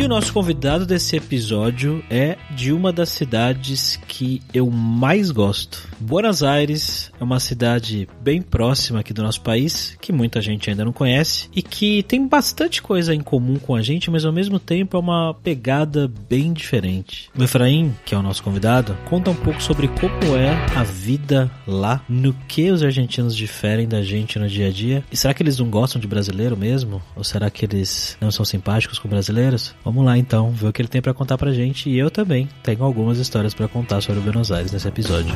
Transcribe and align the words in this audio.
E 0.00 0.02
o 0.02 0.08
nosso 0.08 0.32
convidado 0.32 0.86
desse 0.86 1.14
episódio 1.14 2.02
é 2.08 2.38
de 2.56 2.72
uma 2.72 2.90
das 2.90 3.10
cidades 3.10 4.00
que 4.08 4.40
eu 4.54 4.70
mais 4.70 5.30
gosto. 5.30 5.86
Buenos 6.00 6.42
Aires 6.42 7.12
é 7.20 7.22
uma 7.22 7.38
cidade 7.38 8.08
bem 8.22 8.40
próxima 8.40 9.00
aqui 9.00 9.12
do 9.12 9.22
nosso 9.22 9.42
país, 9.42 9.98
que 10.00 10.10
muita 10.10 10.40
gente 10.40 10.70
ainda 10.70 10.86
não 10.86 10.92
conhece 10.94 11.50
e 11.54 11.60
que 11.60 12.02
tem 12.04 12.26
bastante 12.26 12.80
coisa 12.80 13.14
em 13.14 13.20
comum 13.20 13.58
com 13.58 13.74
a 13.74 13.82
gente, 13.82 14.10
mas 14.10 14.24
ao 14.24 14.32
mesmo 14.32 14.58
tempo 14.58 14.96
é 14.96 15.00
uma 15.00 15.34
pegada 15.34 16.10
bem 16.30 16.54
diferente. 16.54 17.28
O 17.36 17.44
Efraim, 17.44 17.94
que 18.06 18.14
é 18.14 18.18
o 18.18 18.22
nosso 18.22 18.42
convidado, 18.42 18.96
conta 19.04 19.30
um 19.30 19.34
pouco 19.34 19.62
sobre 19.62 19.86
como 19.86 20.34
é 20.34 20.54
a 20.74 20.82
vida 20.82 21.50
lá, 21.66 22.02
no 22.08 22.32
que 22.48 22.70
os 22.70 22.82
argentinos 22.82 23.36
diferem 23.36 23.86
da 23.86 24.00
gente 24.00 24.38
no 24.38 24.48
dia 24.48 24.68
a 24.68 24.70
dia. 24.70 25.04
E 25.12 25.16
será 25.16 25.34
que 25.34 25.42
eles 25.42 25.58
não 25.58 25.68
gostam 25.68 26.00
de 26.00 26.08
brasileiro 26.08 26.56
mesmo? 26.56 27.02
Ou 27.14 27.22
será 27.22 27.50
que 27.50 27.66
eles 27.66 28.16
não 28.18 28.30
são 28.30 28.46
simpáticos 28.46 28.98
com 28.98 29.06
brasileiros? 29.06 29.74
Vamos 29.90 30.04
lá 30.04 30.16
então, 30.16 30.52
ver 30.52 30.68
o 30.68 30.72
que 30.72 30.80
ele 30.80 30.88
tem 30.88 31.02
para 31.02 31.12
contar 31.12 31.36
pra 31.36 31.52
gente 31.52 31.90
e 31.90 31.98
eu 31.98 32.12
também 32.12 32.48
tenho 32.62 32.84
algumas 32.84 33.18
histórias 33.18 33.52
para 33.52 33.66
contar 33.66 34.00
sobre 34.00 34.20
Buenos 34.20 34.52
Aires 34.52 34.70
nesse 34.70 34.86
episódio. 34.86 35.34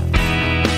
E 0.71 0.74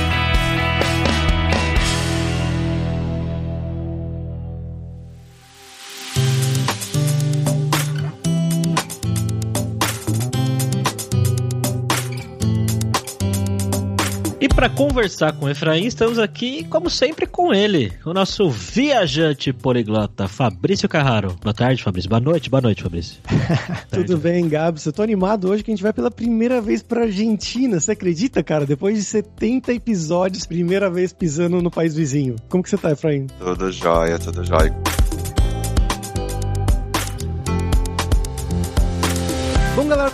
para 14.56 14.70
conversar 14.70 15.34
com 15.34 15.44
o 15.44 15.50
Efraim, 15.50 15.84
estamos 15.84 16.18
aqui, 16.18 16.64
como 16.64 16.88
sempre, 16.88 17.26
com 17.26 17.52
ele, 17.52 17.92
o 18.06 18.14
nosso 18.14 18.48
viajante 18.48 19.52
poliglota, 19.52 20.26
Fabrício 20.26 20.88
Carraro. 20.88 21.36
Boa 21.42 21.52
tarde, 21.52 21.82
Fabrício. 21.82 22.08
Boa 22.08 22.20
noite, 22.20 22.48
boa 22.48 22.62
noite, 22.62 22.82
Fabrício. 22.82 23.20
Tudo 23.92 24.16
bem, 24.16 24.48
Gabs? 24.48 24.86
Eu 24.86 24.94
tô 24.94 25.02
animado 25.02 25.50
hoje 25.50 25.62
que 25.62 25.70
a 25.70 25.74
gente 25.74 25.82
vai 25.82 25.92
pela 25.92 26.10
primeira 26.10 26.58
vez 26.62 26.82
pra 26.82 27.02
Argentina. 27.02 27.78
Você 27.78 27.92
acredita, 27.92 28.42
cara? 28.42 28.64
Depois 28.64 28.96
de 28.96 29.04
70 29.04 29.74
episódios, 29.74 30.46
primeira 30.46 30.88
vez 30.88 31.12
pisando 31.12 31.60
no 31.60 31.70
país 31.70 31.94
vizinho. 31.94 32.36
Como 32.48 32.62
que 32.62 32.70
você 32.70 32.78
tá, 32.78 32.92
Efraim? 32.92 33.26
Tudo 33.38 33.70
jóia, 33.70 34.18
tudo 34.18 34.42
jóia. 34.42 34.74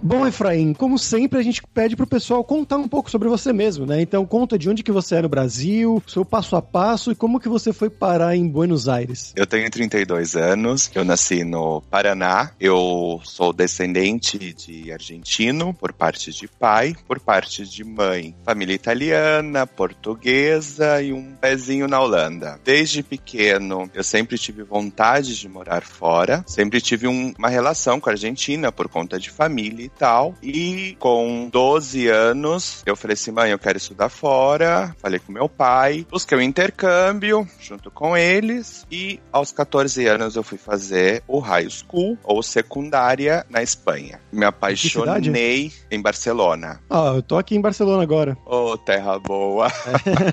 Bom, 0.00 0.26
Efraim, 0.26 0.72
como 0.72 0.98
sempre, 0.98 1.40
a 1.40 1.42
gente 1.42 1.60
pede 1.74 1.96
pro 1.96 2.06
pessoal 2.06 2.44
contar 2.44 2.76
um 2.76 2.86
pouco 2.86 3.10
sobre 3.10 3.28
você 3.28 3.52
mesmo, 3.52 3.84
né? 3.84 4.00
Então, 4.00 4.24
conta 4.24 4.56
de 4.56 4.70
onde 4.70 4.82
que 4.82 4.92
você 4.92 5.16
é 5.16 5.22
no 5.22 5.28
Brasil, 5.28 6.02
seu 6.06 6.24
passo 6.24 6.54
a 6.54 6.62
passo 6.62 7.10
e 7.10 7.16
como 7.16 7.40
que 7.40 7.48
você 7.48 7.72
foi 7.72 7.90
parar 7.90 8.36
em 8.36 8.46
Buenos 8.46 8.88
Aires. 8.88 9.32
Eu 9.34 9.46
tenho 9.46 9.68
32 9.68 10.36
anos, 10.36 10.90
eu 10.94 11.04
nasci 11.04 11.42
no 11.42 11.82
Paraná, 11.90 12.52
eu 12.60 13.20
sou 13.24 13.52
descendente 13.52 14.54
de 14.54 14.92
argentino 14.92 15.74
por 15.74 15.92
parte 15.92 16.32
de 16.32 16.46
pai, 16.46 16.94
por 17.06 17.18
parte 17.18 17.66
de 17.66 17.82
mãe, 17.82 18.34
família 18.44 18.74
italiana, 18.74 19.66
portuguesa 19.66 21.02
e 21.02 21.12
um 21.12 21.34
pezinho 21.34 21.88
na 21.88 22.00
Holanda. 22.00 22.60
Desde 22.64 23.02
pequeno, 23.02 23.90
eu 23.92 24.04
sempre 24.04 24.38
tive 24.38 24.62
vontade 24.62 25.36
de 25.36 25.48
morar 25.48 25.82
fora, 25.82 26.44
sempre 26.46 26.80
tive 26.80 27.08
um, 27.08 27.34
uma 27.36 27.48
relação 27.48 27.98
com 27.98 28.08
a 28.08 28.12
Argentina 28.12 28.70
por 28.70 28.88
conta 28.88 29.18
de 29.18 29.30
família 29.30 29.87
e 29.88 29.98
tal. 29.98 30.34
E 30.42 30.96
com 30.98 31.48
12 31.50 32.06
anos, 32.08 32.82
eu 32.86 32.94
falei 32.94 33.14
assim: 33.14 33.32
mãe, 33.32 33.50
eu 33.50 33.58
quero 33.58 33.78
estudar 33.78 34.08
fora. 34.08 34.94
Falei 34.98 35.18
com 35.18 35.32
meu 35.32 35.48
pai, 35.48 36.06
busquei 36.10 36.36
o 36.36 36.40
um 36.40 36.44
intercâmbio 36.44 37.48
junto 37.58 37.90
com 37.90 38.16
eles. 38.16 38.86
E 38.90 39.18
aos 39.32 39.50
14 39.50 40.06
anos, 40.06 40.36
eu 40.36 40.42
fui 40.42 40.58
fazer 40.58 41.22
o 41.26 41.38
high 41.38 41.68
school 41.68 42.18
ou 42.22 42.42
secundária 42.42 43.44
na 43.48 43.62
Espanha. 43.62 44.20
Me 44.30 44.44
apaixonei 44.44 45.72
em 45.90 46.00
Barcelona. 46.00 46.80
Ah, 46.90 47.12
eu 47.16 47.22
tô 47.22 47.38
aqui 47.38 47.56
em 47.56 47.60
Barcelona 47.60 48.02
agora. 48.02 48.36
Oh, 48.44 48.76
terra 48.76 49.18
boa. 49.18 49.68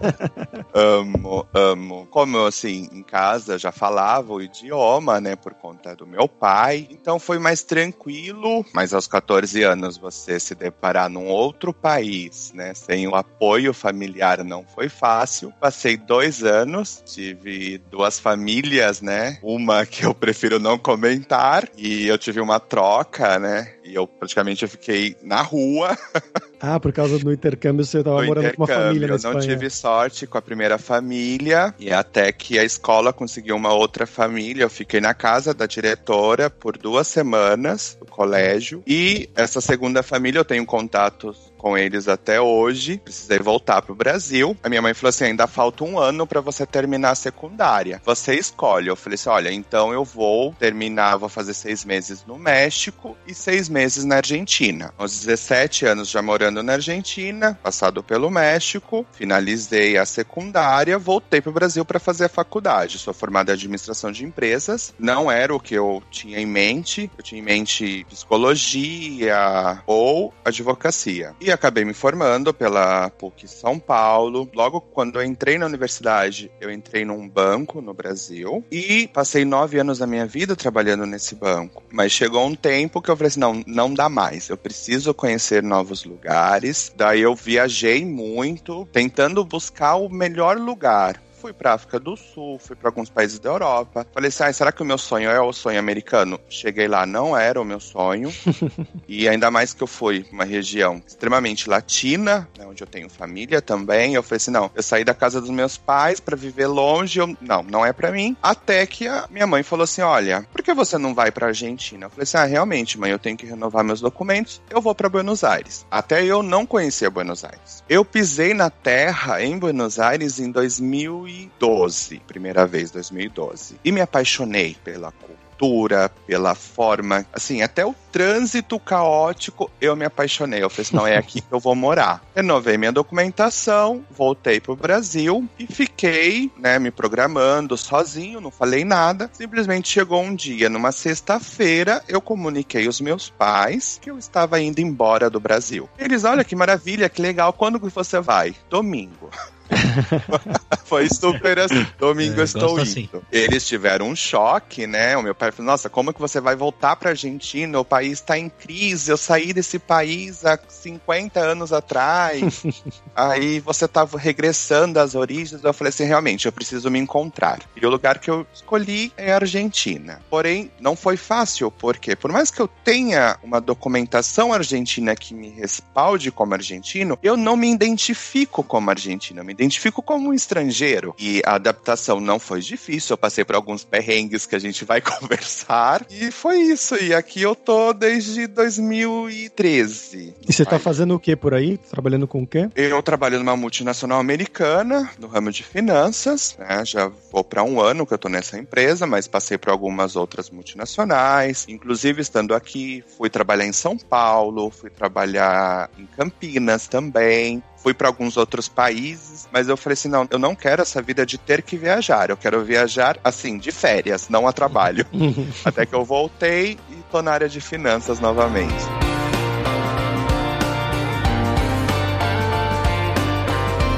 amo, 0.73 1.47
amo. 1.53 2.07
Como 2.11 2.37
eu, 2.37 2.45
assim, 2.45 2.89
em 2.91 3.03
casa 3.03 3.57
já 3.57 3.71
falava 3.71 4.33
o 4.33 4.41
idioma, 4.41 5.21
né, 5.21 5.35
por 5.35 5.53
conta 5.53 5.95
do 5.95 6.05
meu 6.05 6.27
pai. 6.27 6.87
Então 6.89 7.19
foi 7.19 7.39
mais 7.39 7.63
tranquilo, 7.63 8.65
mas 8.73 8.93
aos 8.93 9.07
14 9.07 9.44
anos 9.53 9.97
você 9.97 10.39
se 10.39 10.55
deparar 10.55 11.09
num 11.09 11.27
outro 11.27 11.73
país, 11.73 12.51
né, 12.55 12.73
sem 12.73 13.07
o 13.07 13.15
apoio 13.15 13.73
familiar 13.73 14.43
não 14.43 14.63
foi 14.63 14.89
fácil. 14.89 15.53
Passei 15.59 15.97
dois 15.97 16.43
anos, 16.43 17.03
tive 17.05 17.77
duas 17.91 18.19
famílias, 18.19 19.01
né, 19.01 19.37
uma 19.43 19.85
que 19.85 20.05
eu 20.05 20.15
prefiro 20.15 20.57
não 20.59 20.79
comentar 20.79 21.69
e 21.77 22.07
eu 22.07 22.17
tive 22.17 22.39
uma 22.39 22.59
troca, 22.59 23.37
né, 23.37 23.75
e 23.83 23.93
eu 23.93 24.07
praticamente 24.07 24.65
fiquei 24.67 25.15
na 25.21 25.41
rua. 25.41 25.97
Ah, 26.67 26.79
por 26.79 26.91
causa 26.91 27.19
do 27.19 27.31
intercâmbio 27.31 27.85
você 27.85 27.99
estava 27.99 28.23
morando 28.23 28.51
com 28.55 28.63
uma 28.63 28.67
família 28.67 29.07
na 29.07 29.15
Espanha. 29.15 29.35
Eu 29.35 29.39
não 29.39 29.47
tive 29.47 29.69
sorte 29.69 30.25
com 30.25 30.35
a 30.35 30.41
primeira 30.41 30.79
família 30.79 31.75
e 31.77 31.91
até 31.91 32.31
que 32.31 32.57
a 32.57 32.63
escola 32.63 33.13
conseguiu 33.13 33.55
uma 33.55 33.71
outra 33.71 34.07
família. 34.07 34.63
Eu 34.63 34.69
fiquei 34.69 34.99
na 34.99 35.13
casa 35.13 35.53
da 35.53 35.67
diretora 35.67 36.49
por 36.49 36.75
duas 36.75 37.07
semanas 37.07 37.95
do 37.99 38.07
colégio 38.07 38.81
e 38.87 39.29
essa 39.35 39.61
segunda 39.61 40.01
família 40.01 40.39
eu 40.39 40.45
tenho 40.45 40.65
contatos 40.65 41.53
com 41.65 41.75
eles 41.75 42.07
até 42.07 42.39
hoje. 42.39 43.01
Precisei 43.03 43.39
voltar 43.39 43.81
pro 43.81 43.95
Brasil. 43.95 44.55
A 44.61 44.69
minha 44.69 44.83
mãe 44.83 44.93
falou 44.93 45.09
assim: 45.09 45.23
ainda 45.23 45.47
falta 45.47 45.83
um 45.83 45.97
ano 45.97 46.27
para 46.27 46.39
você 46.39 46.63
terminar 46.63 47.09
a 47.09 47.15
secundária. 47.15 47.99
Você 48.05 48.35
escolhe. 48.35 48.87
Eu 48.87 48.95
falei 48.95 49.15
assim: 49.15 49.29
olha, 49.29 49.51
então 49.51 49.91
eu 49.91 50.05
vou 50.05 50.53
terminar, 50.59 51.17
vou 51.17 51.27
fazer 51.27 51.55
seis 51.55 51.83
meses 51.83 52.23
no 52.23 52.37
México 52.37 53.17
e 53.25 53.33
seis 53.33 53.67
meses 53.67 54.05
na 54.05 54.17
Argentina. 54.17 54.93
Aos 54.95 55.19
17 55.21 55.87
anos 55.87 56.09
já 56.11 56.21
morando 56.21 56.61
na 56.61 56.73
Argentina, 56.73 57.57
passado 57.63 58.03
pelo 58.03 58.29
México, 58.29 59.03
finalizei 59.11 59.97
a 59.97 60.05
secundária, 60.05 60.99
voltei 60.99 61.41
pro 61.41 61.51
Brasil 61.51 61.83
para 61.83 61.99
fazer 61.99 62.25
a 62.25 62.29
faculdade. 62.29 62.99
Sou 62.99 63.11
formada 63.11 63.51
em 63.51 63.55
administração 63.55 64.11
de 64.11 64.23
empresas. 64.23 64.93
Não 64.99 65.31
era 65.31 65.55
o 65.55 65.59
que 65.59 65.73
eu 65.73 66.03
tinha 66.11 66.39
em 66.39 66.45
mente. 66.45 67.09
Eu 67.17 67.23
tinha 67.23 67.41
em 67.41 67.43
mente 67.43 68.05
psicologia 68.07 69.81
ou 69.87 70.31
advocacia. 70.45 71.33
E 71.41 71.54
acabei 71.55 71.83
me 71.83 71.93
formando 71.93 72.53
pela 72.53 73.09
PUC 73.09 73.47
São 73.47 73.79
Paulo. 73.79 74.49
Logo 74.53 74.79
quando 74.79 75.19
eu 75.19 75.25
entrei 75.25 75.57
na 75.57 75.65
universidade, 75.65 76.51
eu 76.61 76.71
entrei 76.71 77.03
num 77.03 77.27
banco 77.27 77.81
no 77.81 77.93
Brasil 77.93 78.63
e 78.71 79.07
passei 79.07 79.43
nove 79.43 79.79
anos 79.79 79.99
da 79.99 80.07
minha 80.07 80.25
vida 80.25 80.55
trabalhando 80.55 81.05
nesse 81.05 81.35
banco. 81.35 81.83
Mas 81.91 82.11
chegou 82.11 82.45
um 82.45 82.55
tempo 82.55 83.01
que 83.01 83.09
eu 83.09 83.17
falei 83.17 83.27
assim: 83.27 83.39
não, 83.39 83.63
não 83.65 83.93
dá 83.93 84.07
mais. 84.09 84.49
Eu 84.49 84.57
preciso 84.57 85.13
conhecer 85.13 85.63
novos 85.63 86.03
lugares. 86.03 86.93
Daí 86.95 87.21
eu 87.21 87.35
viajei 87.35 88.05
muito, 88.05 88.87
tentando 88.91 89.43
buscar 89.43 89.95
o 89.95 90.09
melhor 90.09 90.57
lugar 90.57 91.24
fui 91.45 91.53
pra 91.53 91.73
África 91.73 91.99
do 91.99 92.17
Sul, 92.17 92.57
fui 92.57 92.75
para 92.75 92.89
alguns 92.89 93.07
países 93.07 93.37
da 93.37 93.51
Europa. 93.51 94.07
Falei 94.11 94.29
assim, 94.29 94.43
ah, 94.43 94.51
será 94.51 94.71
que 94.71 94.81
o 94.81 94.85
meu 94.85 94.97
sonho 94.97 95.29
é 95.29 95.39
o 95.39 95.53
sonho 95.53 95.77
americano? 95.77 96.39
Cheguei 96.49 96.87
lá, 96.87 97.05
não 97.05 97.37
era 97.37 97.61
o 97.61 97.63
meu 97.63 97.79
sonho. 97.79 98.33
e 99.07 99.29
ainda 99.29 99.51
mais 99.51 99.71
que 99.71 99.83
eu 99.83 99.87
fui 99.87 100.23
pra 100.23 100.33
uma 100.33 100.43
região 100.43 101.03
extremamente 101.05 101.69
latina, 101.69 102.49
né, 102.57 102.65
onde 102.65 102.81
eu 102.81 102.87
tenho 102.87 103.07
família 103.11 103.61
também. 103.61 104.15
Eu 104.15 104.23
falei 104.23 104.37
assim, 104.37 104.49
não, 104.49 104.71
eu 104.73 104.81
saí 104.81 105.03
da 105.03 105.13
casa 105.13 105.39
dos 105.39 105.51
meus 105.51 105.77
pais 105.77 106.19
para 106.19 106.35
viver 106.35 106.65
longe, 106.65 107.19
eu, 107.19 107.37
não, 107.39 107.61
não 107.61 107.85
é 107.85 107.93
para 107.93 108.11
mim. 108.11 108.35
Até 108.41 108.83
que 108.87 109.07
a 109.07 109.27
minha 109.29 109.45
mãe 109.45 109.61
falou 109.61 109.83
assim, 109.83 110.01
olha, 110.01 110.47
por 110.51 110.63
que 110.63 110.73
você 110.73 110.97
não 110.97 111.13
vai 111.13 111.31
pra 111.31 111.47
Argentina? 111.47 112.07
Eu 112.07 112.09
falei 112.09 112.23
assim, 112.23 112.37
ah, 112.37 112.45
realmente, 112.45 112.97
mãe, 112.99 113.11
eu 113.11 113.19
tenho 113.19 113.37
que 113.37 113.45
renovar 113.45 113.83
meus 113.83 114.01
documentos, 114.01 114.59
eu 114.67 114.81
vou 114.81 114.95
para 114.95 115.09
Buenos 115.09 115.43
Aires. 115.43 115.85
Até 115.91 116.25
eu 116.25 116.41
não 116.41 116.65
conhecia 116.65 117.11
Buenos 117.11 117.43
Aires. 117.43 117.83
Eu 117.87 118.03
pisei 118.03 118.55
na 118.55 118.71
terra 118.71 119.43
em 119.43 119.59
Buenos 119.59 119.99
Aires 119.99 120.39
em 120.39 120.49
2000 120.49 121.34
2012, 121.59 122.21
primeira 122.25 122.65
vez, 122.65 122.91
2012. 122.91 123.79
E 123.83 123.91
me 123.91 124.01
apaixonei 124.01 124.75
pela 124.83 125.11
cultura 125.11 126.11
pela 126.27 126.53
forma, 126.53 127.25
assim, 127.31 127.61
até 127.61 127.85
o 127.85 127.95
trânsito 128.11 128.77
caótico, 128.77 129.71
eu 129.79 129.95
me 129.95 130.05
apaixonei. 130.05 130.61
Eu 130.61 130.69
falei 130.69 130.81
assim, 130.81 130.95
não, 130.95 131.07
é 131.07 131.17
aqui 131.17 131.41
que 131.41 131.51
eu 131.51 131.59
vou 131.59 131.75
morar. 131.75 132.21
Renovei 132.35 132.77
minha 132.77 132.91
documentação, 132.91 134.03
voltei 134.11 134.59
pro 134.59 134.75
Brasil 134.75 135.47
e 135.57 135.65
fiquei, 135.65 136.51
né, 136.57 136.77
me 136.77 136.91
programando 136.91 137.77
sozinho, 137.77 138.41
não 138.41 138.51
falei 138.51 138.83
nada. 138.83 139.29
Simplesmente 139.31 139.89
chegou 139.89 140.21
um 140.21 140.35
dia, 140.35 140.69
numa 140.69 140.91
sexta-feira, 140.91 142.03
eu 142.07 142.19
comuniquei 142.19 142.85
aos 142.85 142.99
meus 142.99 143.29
pais 143.29 143.97
que 144.01 144.11
eu 144.11 144.17
estava 144.17 144.59
indo 144.59 144.79
embora 144.79 145.29
do 145.29 145.39
Brasil. 145.39 145.89
Eles, 145.97 146.25
olha 146.25 146.43
que 146.43 146.55
maravilha, 146.55 147.09
que 147.09 147.21
legal, 147.21 147.53
quando 147.53 147.79
que 147.79 147.87
você 147.87 148.19
vai? 148.19 148.53
Domingo. 148.69 149.29
Foi 150.85 151.09
super 151.09 151.57
assim. 151.59 151.85
Domingo 151.97 152.39
é, 152.39 152.43
estou 152.43 152.79
indo. 152.79 152.81
Assim. 152.81 153.09
Eles 153.31 153.67
tiveram 153.67 154.07
um 154.07 154.15
choque, 154.15 154.85
né? 154.85 155.17
O 155.17 155.23
meu 155.23 155.33
pai 155.33 155.51
falou: 155.51 155.71
Nossa, 155.71 155.89
como 155.89 156.13
que 156.13 156.21
você 156.21 156.39
vai 156.39 156.55
voltar 156.55 156.95
pra 156.95 157.09
Argentina? 157.09 157.79
O 157.79 157.83
país 157.83 158.19
está 158.19 158.37
em 158.37 158.47
crise. 158.49 159.11
Eu 159.11 159.17
saí 159.17 159.51
desse 159.51 159.79
país 159.79 160.45
há 160.45 160.59
50 160.67 161.39
anos 161.39 161.73
atrás. 161.73 162.63
Aí 163.15 163.59
você 163.59 163.87
tava 163.87 164.17
regressando 164.17 164.99
às 164.99 165.15
origens. 165.15 165.63
Eu 165.63 165.73
falei 165.73 165.89
assim: 165.89 166.05
realmente, 166.05 166.45
eu 166.45 166.51
preciso 166.51 166.89
me 166.91 166.99
encontrar. 166.99 167.59
E 167.75 167.85
o 167.85 167.89
lugar 167.89 168.19
que 168.19 168.29
eu 168.29 168.45
escolhi 168.53 169.11
é 169.17 169.33
a 169.33 169.37
Argentina. 169.37 170.21
Porém, 170.29 170.71
não 170.79 170.95
foi 170.95 171.17
fácil, 171.17 171.71
porque 171.71 172.15
por 172.15 172.31
mais 172.31 172.51
que 172.51 172.61
eu 172.61 172.67
tenha 172.67 173.37
uma 173.41 173.59
documentação 173.59 174.53
argentina 174.53 175.15
que 175.15 175.33
me 175.33 175.49
respalde 175.49 176.31
como 176.31 176.53
argentino, 176.53 177.17
eu 177.23 177.35
não 177.35 177.55
me 177.55 177.71
identifico 177.71 178.63
como 178.63 178.91
argentino. 178.91 179.39
Eu 179.39 179.45
me 179.45 179.51
identifico 179.51 180.01
como 180.03 180.29
um 180.29 180.33
estrangeiro. 180.33 180.74
E 181.17 181.41
a 181.45 181.55
adaptação 181.55 182.19
não 182.19 182.39
foi 182.39 182.61
difícil, 182.61 183.13
eu 183.13 183.17
passei 183.17 183.45
por 183.45 183.55
alguns 183.55 183.83
perrengues 183.83 184.45
que 184.45 184.55
a 184.55 184.59
gente 184.59 184.83
vai 184.83 184.99
conversar. 185.01 186.05
E 186.09 186.31
foi 186.31 186.57
isso. 186.57 186.95
E 186.95 187.13
aqui 187.13 187.41
eu 187.41 187.55
tô 187.55 187.93
desde 187.93 188.47
2013. 188.47 190.35
E 190.47 190.53
você 190.53 190.65
tá 190.65 190.77
fazendo 190.77 191.15
o 191.15 191.19
que 191.19 191.35
por 191.35 191.53
aí? 191.53 191.77
Trabalhando 191.77 192.27
com 192.27 192.43
o 192.43 192.47
quê? 192.47 192.69
Eu 192.75 193.01
trabalho 193.01 193.39
numa 193.39 193.55
multinacional 193.55 194.19
americana, 194.19 195.09
no 195.19 195.27
ramo 195.27 195.51
de 195.51 195.63
finanças, 195.63 196.55
né? 196.59 196.83
Já 196.85 197.11
vou 197.31 197.43
para 197.43 197.63
um 197.63 197.79
ano 197.79 198.05
que 198.05 198.13
eu 198.13 198.17
tô 198.17 198.29
nessa 198.29 198.57
empresa, 198.57 199.05
mas 199.05 199.27
passei 199.27 199.57
por 199.57 199.69
algumas 199.69 200.15
outras 200.15 200.49
multinacionais. 200.49 201.65
Inclusive, 201.67 202.21
estando 202.21 202.53
aqui, 202.53 203.03
fui 203.17 203.29
trabalhar 203.29 203.65
em 203.65 203.73
São 203.73 203.97
Paulo, 203.97 204.69
fui 204.69 204.89
trabalhar 204.89 205.89
em 205.97 206.05
Campinas 206.05 206.87
também 206.87 207.63
fui 207.85 207.93
para 207.93 208.07
alguns 208.07 208.35
outros 208.35 208.67
países, 208.67 209.47
mas 209.51 209.69
eu 209.69 209.77
falei 209.77 209.93
assim: 209.93 210.09
não, 210.09 210.27
eu 210.31 210.39
não 210.39 210.55
quero 210.55 210.81
essa 210.81 211.03
vida 211.03 211.23
de 211.23 211.37
ter 211.37 211.61
que 211.61 211.77
viajar. 211.77 212.31
Eu 212.31 212.37
quero 212.37 212.65
viajar, 212.65 213.19
assim, 213.23 213.59
de 213.59 213.71
férias, 213.71 214.27
não 214.27 214.47
a 214.47 214.51
trabalho. 214.51 215.05
Até 215.63 215.85
que 215.85 215.93
eu 215.93 216.03
voltei 216.03 216.79
e 216.89 216.95
tô 217.11 217.21
na 217.21 217.31
área 217.31 217.47
de 217.47 217.61
finanças 217.61 218.19
novamente. 218.19 219.04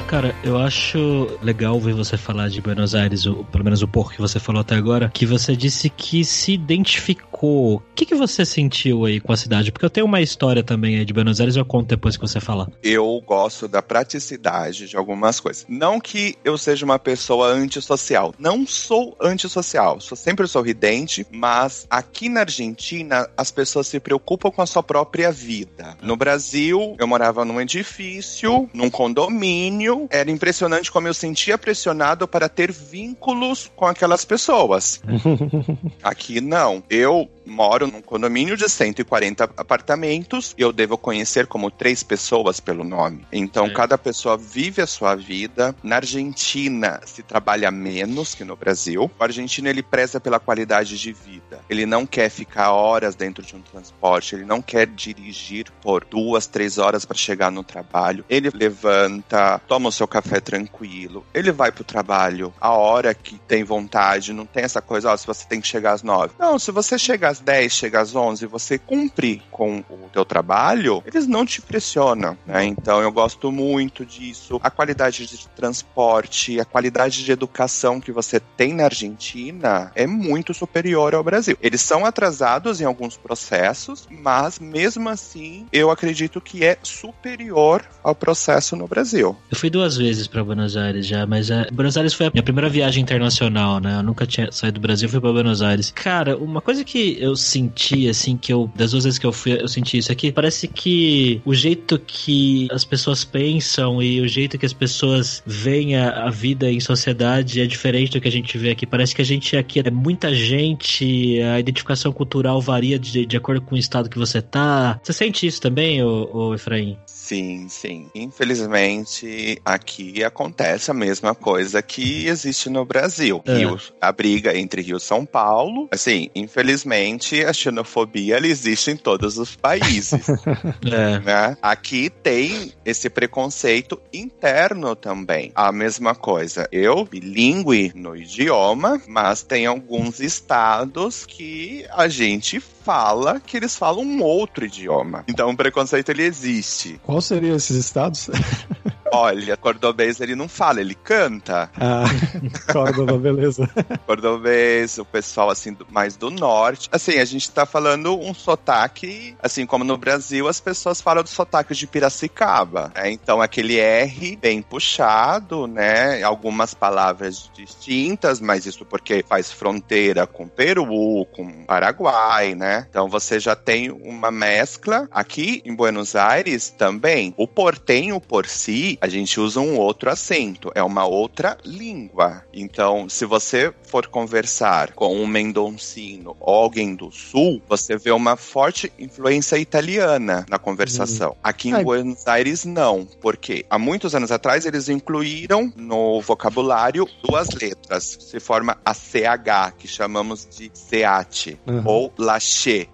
Cara, 0.07 0.33
eu 0.41 0.57
acho 0.57 1.37
legal 1.41 1.77
ver 1.81 1.93
você 1.93 2.15
falar 2.15 2.47
de 2.47 2.61
Buenos 2.61 2.95
Aires, 2.95 3.25
ou 3.25 3.43
pelo 3.43 3.65
menos 3.65 3.81
o 3.81 3.87
pouco 3.89 4.11
que 4.11 4.21
você 4.21 4.39
falou 4.39 4.61
até 4.61 4.73
agora, 4.73 5.11
que 5.13 5.25
você 5.25 5.53
disse 5.53 5.89
que 5.89 6.23
se 6.23 6.53
identificou. 6.53 7.75
O 7.75 7.81
que, 7.93 8.05
que 8.05 8.15
você 8.15 8.45
sentiu 8.45 9.03
aí 9.03 9.19
com 9.19 9.33
a 9.33 9.37
cidade? 9.37 9.69
Porque 9.69 9.85
eu 9.85 9.89
tenho 9.89 10.05
uma 10.05 10.21
história 10.21 10.63
também 10.63 10.97
aí 10.97 11.03
de 11.03 11.11
Buenos 11.11 11.41
Aires, 11.41 11.57
eu 11.57 11.65
conto 11.65 11.89
depois 11.89 12.15
que 12.15 12.25
você 12.25 12.39
falar. 12.39 12.69
Eu 12.81 13.21
gosto 13.25 13.67
da 13.67 13.81
praticidade 13.81 14.87
de 14.87 14.95
algumas 14.95 15.41
coisas. 15.41 15.65
Não 15.67 15.99
que 15.99 16.37
eu 16.41 16.57
seja 16.57 16.85
uma 16.85 16.97
pessoa 16.97 17.49
antissocial. 17.49 18.33
Não 18.39 18.65
sou 18.65 19.13
antissocial. 19.21 19.99
Sou 19.99 20.15
sempre 20.15 20.47
sorridente, 20.47 21.27
mas 21.29 21.85
aqui 21.89 22.29
na 22.29 22.39
Argentina 22.41 23.29
as 23.35 23.51
pessoas 23.51 23.87
se 23.87 23.99
preocupam 23.99 24.51
com 24.51 24.61
a 24.61 24.65
sua 24.65 24.81
própria 24.81 25.33
vida. 25.33 25.97
No 26.01 26.15
Brasil, 26.15 26.95
eu 26.97 27.07
morava 27.07 27.43
num 27.43 27.59
edifício, 27.59 28.69
num 28.73 28.89
condomínio 28.89 29.96
era 30.11 30.29
impressionante 30.29 30.91
como 30.91 31.07
eu 31.07 31.13
sentia 31.13 31.57
pressionado 31.57 32.27
para 32.27 32.49
ter 32.49 32.71
vínculos 32.71 33.71
com 33.75 33.85
aquelas 33.85 34.25
pessoas. 34.25 35.01
Aqui 36.03 36.41
não. 36.41 36.83
Eu 36.89 37.29
moro 37.47 37.87
num 37.87 38.01
condomínio 38.01 38.57
de 38.57 38.69
140 38.69 39.45
apartamentos, 39.55 40.53
eu 40.57 40.73
devo 40.73 40.97
conhecer 40.97 41.47
como 41.47 41.71
três 41.71 42.03
pessoas 42.03 42.59
pelo 42.59 42.83
nome. 42.83 43.25
Então, 43.31 43.67
é. 43.67 43.69
cada 43.69 43.97
pessoa 43.97 44.37
vive 44.37 44.81
a 44.81 44.87
sua 44.87 45.15
vida. 45.15 45.75
Na 45.81 45.95
Argentina, 45.95 46.99
se 47.05 47.23
trabalha 47.23 47.71
menos 47.71 48.35
que 48.35 48.43
no 48.43 48.55
Brasil. 48.55 49.09
O 49.17 49.23
argentino, 49.23 49.69
ele 49.69 49.81
preza 49.81 50.19
pela 50.19 50.39
qualidade 50.39 50.97
de 50.97 51.13
vida. 51.13 51.59
Ele 51.69 51.85
não 51.85 52.05
quer 52.05 52.29
ficar 52.29 52.71
horas 52.71 53.15
dentro 53.15 53.43
de 53.43 53.55
um 53.55 53.61
transporte, 53.61 54.35
ele 54.35 54.45
não 54.45 54.61
quer 54.61 54.85
dirigir 54.87 55.71
por 55.81 56.03
duas, 56.03 56.47
três 56.47 56.77
horas 56.77 57.05
para 57.05 57.17
chegar 57.17 57.51
no 57.51 57.63
trabalho. 57.63 58.25
Ele 58.29 58.49
levanta, 58.53 59.59
toma 59.67 59.86
o 59.87 59.91
seu 59.91 60.07
café 60.07 60.39
tranquilo, 60.39 61.25
ele 61.33 61.51
vai 61.51 61.71
pro 61.71 61.83
trabalho 61.83 62.53
a 62.59 62.71
hora 62.71 63.13
que 63.13 63.37
tem 63.39 63.63
vontade, 63.63 64.33
não 64.33 64.45
tem 64.45 64.63
essa 64.63 64.81
coisa, 64.81 65.11
ó, 65.11 65.17
se 65.17 65.27
você 65.27 65.45
tem 65.47 65.61
que 65.61 65.67
chegar 65.67 65.93
às 65.93 66.03
nove. 66.03 66.33
Não, 66.39 66.57
se 66.59 66.71
você 66.71 66.97
chegar 66.97 67.29
às 67.29 67.39
10, 67.39 67.71
chega 67.71 68.01
às 68.01 68.15
11, 68.15 68.45
você 68.45 68.77
cumpre 68.77 69.41
com 69.51 69.83
o 69.89 70.09
teu 70.11 70.25
trabalho, 70.25 71.03
eles 71.05 71.27
não 71.27 71.45
te 71.45 71.61
pressionam, 71.61 72.37
né? 72.45 72.63
Então 72.65 73.01
eu 73.01 73.11
gosto 73.11 73.51
muito 73.51 74.05
disso. 74.05 74.59
A 74.63 74.69
qualidade 74.69 75.25
de 75.25 75.47
transporte, 75.49 76.59
a 76.59 76.65
qualidade 76.65 77.23
de 77.23 77.31
educação 77.31 77.99
que 77.99 78.11
você 78.11 78.39
tem 78.39 78.73
na 78.73 78.85
Argentina 78.85 79.91
é 79.95 80.05
muito 80.07 80.53
superior 80.53 81.13
ao 81.15 81.23
Brasil. 81.23 81.57
Eles 81.61 81.81
são 81.81 82.05
atrasados 82.05 82.81
em 82.81 82.85
alguns 82.85 83.17
processos, 83.17 84.07
mas 84.09 84.59
mesmo 84.59 85.09
assim 85.09 85.67
eu 85.71 85.91
acredito 85.91 86.41
que 86.41 86.65
é 86.65 86.77
superior 86.83 87.83
ao 88.03 88.15
processo 88.15 88.75
no 88.75 88.87
Brasil. 88.87 89.35
Eu 89.51 89.57
fui 89.57 89.69
duas 89.77 89.95
vezes 89.95 90.25
para 90.25 90.43
Buenos 90.43 90.75
Aires 90.75 91.05
já, 91.05 91.27
mas 91.27 91.51
é, 91.51 91.69
Buenos 91.71 91.95
Aires 91.95 92.11
foi 92.11 92.25
a 92.25 92.31
minha 92.33 92.41
primeira 92.41 92.67
viagem 92.67 93.03
internacional, 93.03 93.79
né? 93.79 93.99
Eu 93.99 94.03
nunca 94.03 94.25
tinha 94.25 94.51
saído 94.51 94.79
do 94.79 94.81
Brasil, 94.81 95.07
fui 95.07 95.21
para 95.21 95.31
Buenos 95.31 95.61
Aires. 95.61 95.91
Cara, 95.91 96.35
uma 96.35 96.61
coisa 96.61 96.83
que 96.83 97.15
eu 97.21 97.35
senti, 97.35 98.09
assim, 98.09 98.35
que 98.35 98.51
eu, 98.51 98.71
das 98.75 98.89
duas 98.89 99.03
vezes 99.03 99.19
que 99.19 99.25
eu 99.27 99.31
fui, 99.31 99.61
eu 99.61 99.67
senti 99.67 99.99
isso 99.99 100.11
aqui, 100.11 100.31
parece 100.31 100.67
que 100.67 101.39
o 101.45 101.53
jeito 101.53 101.99
que 101.99 102.67
as 102.71 102.83
pessoas 102.83 103.23
pensam 103.23 104.01
e 104.01 104.19
o 104.19 104.27
jeito 104.27 104.57
que 104.57 104.65
as 104.65 104.73
pessoas 104.73 105.43
veem 105.45 105.95
a, 105.95 106.25
a 106.25 106.29
vida 106.31 106.71
em 106.71 106.79
sociedade 106.79 107.61
é 107.61 107.67
diferente 107.67 108.13
do 108.13 108.19
que 108.19 108.27
a 108.27 108.31
gente 108.31 108.57
vê 108.57 108.71
aqui. 108.71 108.87
Parece 108.87 109.13
que 109.13 109.21
a 109.21 109.25
gente 109.25 109.55
aqui 109.55 109.79
é 109.79 109.91
muita 109.91 110.33
gente, 110.33 111.39
a 111.53 111.59
identificação 111.59 112.11
cultural 112.11 112.59
varia 112.59 112.97
de, 112.97 113.27
de 113.27 113.37
acordo 113.37 113.61
com 113.61 113.75
o 113.75 113.77
estado 113.77 114.09
que 114.09 114.17
você 114.17 114.41
tá. 114.41 114.99
Você 115.03 115.13
sente 115.13 115.45
isso 115.45 115.61
também, 115.61 116.03
ô, 116.03 116.29
ô 116.33 116.55
Efraim? 116.55 116.97
Sim, 117.27 117.67
sim. 117.67 118.09
Infelizmente, 118.15 119.61
aqui 119.65 120.23
acontece 120.23 120.89
a 120.89 120.93
mesma 120.93 121.35
coisa 121.35 121.81
que 121.81 122.25
existe 122.25 122.69
no 122.69 122.85
Brasil. 122.85 123.43
É. 123.45 123.57
Rio, 123.57 123.77
a 123.99 124.13
briga 124.13 124.57
entre 124.57 124.81
Rio 124.81 124.95
e 124.95 125.01
São 125.01 125.25
Paulo. 125.25 125.89
Assim, 125.91 126.29
infelizmente, 126.33 127.43
a 127.43 127.51
xenofobia 127.51 128.37
existe 128.37 128.91
em 128.91 128.95
todos 128.95 129.37
os 129.37 129.57
países. 129.57 130.29
é. 130.89 131.19
né? 131.19 131.57
Aqui 131.61 132.09
tem 132.09 132.71
esse 132.85 133.09
preconceito 133.09 133.99
interno 134.13 134.95
também. 134.95 135.51
A 135.53 135.69
mesma 135.69 136.15
coisa. 136.15 136.65
Eu, 136.71 137.03
bilíngue 137.03 137.91
no 137.93 138.15
idioma, 138.15 139.01
mas 139.05 139.43
tem 139.43 139.65
alguns 139.65 140.21
estados 140.21 141.25
que 141.25 141.85
a 141.91 142.07
gente 142.07 142.61
fala 142.87 143.41
que 143.41 143.57
eles 143.57 143.75
falam 143.75 144.01
um 144.01 144.23
outro 144.23 144.63
idioma. 144.63 145.25
Então 145.27 145.49
o 145.49 145.57
preconceito 145.57 146.07
ele 146.07 146.23
existe. 146.23 146.97
Qual 147.03 147.19
seriam 147.19 147.57
esses 147.57 147.75
estados? 147.75 148.29
Olha, 149.11 149.57
cordobês 149.57 150.19
ele 150.19 150.35
não 150.35 150.47
fala, 150.47 150.81
ele 150.81 150.95
canta. 150.95 151.69
Ah, 151.79 152.05
Córdoba, 152.71 153.17
beleza. 153.17 153.69
cordobês, 154.05 154.97
o 154.97 155.05
pessoal 155.05 155.49
assim 155.49 155.73
do, 155.73 155.85
mais 155.89 156.15
do 156.15 156.29
norte. 156.29 156.89
Assim, 156.91 157.17
a 157.17 157.25
gente 157.25 157.49
tá 157.51 157.65
falando 157.65 158.17
um 158.19 158.33
sotaque, 158.33 159.35
assim 159.41 159.65
como 159.65 159.83
no 159.83 159.97
Brasil 159.97 160.47
as 160.47 160.59
pessoas 160.59 161.01
falam 161.01 161.23
do 161.23 161.29
sotaque 161.29 161.73
de 161.73 161.87
Piracicaba, 161.87 162.91
né? 162.95 163.11
Então 163.11 163.41
aquele 163.41 163.79
R 163.79 164.35
bem 164.35 164.61
puxado, 164.61 165.67
né? 165.67 166.21
Algumas 166.23 166.73
palavras 166.73 167.49
distintas, 167.53 168.39
mas 168.39 168.65
isso 168.65 168.85
porque 168.85 169.23
faz 169.27 169.51
fronteira 169.51 170.27
com 170.27 170.47
Peru, 170.47 171.25
com 171.35 171.65
Paraguai, 171.65 172.55
né? 172.55 172.85
Então 172.89 173.07
você 173.07 173.39
já 173.39 173.55
tem 173.55 173.91
uma 173.91 174.31
mescla 174.31 175.07
aqui 175.11 175.61
em 175.65 175.75
Buenos 175.75 176.15
Aires 176.15 176.69
também. 176.69 177.33
O 177.37 177.47
portenho 177.47 178.19
por 178.19 178.45
si, 178.45 178.96
Aqui 178.97 179.07
a 179.07 179.07
gente 179.07 179.39
usa 179.39 179.59
um 179.59 179.77
outro 179.77 180.09
acento, 180.09 180.71
é 180.75 180.83
uma 180.83 181.05
outra 181.05 181.57
língua. 181.63 182.43
Então, 182.53 183.07
se 183.09 183.25
você 183.25 183.73
for 183.83 184.07
conversar 184.07 184.91
com 184.93 185.15
um 185.15 185.27
mendoncino 185.27 186.35
ou 186.39 186.55
alguém 186.55 186.95
do 186.95 187.11
sul, 187.11 187.61
você 187.67 187.97
vê 187.97 188.11
uma 188.11 188.35
forte 188.35 188.91
influência 188.97 189.57
italiana 189.57 190.45
na 190.49 190.59
conversação. 190.59 191.29
Uhum. 191.29 191.37
Aqui 191.43 191.69
em 191.69 191.73
Ai. 191.73 191.83
Buenos 191.83 192.27
Aires, 192.27 192.65
não. 192.65 193.07
Porque 193.21 193.65
há 193.69 193.77
muitos 193.77 194.15
anos 194.15 194.31
atrás 194.31 194.65
eles 194.65 194.89
incluíram 194.89 195.71
no 195.75 196.21
vocabulário 196.21 197.07
duas 197.23 197.49
letras. 197.49 198.17
Se 198.19 198.39
forma 198.39 198.77
a 198.85 198.93
CH, 198.93 199.73
que 199.77 199.87
chamamos 199.87 200.47
de 200.49 200.71
SEAT, 200.73 201.59
uhum. 201.65 201.83
ou 201.85 202.13
Laché. 202.17 202.87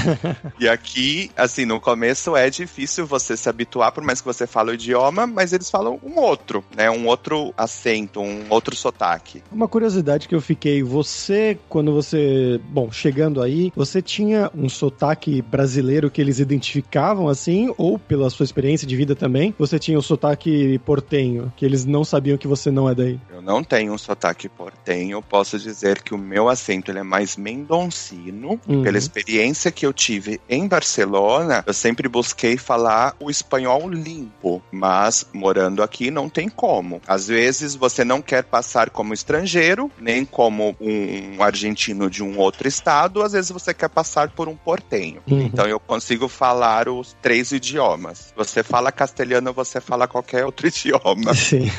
e 0.58 0.68
aqui, 0.68 1.30
assim, 1.36 1.64
no 1.64 1.80
começo 1.80 2.36
é 2.36 2.50
difícil 2.50 3.06
você 3.06 3.36
se 3.36 3.48
habituar, 3.48 3.92
por 3.92 4.02
mais 4.02 4.20
que 4.20 4.26
você 4.26 4.46
fale 4.46 4.70
o 4.70 4.74
idioma, 4.74 5.26
mas 5.26 5.43
eles 5.52 5.70
falam 5.70 5.98
um 6.02 6.18
outro, 6.18 6.64
né? 6.76 6.90
Um 6.90 7.06
outro 7.06 7.52
acento, 7.56 8.20
um 8.20 8.46
outro 8.48 8.74
sotaque. 8.76 9.42
Uma 9.50 9.68
curiosidade 9.68 10.28
que 10.28 10.34
eu 10.34 10.40
fiquei, 10.40 10.82
você, 10.82 11.58
quando 11.68 11.92
você, 11.92 12.60
bom, 12.68 12.90
chegando 12.90 13.42
aí, 13.42 13.72
você 13.74 14.00
tinha 14.00 14.50
um 14.54 14.68
sotaque 14.68 15.42
brasileiro 15.42 16.10
que 16.10 16.20
eles 16.20 16.38
identificavam 16.38 17.28
assim, 17.28 17.72
ou 17.76 17.98
pela 17.98 18.30
sua 18.30 18.44
experiência 18.44 18.86
de 18.86 18.96
vida 18.96 19.14
também, 19.14 19.54
você 19.58 19.78
tinha 19.78 19.96
o 19.96 20.00
um 20.00 20.02
sotaque 20.02 20.78
portenho, 20.80 21.52
que 21.56 21.64
eles 21.64 21.84
não 21.84 22.04
sabiam 22.04 22.38
que 22.38 22.48
você 22.48 22.70
não 22.70 22.88
é 22.88 22.94
daí? 22.94 23.20
Eu 23.30 23.42
não 23.42 23.62
tenho 23.62 23.92
um 23.92 23.98
sotaque 23.98 24.48
portenho, 24.48 25.22
posso 25.22 25.58
dizer 25.58 26.02
que 26.02 26.14
o 26.14 26.18
meu 26.18 26.48
acento 26.48 26.90
ele 26.90 26.98
é 26.98 27.02
mais 27.02 27.36
mendoncino, 27.36 28.60
uhum. 28.68 28.82
pela 28.82 28.98
experiência 28.98 29.70
que 29.70 29.86
eu 29.86 29.92
tive 29.92 30.40
em 30.48 30.66
Barcelona, 30.66 31.64
eu 31.66 31.74
sempre 31.74 32.08
busquei 32.08 32.56
falar 32.56 33.14
o 33.20 33.30
espanhol 33.30 33.88
limpo, 33.88 34.62
mas 34.70 35.26
morando 35.34 35.82
aqui 35.82 36.10
não 36.10 36.28
tem 36.28 36.48
como. 36.48 37.00
Às 37.06 37.28
vezes 37.28 37.74
você 37.74 38.04
não 38.04 38.22
quer 38.22 38.44
passar 38.44 38.90
como 38.90 39.12
estrangeiro, 39.12 39.90
nem 40.00 40.24
como 40.24 40.76
um 40.80 41.42
argentino 41.42 42.08
de 42.08 42.22
um 42.22 42.38
outro 42.38 42.68
estado, 42.68 43.22
às 43.22 43.32
vezes 43.32 43.50
você 43.50 43.74
quer 43.74 43.88
passar 43.88 44.30
por 44.30 44.48
um 44.48 44.56
portenho. 44.56 45.20
Uhum. 45.28 45.42
Então 45.42 45.66
eu 45.66 45.80
consigo 45.80 46.28
falar 46.28 46.88
os 46.88 47.16
três 47.20 47.52
idiomas. 47.52 48.32
Você 48.36 48.62
fala 48.62 48.92
castelhano, 48.92 49.52
você 49.52 49.80
fala 49.80 50.06
qualquer 50.06 50.44
outro 50.46 50.68
idioma. 50.68 51.34
Sim. 51.34 51.70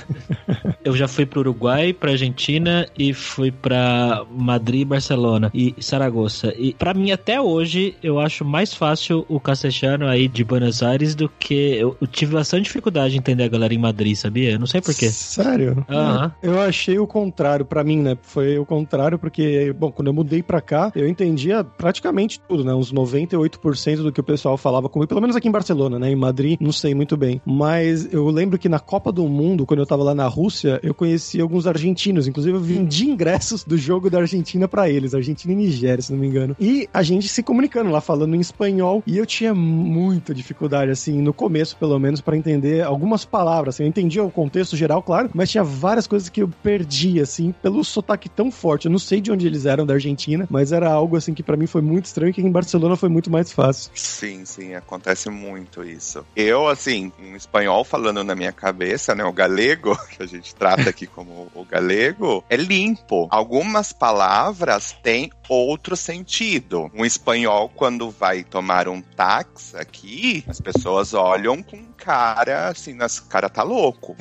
eu 0.83 0.95
já 0.95 1.07
fui 1.07 1.25
para 1.25 1.39
Uruguai, 1.39 1.93
para 1.93 2.11
Argentina 2.11 2.87
e 2.97 3.13
fui 3.13 3.51
para 3.51 4.25
Madrid, 4.29 4.85
Barcelona 4.85 5.49
e 5.53 5.75
Saragoça. 5.79 6.53
E 6.57 6.73
para 6.73 6.93
mim 6.93 7.11
até 7.11 7.39
hoje 7.39 7.95
eu 8.03 8.19
acho 8.19 8.43
mais 8.43 8.73
fácil 8.73 9.25
o 9.29 9.39
castelhano 9.39 10.07
aí 10.07 10.27
de 10.27 10.43
Buenos 10.43 10.83
Aires 10.83 11.15
do 11.15 11.29
que 11.29 11.75
eu, 11.77 11.97
eu 11.99 12.07
tive 12.07 12.33
bastante 12.33 12.65
dificuldade 12.65 13.13
de 13.13 13.19
entender 13.19 13.44
a 13.45 13.49
galera 13.49 13.73
em 13.73 13.77
Madrid, 13.77 14.15
sabia? 14.15 14.57
Não 14.57 14.67
sei 14.67 14.81
porquê. 14.81 15.09
Sério? 15.09 15.85
Uhum. 15.89 16.31
Eu 16.41 16.61
achei 16.61 16.97
o 16.99 17.07
contrário 17.07 17.65
para 17.65 17.83
mim, 17.83 17.97
né? 17.97 18.17
Foi 18.21 18.57
o 18.57 18.65
contrário 18.65 19.17
porque, 19.17 19.73
bom, 19.77 19.91
quando 19.91 20.07
eu 20.07 20.13
mudei 20.13 20.41
para 20.41 20.61
cá, 20.61 20.91
eu 20.95 21.07
entendia 21.07 21.63
praticamente 21.63 22.39
tudo, 22.39 22.63
né? 22.63 22.73
Uns 22.73 22.93
98% 22.93 23.97
do 23.97 24.11
que 24.11 24.19
o 24.19 24.23
pessoal 24.23 24.57
falava 24.57 24.89
comigo, 24.89 25.07
pelo 25.07 25.21
menos 25.21 25.35
aqui 25.35 25.47
em 25.47 25.51
Barcelona, 25.51 25.99
né? 25.99 26.11
Em 26.11 26.15
Madrid, 26.15 26.57
não 26.59 26.71
sei 26.71 26.93
muito 26.93 27.15
bem. 27.17 27.41
Mas 27.45 28.11
eu 28.13 28.27
lembro 28.29 28.57
que 28.57 28.69
na 28.69 28.79
Copa 28.79 29.11
do 29.11 29.27
Mundo, 29.27 29.65
quando 29.65 29.79
eu 29.79 29.85
tava 29.85 30.03
lá 30.03 30.15
na 30.15 30.27
Rússia, 30.27 30.79
eu 30.83 30.93
conheci 30.93 31.39
alguns 31.39 31.67
argentinos. 31.67 32.27
Inclusive, 32.27 32.57
eu 32.57 32.61
vendi 32.61 33.05
ingressos 33.09 33.63
do 33.63 33.77
jogo 33.77 34.09
da 34.09 34.19
Argentina 34.19 34.67
para 34.67 34.89
eles, 34.89 35.13
Argentina 35.13 35.53
e 35.53 35.55
Nigéria, 35.55 36.01
se 36.01 36.11
não 36.11 36.19
me 36.19 36.27
engano. 36.27 36.55
E 36.59 36.87
a 36.93 37.03
gente 37.03 37.27
se 37.27 37.43
comunicando 37.43 37.89
lá, 37.89 38.01
falando 38.01 38.35
em 38.35 38.39
espanhol. 38.39 39.03
E 39.05 39.17
eu 39.17 39.25
tinha 39.25 39.53
muita 39.53 40.33
dificuldade, 40.33 40.91
assim, 40.91 41.21
no 41.21 41.33
começo, 41.33 41.77
pelo 41.77 41.97
menos, 41.99 42.21
para 42.21 42.37
entender 42.37 42.83
algumas 42.83 43.25
palavras. 43.35 43.75
Assim, 43.75 43.83
eu 43.83 43.89
entendia 43.89 44.23
o 44.23 44.31
contexto 44.31 44.77
geral, 44.77 45.03
claro, 45.03 45.29
mas 45.33 45.51
tinha 45.51 45.63
várias 45.63 46.07
coisas 46.07 46.29
que 46.29 46.41
eu 46.41 46.47
perdi, 46.63 47.19
assim, 47.19 47.53
pelo 47.61 47.83
sotaque 47.83 48.29
tão 48.29 48.49
forte. 48.49 48.85
Eu 48.85 48.91
não 48.91 48.99
sei 48.99 49.19
de 49.19 49.29
onde 49.29 49.45
eles 49.45 49.65
eram 49.65 49.85
da 49.85 49.95
Argentina, 49.95 50.47
mas 50.49 50.71
era 50.71 50.89
algo, 50.89 51.17
assim, 51.17 51.33
que 51.33 51.43
para 51.43 51.57
mim 51.57 51.67
foi 51.67 51.81
muito 51.81 52.05
estranho, 52.05 52.33
que 52.33 52.41
em 52.41 52.49
Barcelona 52.49 52.95
foi 52.95 53.09
muito 53.09 53.29
mais 53.29 53.51
fácil. 53.51 53.91
Sim, 53.93 54.45
sim, 54.45 54.73
acontece 54.73 55.29
muito 55.29 55.83
isso. 55.83 56.25
Eu, 56.33 56.69
assim, 56.69 57.11
um 57.19 57.35
espanhol 57.35 57.83
falando 57.83 58.23
na 58.23 58.35
minha 58.35 58.53
cabeça, 58.53 59.13
né, 59.13 59.25
o 59.25 59.33
galego, 59.33 59.97
que 60.15 60.23
a 60.23 60.25
gente 60.25 60.55
trata 60.55 60.89
aqui 60.89 61.05
como 61.05 61.49
o 61.53 61.65
galego, 61.65 62.41
é 62.49 62.55
limpo. 62.55 63.27
Algumas 63.29 63.91
palavras 63.91 64.95
têm 65.03 65.29
outro 65.49 65.97
sentido. 65.97 66.89
Um 66.93 67.03
espanhol, 67.03 67.69
quando 67.75 68.09
vai 68.09 68.45
tomar 68.45 68.87
um 68.87 69.01
táxi 69.01 69.75
aqui, 69.75 70.45
as 70.47 70.61
pessoas 70.61 71.13
olham 71.13 71.61
com 71.61 71.83
cara, 71.97 72.69
assim, 72.69 72.93
nas 72.93 73.19
cara 73.29 73.49
tá 73.49 73.63
louco. 73.63 74.15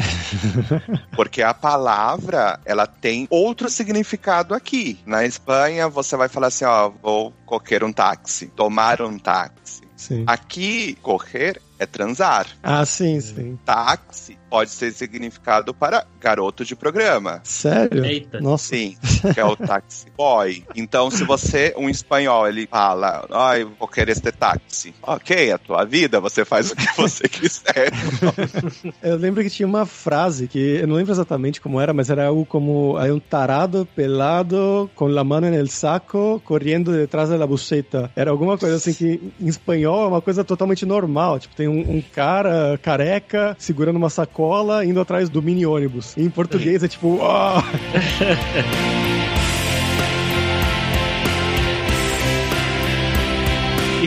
Porque 1.14 1.42
a 1.42 1.54
palavra, 1.54 2.60
ela 2.64 2.86
tem 2.86 3.26
outro 3.30 3.68
significado 3.68 4.54
aqui. 4.54 4.98
Na 5.06 5.24
Espanha, 5.24 5.88
você 5.88 6.16
vai 6.16 6.28
falar 6.28 6.48
assim, 6.48 6.64
ó, 6.64 6.90
vou 7.02 7.32
correr 7.46 7.84
um 7.84 7.92
táxi, 7.92 8.46
tomar 8.48 9.00
um 9.00 9.18
táxi. 9.18 9.82
Sim. 9.96 10.24
Aqui, 10.26 10.96
correr 11.00 11.60
é 11.78 11.86
transar. 11.86 12.46
Ah, 12.62 12.84
sim, 12.84 13.20
sim. 13.20 13.58
Táxi 13.64 14.38
pode 14.54 14.70
ser 14.70 14.92
significado 14.92 15.74
para 15.74 16.06
garoto 16.20 16.64
de 16.64 16.76
programa. 16.76 17.40
Sério? 17.42 18.04
Eita. 18.04 18.40
Nossa. 18.40 18.66
Sim, 18.66 18.96
que 19.34 19.40
é 19.40 19.44
o 19.44 19.56
taxi 19.56 20.06
boy. 20.16 20.62
Então, 20.76 21.10
se 21.10 21.24
você, 21.24 21.74
um 21.76 21.90
espanhol, 21.90 22.46
ele 22.46 22.68
fala, 22.68 23.26
ai, 23.32 23.64
vou 23.64 23.88
querer 23.88 24.12
este 24.12 24.30
táxi. 24.30 24.94
Ok, 25.02 25.50
a 25.50 25.58
tua 25.58 25.84
vida, 25.84 26.20
você 26.20 26.44
faz 26.44 26.70
o 26.70 26.76
que 26.76 26.86
você 26.96 27.26
quiser. 27.28 27.90
eu 29.02 29.16
lembro 29.16 29.42
que 29.42 29.50
tinha 29.50 29.66
uma 29.66 29.84
frase 29.86 30.46
que, 30.46 30.78
eu 30.80 30.86
não 30.86 30.94
lembro 30.94 31.10
exatamente 31.10 31.60
como 31.60 31.80
era, 31.80 31.92
mas 31.92 32.08
era 32.08 32.28
algo 32.28 32.46
como, 32.46 32.96
aí 32.96 33.10
um 33.10 33.18
tarado 33.18 33.88
pelado 33.96 34.88
com 34.94 35.08
mano 35.24 35.48
en 35.48 35.54
el 35.54 35.68
saco, 35.68 36.40
correndo 36.44 36.92
detrás 36.92 37.28
da 37.28 37.44
buceta. 37.44 38.08
Era 38.14 38.30
alguma 38.30 38.56
coisa 38.56 38.76
assim 38.76 38.94
que, 38.94 39.32
em 39.40 39.48
espanhol, 39.48 40.04
é 40.04 40.06
uma 40.06 40.22
coisa 40.22 40.44
totalmente 40.44 40.86
normal. 40.86 41.40
Tipo, 41.40 41.56
tem 41.56 41.66
um, 41.66 41.96
um 41.96 42.00
cara 42.00 42.78
careca 42.80 43.56
segurando 43.58 43.96
uma 43.96 44.10
sacola 44.10 44.43
indo 44.84 45.00
atrás 45.00 45.28
do 45.28 45.42
mini 45.42 45.66
ônibus. 45.66 46.16
Em 46.16 46.28
português 46.28 46.82
é 46.82 46.88
tipo. 46.88 47.18
Oh! 47.20 47.62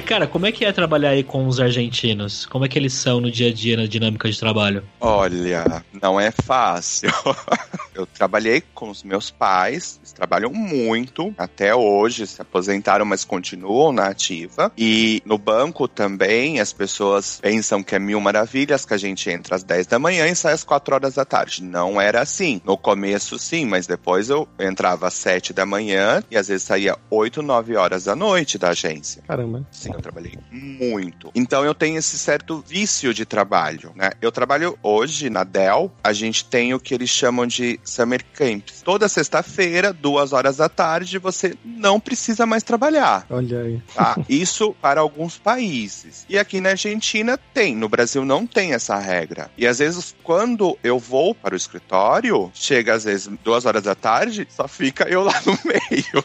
cara, 0.07 0.25
como 0.25 0.45
é 0.45 0.51
que 0.53 0.63
é 0.63 0.71
trabalhar 0.71 1.09
aí 1.09 1.21
com 1.21 1.45
os 1.45 1.59
argentinos? 1.59 2.45
Como 2.45 2.63
é 2.63 2.69
que 2.69 2.79
eles 2.79 2.93
são 2.93 3.19
no 3.19 3.29
dia 3.29 3.49
a 3.49 3.53
dia, 3.53 3.75
na 3.75 3.85
dinâmica 3.85 4.31
de 4.31 4.39
trabalho? 4.39 4.81
Olha, 5.01 5.83
não 6.01 6.17
é 6.17 6.31
fácil. 6.31 7.09
Eu 7.93 8.05
trabalhei 8.05 8.61
com 8.75 8.91
os 8.91 9.03
meus 9.03 9.31
pais, 9.31 9.97
eles 9.99 10.13
trabalham 10.13 10.53
muito, 10.53 11.33
até 11.35 11.73
hoje 11.73 12.27
se 12.27 12.39
aposentaram, 12.39 13.03
mas 13.03 13.25
continuam 13.25 13.91
na 13.91 14.05
ativa. 14.05 14.71
E 14.77 15.19
no 15.25 15.35
banco 15.35 15.87
também 15.87 16.59
as 16.59 16.71
pessoas 16.71 17.39
pensam 17.41 17.81
que 17.81 17.95
é 17.95 17.99
mil 17.99 18.21
maravilhas, 18.21 18.85
que 18.85 18.93
a 18.93 18.97
gente 18.97 19.27
entra 19.31 19.55
às 19.55 19.63
10 19.63 19.87
da 19.87 19.97
manhã 19.97 20.27
e 20.27 20.35
sai 20.35 20.53
às 20.53 20.63
4 20.63 20.93
horas 20.93 21.15
da 21.15 21.25
tarde. 21.25 21.63
Não 21.63 21.99
era 21.99 22.21
assim. 22.21 22.61
No 22.63 22.77
começo 22.77 23.39
sim, 23.39 23.65
mas 23.65 23.87
depois 23.87 24.29
eu 24.29 24.47
entrava 24.59 25.07
às 25.07 25.15
7 25.15 25.51
da 25.51 25.65
manhã 25.65 26.23
e 26.29 26.37
às 26.37 26.49
vezes 26.49 26.67
saía 26.67 26.95
8, 27.09 27.41
9 27.41 27.75
horas 27.77 28.03
da 28.03 28.15
noite 28.15 28.59
da 28.59 28.69
agência. 28.69 29.23
Caramba. 29.27 29.65
Sim, 29.71 29.91
eu 29.97 30.01
trabalhei 30.01 30.37
muito. 30.51 31.31
Então 31.35 31.65
eu 31.65 31.73
tenho 31.73 31.97
esse 31.97 32.17
certo 32.17 32.63
vício 32.65 33.13
de 33.13 33.25
trabalho, 33.25 33.91
né? 33.95 34.11
Eu 34.21 34.31
trabalho 34.31 34.77
hoje 34.81 35.29
na 35.29 35.43
Dell, 35.43 35.91
a 36.03 36.13
gente 36.13 36.45
tem 36.45 36.73
o 36.73 36.79
que 36.79 36.93
eles 36.93 37.09
chamam 37.09 37.45
de 37.45 37.79
Summer 37.83 38.23
Camps. 38.33 38.81
Toda 38.83 39.09
sexta-feira, 39.09 39.91
duas 39.91 40.33
horas 40.33 40.57
da 40.57 40.69
tarde, 40.69 41.17
você 41.17 41.55
não 41.63 41.99
precisa 41.99 42.45
mais 42.45 42.63
trabalhar. 42.63 43.25
Olha 43.29 43.61
aí. 43.61 43.81
Tá? 43.93 44.17
Isso 44.29 44.73
para 44.81 45.01
alguns 45.01 45.37
países. 45.37 46.25
E 46.29 46.37
aqui 46.37 46.61
na 46.61 46.69
Argentina 46.69 47.37
tem, 47.53 47.75
no 47.75 47.89
Brasil 47.89 48.23
não 48.23 48.45
tem 48.45 48.73
essa 48.73 48.97
regra. 48.97 49.49
E 49.57 49.65
às 49.65 49.79
vezes, 49.79 50.15
quando 50.23 50.77
eu 50.83 50.99
vou 50.99 51.33
para 51.33 51.53
o 51.53 51.57
escritório, 51.57 52.51
chega 52.53 52.93
às 52.93 53.03
vezes 53.03 53.29
duas 53.43 53.65
horas 53.65 53.83
da 53.83 53.95
tarde, 53.95 54.47
só 54.49 54.67
fica 54.67 55.07
eu 55.09 55.23
lá 55.23 55.41
no 55.45 55.57
meio. 55.65 56.23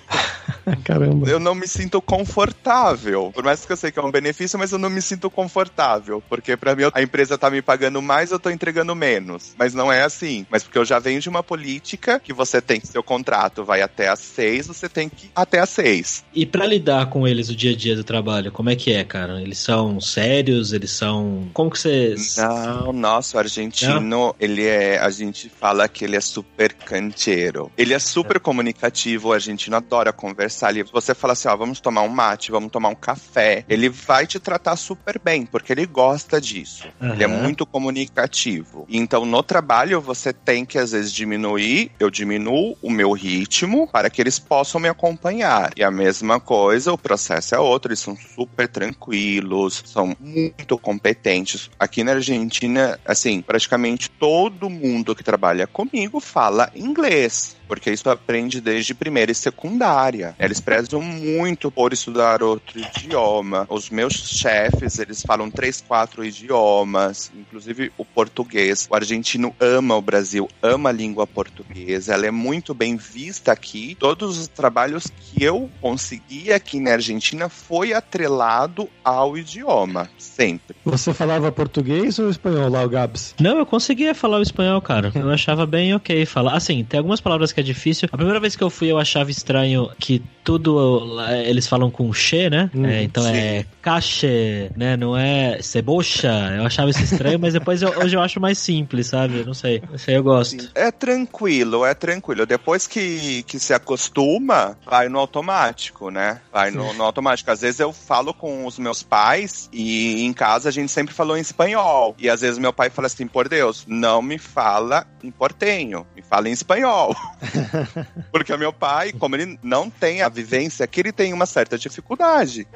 Caramba. 0.85 1.29
Eu 1.29 1.41
não 1.41 1.55
me 1.55 1.67
sinto 1.67 2.01
confortável. 2.01 3.31
Por 3.33 3.45
mais 3.45 3.62
que 3.67 3.73
eu 3.73 3.77
sei 3.77 3.91
que 3.91 3.99
é 3.99 4.03
um 4.03 4.11
benefício, 4.11 4.59
mas 4.59 4.73
eu 4.73 4.79
não 4.79 4.91
me 4.91 5.03
sinto 5.03 5.31
confortável. 5.31 6.23
Porque 6.29 6.57
para 6.57 6.75
mim 6.75 6.85
a 6.93 7.03
empresa 7.03 7.39
tá 7.39 7.51
me 7.51 7.63
pagando 7.63 8.01
mais, 8.01 8.31
eu 8.31 8.39
tô 8.39 8.51
entregando 8.51 8.95
menos. 8.95 9.55
Mas 9.59 9.75
não 9.75 9.93
é 9.93 10.03
assim. 10.03 10.47
Mas 10.51 10.63
porque 10.63 10.79
eu 10.79 10.85
já 10.85 10.99
venho 10.99 11.21
de 11.21 11.29
uma 11.29 11.43
política 11.43 12.21
que 12.21 12.33
você 12.33 12.61
tem 12.61 12.81
que 12.81 12.87
seu 12.87 13.03
contrato 13.03 13.65
vai 13.65 13.83
até 13.83 14.09
às 14.09 14.21
seis, 14.21 14.67
você 14.67 14.89
tem 14.89 15.09
que 15.09 15.27
ir 15.27 15.31
até 15.35 15.61
às 15.61 15.71
seis. 15.71 16.25
E 16.35 16.45
para 16.45 16.67
lidar 16.67 17.07
com 17.07 17.27
eles 17.27 17.49
o 17.49 17.57
dia 17.57 17.73
a 17.73 17.77
dia 17.77 17.97
do 17.97 18.05
trabalho, 18.05 18.53
como 18.53 18.71
é 18.71 18.77
que 18.77 18.93
é, 18.93 19.05
cara? 19.05 19.41
Eles 19.41 19.59
são 19.59 20.01
sérios? 20.01 20.73
Eles 20.73 20.91
são. 20.91 21.49
Como 21.53 21.71
que 21.71 21.79
você. 21.79 22.15
Não, 22.39 22.93
nosso 22.93 23.39
argentino, 23.39 24.01
não? 24.01 24.35
ele 24.39 24.67
é. 24.67 24.99
A 24.99 25.11
gente 25.11 25.49
fala 25.49 25.89
que 25.89 26.05
ele 26.05 26.17
é 26.17 26.21
super 26.21 26.73
cancheiro. 26.73 27.71
Ele 27.77 27.95
é 27.95 27.99
super 27.99 28.37
é. 28.37 28.41
comunicativo, 28.41 29.29
o 29.29 29.33
argentino 29.33 29.77
adora 29.77 30.13
conversar 30.13 30.69
ali, 30.69 30.83
você 30.83 31.15
fala 31.15 31.33
assim, 31.33 31.49
ó, 31.49 31.57
vamos 31.57 31.81
tomar 31.81 32.03
um 32.03 32.09
mate, 32.09 32.51
vamos 32.51 32.71
tomar 32.71 32.89
um 32.89 32.95
café, 32.95 33.52
ele 33.69 33.89
vai 33.89 34.27
te 34.27 34.39
tratar 34.39 34.77
super 34.77 35.19
bem, 35.19 35.47
porque 35.47 35.73
ele 35.73 35.87
gosta 35.87 36.41
disso. 36.41 36.87
Uhum. 37.01 37.13
Ele 37.13 37.25
é 37.25 37.27
muito 37.27 37.67
comunicativo. 37.67 38.87
Então, 38.89 39.25
no 39.25 39.43
trabalho, 39.43 40.01
você 40.01 40.33
tem 40.33 40.65
que, 40.65 40.79
às 40.79 40.93
vezes, 40.93 41.13
diminuir, 41.13 41.91
eu 41.99 42.11
diminuo 42.11 42.77
o 42.83 42.91
meu 42.91 43.13
ritmo 43.13 43.89
para 43.89 44.11
que 44.11 44.21
eles 44.21 44.39
possam 44.39 44.81
me 44.81 44.89
acompanhar. 44.89 45.73
E 45.77 45.83
a 45.83 45.91
mesma 45.91 46.41
coisa, 46.41 46.93
o 46.93 46.99
processo 46.99 47.55
é 47.55 47.59
outro, 47.59 47.91
eles 47.91 48.01
são 48.01 48.17
super 48.17 48.69
tranquilos, 48.69 49.83
são 49.87 50.17
muito 50.19 50.79
competentes. 50.79 51.71
Aqui 51.79 52.05
na 52.05 52.13
Argentina, 52.13 52.99
assim, 53.05 53.43
praticamente 53.43 54.11
todo 54.11 54.71
mundo 54.71 55.15
que 55.15 55.25
trabalha 55.25 55.67
comigo 55.67 56.21
fala 56.21 56.71
inglês 56.75 57.57
porque 57.73 57.91
isso 57.91 58.11
aprende 58.11 58.61
desde 58.61 58.93
primeira 58.93 59.33
e 59.33 59.35
secundária. 59.35 60.37
Eles 60.39 60.61
prezam 60.61 61.01
muito 61.01 61.71
por 61.71 61.91
estudar 61.95 62.43
outro 62.43 62.79
idioma. 62.79 63.42
Os 63.69 63.91
meus 63.91 64.15
chefes, 64.15 64.99
eles 64.99 65.23
falam 65.23 65.51
três, 65.51 65.81
quatro 65.81 66.25
idiomas, 66.25 67.31
inclusive 67.35 67.93
o 67.99 68.05
português. 68.05 68.89
O 68.91 68.95
argentino 68.95 69.55
ama 69.61 69.97
o 69.97 70.03
Brasil, 70.03 70.49
ama 70.63 70.91
a 70.91 70.93
língua 70.93 71.27
portuguesa. 71.27 72.15
Ela 72.15 72.27
é 72.27 72.31
muito 72.31 72.75
bem 72.75 72.97
vista 72.97 73.53
aqui. 73.53 73.97
Todos 73.99 74.39
os 74.39 74.49
trabalhos 74.49 75.07
que 75.07 75.43
eu 75.43 75.71
consegui 75.81 76.53
aqui 76.53 76.81
na 76.81 76.93
Argentina 76.93 77.49
foi 77.49 77.93
atrelado 77.93 78.89
ao 79.05 79.37
idioma, 79.37 80.09
sempre. 80.19 80.77
Você 80.85 81.13
falava 81.13 81.51
português 81.51 82.19
ou 82.19 82.31
espanhol 82.31 82.71
lá, 82.71 82.85
o 82.85 82.89
Gabs? 82.89 83.35
Não, 83.41 83.59
eu 83.59 83.67
conseguia 83.67 84.15
falar 84.15 84.39
o 84.39 84.43
espanhol, 84.43 84.81
cara. 84.81 85.13
Eu 85.15 85.31
achava 85.31 85.67
bem 85.67 85.95
ok 85.95 86.25
falar. 86.27 86.55
Assim, 86.55 86.85
tem 86.85 86.99
algumas 86.99 87.21
palavras 87.21 87.53
que 87.53 87.61
é 87.61 87.63
difícil. 87.63 88.09
A 88.11 88.17
primeira 88.17 88.41
vez 88.41 88.57
que 88.57 88.63
eu 88.63 88.71
fui, 88.71 88.91
eu 88.91 88.99
achava 88.99 89.31
estranho 89.31 89.91
que 89.99 90.23
tudo 90.45 91.21
eles 91.45 91.67
falam 91.67 91.91
com 91.91 92.13
che, 92.13 92.51
né? 92.51 92.71
Hum, 92.75 92.85
é, 92.87 93.03
então 93.03 93.23
sim. 93.23 93.32
É 93.33 93.65
cache, 93.81 94.71
né? 94.77 94.97
Não 94.97 95.17
é 95.17 95.61
cebocha. 95.63 96.33
Eu 96.57 96.65
achava 96.65 96.91
isso 96.91 97.03
estranho, 97.03 97.39
mas 97.39 97.53
depois 97.53 97.83
eu- 97.83 97.91
hoje 97.99 98.17
eu 98.17 98.21
acho 98.21 98.41
mais 98.41 98.59
simples, 98.59 99.09
sabe? 99.09 99.39
Eu 99.41 99.47
Não 99.47 99.55
sei. 99.55 99.83
Isso 99.95 100.09
aí 100.11 100.17
eu 100.17 100.23
gosto. 100.23 100.71
É 100.75 100.91
tranquilo, 100.91 101.85
é 101.85 101.95
tranquilo. 101.95 102.47
Depois 102.47 102.87
que, 102.87 103.43
que 103.45 103.59
se 103.59 103.73
acostuma, 103.75 104.79
vai 104.87 105.09
no 105.09 105.19
automático, 105.19 106.11
né? 106.11 106.41
Vai 106.53 106.71
no, 106.71 106.93
no 106.95 107.05
automático. 107.05 107.51
Às 107.51 107.61
vezes 107.61 107.81
eu 107.81 107.93
falo 107.93 108.33
com 108.33 108.67
os 108.67 108.79
meus 108.79 109.03
pais 109.03 109.69
e 109.73 110.25
em 110.25 110.33
casa 110.33 110.69
a 110.69 110.73
gente 110.73 110.91
sempre 110.91 111.15
falou 111.15 111.37
em 111.37 111.41
espanhol. 111.41 112.15
E 112.19 112.29
às 112.31 112.41
vezes 112.41 112.59
meu 112.59 112.73
pai 112.73 112.89
fala 112.91 113.07
assim, 113.07 113.27
por 113.27 113.49
Deus, 113.49 113.85
não 113.87 114.23
me 114.23 114.39
fala 114.39 115.07
em 115.23 115.31
portenho, 115.31 116.07
me 116.17 116.23
fala 116.23 116.49
em 116.49 116.53
espanhol. 116.53 117.15
Porque 118.33 118.53
o 118.53 118.59
meu 118.59 118.73
pai, 118.73 119.13
como 119.13 119.37
ele 119.37 119.59
não 119.63 119.89
tem 119.91 120.23
a 120.23 120.29
vivência 120.29 120.85
aqui, 120.85 121.01
ele 121.01 121.13
tem 121.13 121.33
uma 121.33 121.47
certa 121.47 121.77
dificuldade. 121.79 122.67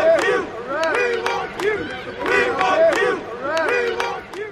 Go! 0.00 0.29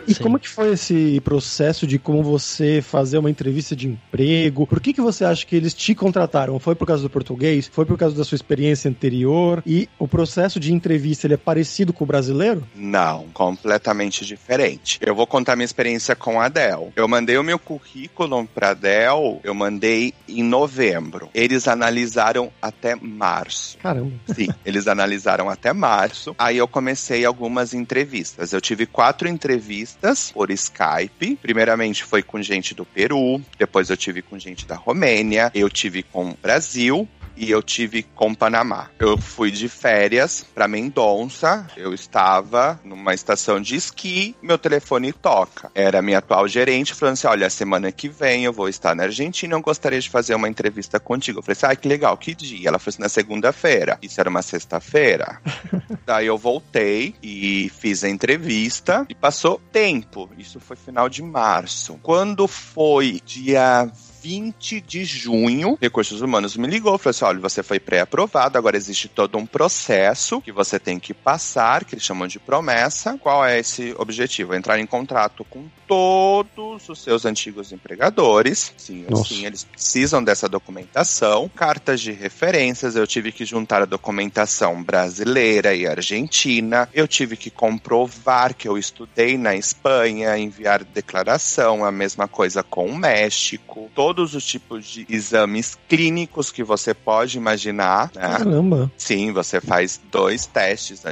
E 0.08 0.14
Sim. 0.14 0.22
como 0.22 0.38
que 0.38 0.48
foi 0.48 0.72
esse 0.72 1.20
processo 1.20 1.86
de 1.86 1.98
como 1.98 2.22
você 2.22 2.80
fazer 2.80 3.18
uma 3.18 3.28
entrevista 3.28 3.76
de 3.76 3.88
emprego? 3.88 4.66
Por 4.66 4.80
que 4.80 4.94
que 4.94 5.02
você 5.02 5.22
acha 5.22 5.44
que 5.44 5.54
eles 5.54 5.74
te 5.74 5.94
contrataram? 5.94 6.58
Foi 6.58 6.74
por 6.74 6.86
causa 6.86 7.02
do 7.02 7.10
português? 7.10 7.68
Foi 7.70 7.84
por 7.84 7.98
causa 7.98 8.16
da 8.16 8.24
sua 8.24 8.36
experiência 8.36 8.88
anterior? 8.88 9.62
E 9.66 9.86
o 9.98 10.08
processo 10.08 10.58
de 10.58 10.72
entrevista, 10.72 11.26
ele 11.26 11.34
é 11.34 11.36
parecido 11.36 11.92
com 11.92 12.04
o 12.04 12.06
brasileiro? 12.06 12.66
Não, 12.74 13.26
completamente 13.34 14.24
diferente. 14.24 14.98
Eu 15.02 15.14
vou 15.14 15.26
contar 15.26 15.56
minha 15.56 15.66
experiência 15.66 16.16
com 16.16 16.40
a 16.40 16.48
Dell. 16.48 16.90
Eu 16.96 17.06
mandei 17.06 17.36
o 17.36 17.44
meu 17.44 17.58
currículo 17.58 18.46
para 18.46 18.72
Dell, 18.72 19.40
eu 19.44 19.54
mandei 19.54 20.14
em 20.26 20.42
novembro. 20.42 21.28
Eles 21.34 21.68
analisaram 21.68 22.50
até 22.62 22.94
março. 22.94 23.76
Caramba. 23.76 24.12
Sim, 24.34 24.48
eles 24.64 24.88
analisaram 24.88 25.50
até 25.50 25.70
março. 25.74 26.34
Aí 26.38 26.56
eu 26.56 26.66
comecei 26.66 27.26
algumas 27.26 27.74
entrevistas. 27.74 28.54
Eu 28.54 28.60
tive 28.62 28.86
quatro 28.86 29.28
entrevistas 29.28 29.97
por 30.32 30.50
Skype. 30.50 31.36
Primeiramente 31.36 32.04
foi 32.04 32.22
com 32.22 32.40
gente 32.40 32.74
do 32.74 32.84
Peru, 32.84 33.40
depois 33.58 33.90
eu 33.90 33.96
tive 33.96 34.22
com 34.22 34.38
gente 34.38 34.66
da 34.66 34.76
Romênia, 34.76 35.50
eu 35.54 35.68
tive 35.68 36.02
com 36.02 36.30
o 36.30 36.38
Brasil, 36.40 37.08
e 37.38 37.50
eu 37.50 37.62
tive 37.62 38.02
com 38.02 38.34
Panamá. 38.34 38.90
Eu 38.98 39.16
fui 39.16 39.50
de 39.50 39.68
férias 39.68 40.44
para 40.54 40.66
Mendonça, 40.68 41.66
eu 41.76 41.94
estava 41.94 42.80
numa 42.84 43.14
estação 43.14 43.60
de 43.60 43.76
esqui, 43.76 44.34
meu 44.42 44.58
telefone 44.58 45.12
toca. 45.12 45.70
Era 45.74 46.02
minha 46.02 46.18
atual 46.18 46.48
gerente 46.48 46.94
falando 46.94 47.14
assim: 47.14 47.26
olha, 47.26 47.48
semana 47.48 47.92
que 47.92 48.08
vem 48.08 48.44
eu 48.44 48.52
vou 48.52 48.68
estar 48.68 48.94
na 48.94 49.04
Argentina, 49.04 49.54
eu 49.54 49.60
gostaria 49.60 50.00
de 50.00 50.10
fazer 50.10 50.34
uma 50.34 50.48
entrevista 50.48 50.98
contigo. 50.98 51.38
Eu 51.38 51.42
falei 51.42 51.52
assim: 51.52 51.66
ah, 51.66 51.76
que 51.76 51.88
legal, 51.88 52.16
que 52.16 52.34
dia? 52.34 52.68
Ela 52.68 52.78
falou 52.78 52.90
assim: 52.90 53.02
na 53.02 53.08
segunda-feira. 53.08 53.98
Isso 54.02 54.20
era 54.20 54.28
uma 54.28 54.42
sexta-feira. 54.42 55.40
Daí 56.04 56.26
eu 56.26 56.36
voltei 56.36 57.14
e 57.22 57.70
fiz 57.78 58.02
a 58.02 58.08
entrevista 58.08 59.06
e 59.08 59.14
passou 59.14 59.60
tempo. 59.72 60.28
Isso 60.36 60.58
foi 60.58 60.76
final 60.76 61.08
de 61.08 61.22
março. 61.22 61.98
Quando 62.02 62.48
foi 62.48 63.20
dia 63.24 63.90
20 64.22 64.80
de 64.80 65.04
junho, 65.04 65.78
Recursos 65.80 66.20
Humanos 66.20 66.56
me 66.56 66.66
ligou, 66.66 66.98
falou 66.98 67.10
assim: 67.10 67.24
olha, 67.24 67.40
você 67.40 67.62
foi 67.62 67.78
pré-aprovado, 67.78 68.58
agora 68.58 68.76
existe 68.76 69.08
todo 69.08 69.38
um 69.38 69.46
processo 69.46 70.40
que 70.40 70.52
você 70.52 70.78
tem 70.78 70.98
que 70.98 71.14
passar, 71.14 71.84
que 71.84 71.94
eles 71.94 72.04
chamam 72.04 72.26
de 72.26 72.38
promessa. 72.38 73.18
Qual 73.18 73.44
é 73.44 73.58
esse 73.58 73.94
objetivo? 73.98 74.54
Entrar 74.54 74.78
em 74.78 74.86
contrato 74.86 75.44
com 75.44 75.64
todos 75.86 76.88
os 76.88 77.02
seus 77.02 77.24
antigos 77.24 77.72
empregadores. 77.72 78.72
Sim, 78.76 79.06
sim, 79.26 79.46
eles 79.46 79.64
precisam 79.64 80.22
dessa 80.22 80.48
documentação. 80.48 81.50
Cartas 81.54 82.00
de 82.00 82.12
referências, 82.12 82.94
eu 82.94 83.06
tive 83.06 83.32
que 83.32 83.44
juntar 83.44 83.82
a 83.82 83.86
documentação 83.86 84.82
brasileira 84.82 85.74
e 85.74 85.86
argentina. 85.86 86.88
Eu 86.92 87.08
tive 87.08 87.36
que 87.36 87.50
comprovar 87.50 88.54
que 88.54 88.68
eu 88.68 88.76
estudei 88.76 89.38
na 89.38 89.56
Espanha, 89.56 90.36
enviar 90.36 90.84
declaração, 90.84 91.84
a 91.84 91.90
mesma 91.90 92.28
coisa 92.28 92.62
com 92.62 92.86
o 92.86 92.96
México. 92.96 93.90
Todos 94.08 94.34
os 94.34 94.42
tipos 94.42 94.86
de 94.86 95.06
exames 95.06 95.76
clínicos 95.86 96.50
que 96.50 96.64
você 96.64 96.94
pode 96.94 97.36
imaginar, 97.36 98.10
né? 98.14 98.38
Caramba. 98.38 98.90
Sim, 98.96 99.32
você 99.32 99.60
faz 99.60 100.00
dois 100.10 100.46
testes 100.46 101.04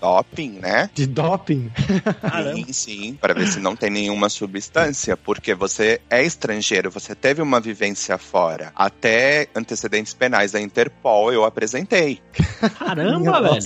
anti-doping, 0.00 0.58
né? 0.60 0.90
De 0.94 1.06
doping? 1.06 1.70
Sim, 2.54 2.72
sim, 2.72 3.18
para 3.20 3.34
ver 3.34 3.46
se 3.46 3.60
não 3.60 3.76
tem 3.76 3.90
nenhuma 3.90 4.28
substância, 4.28 5.16
porque 5.16 5.54
você 5.54 6.00
é 6.08 6.24
estrangeiro, 6.24 6.90
você 6.90 7.14
teve 7.14 7.42
uma 7.42 7.60
vivência 7.60 8.16
fora. 8.18 8.72
Até 8.74 9.48
antecedentes 9.54 10.14
penais 10.14 10.52
da 10.52 10.60
Interpol 10.60 11.32
eu 11.32 11.44
apresentei. 11.44 12.20
Caramba, 12.78 13.40
velho. 13.42 13.60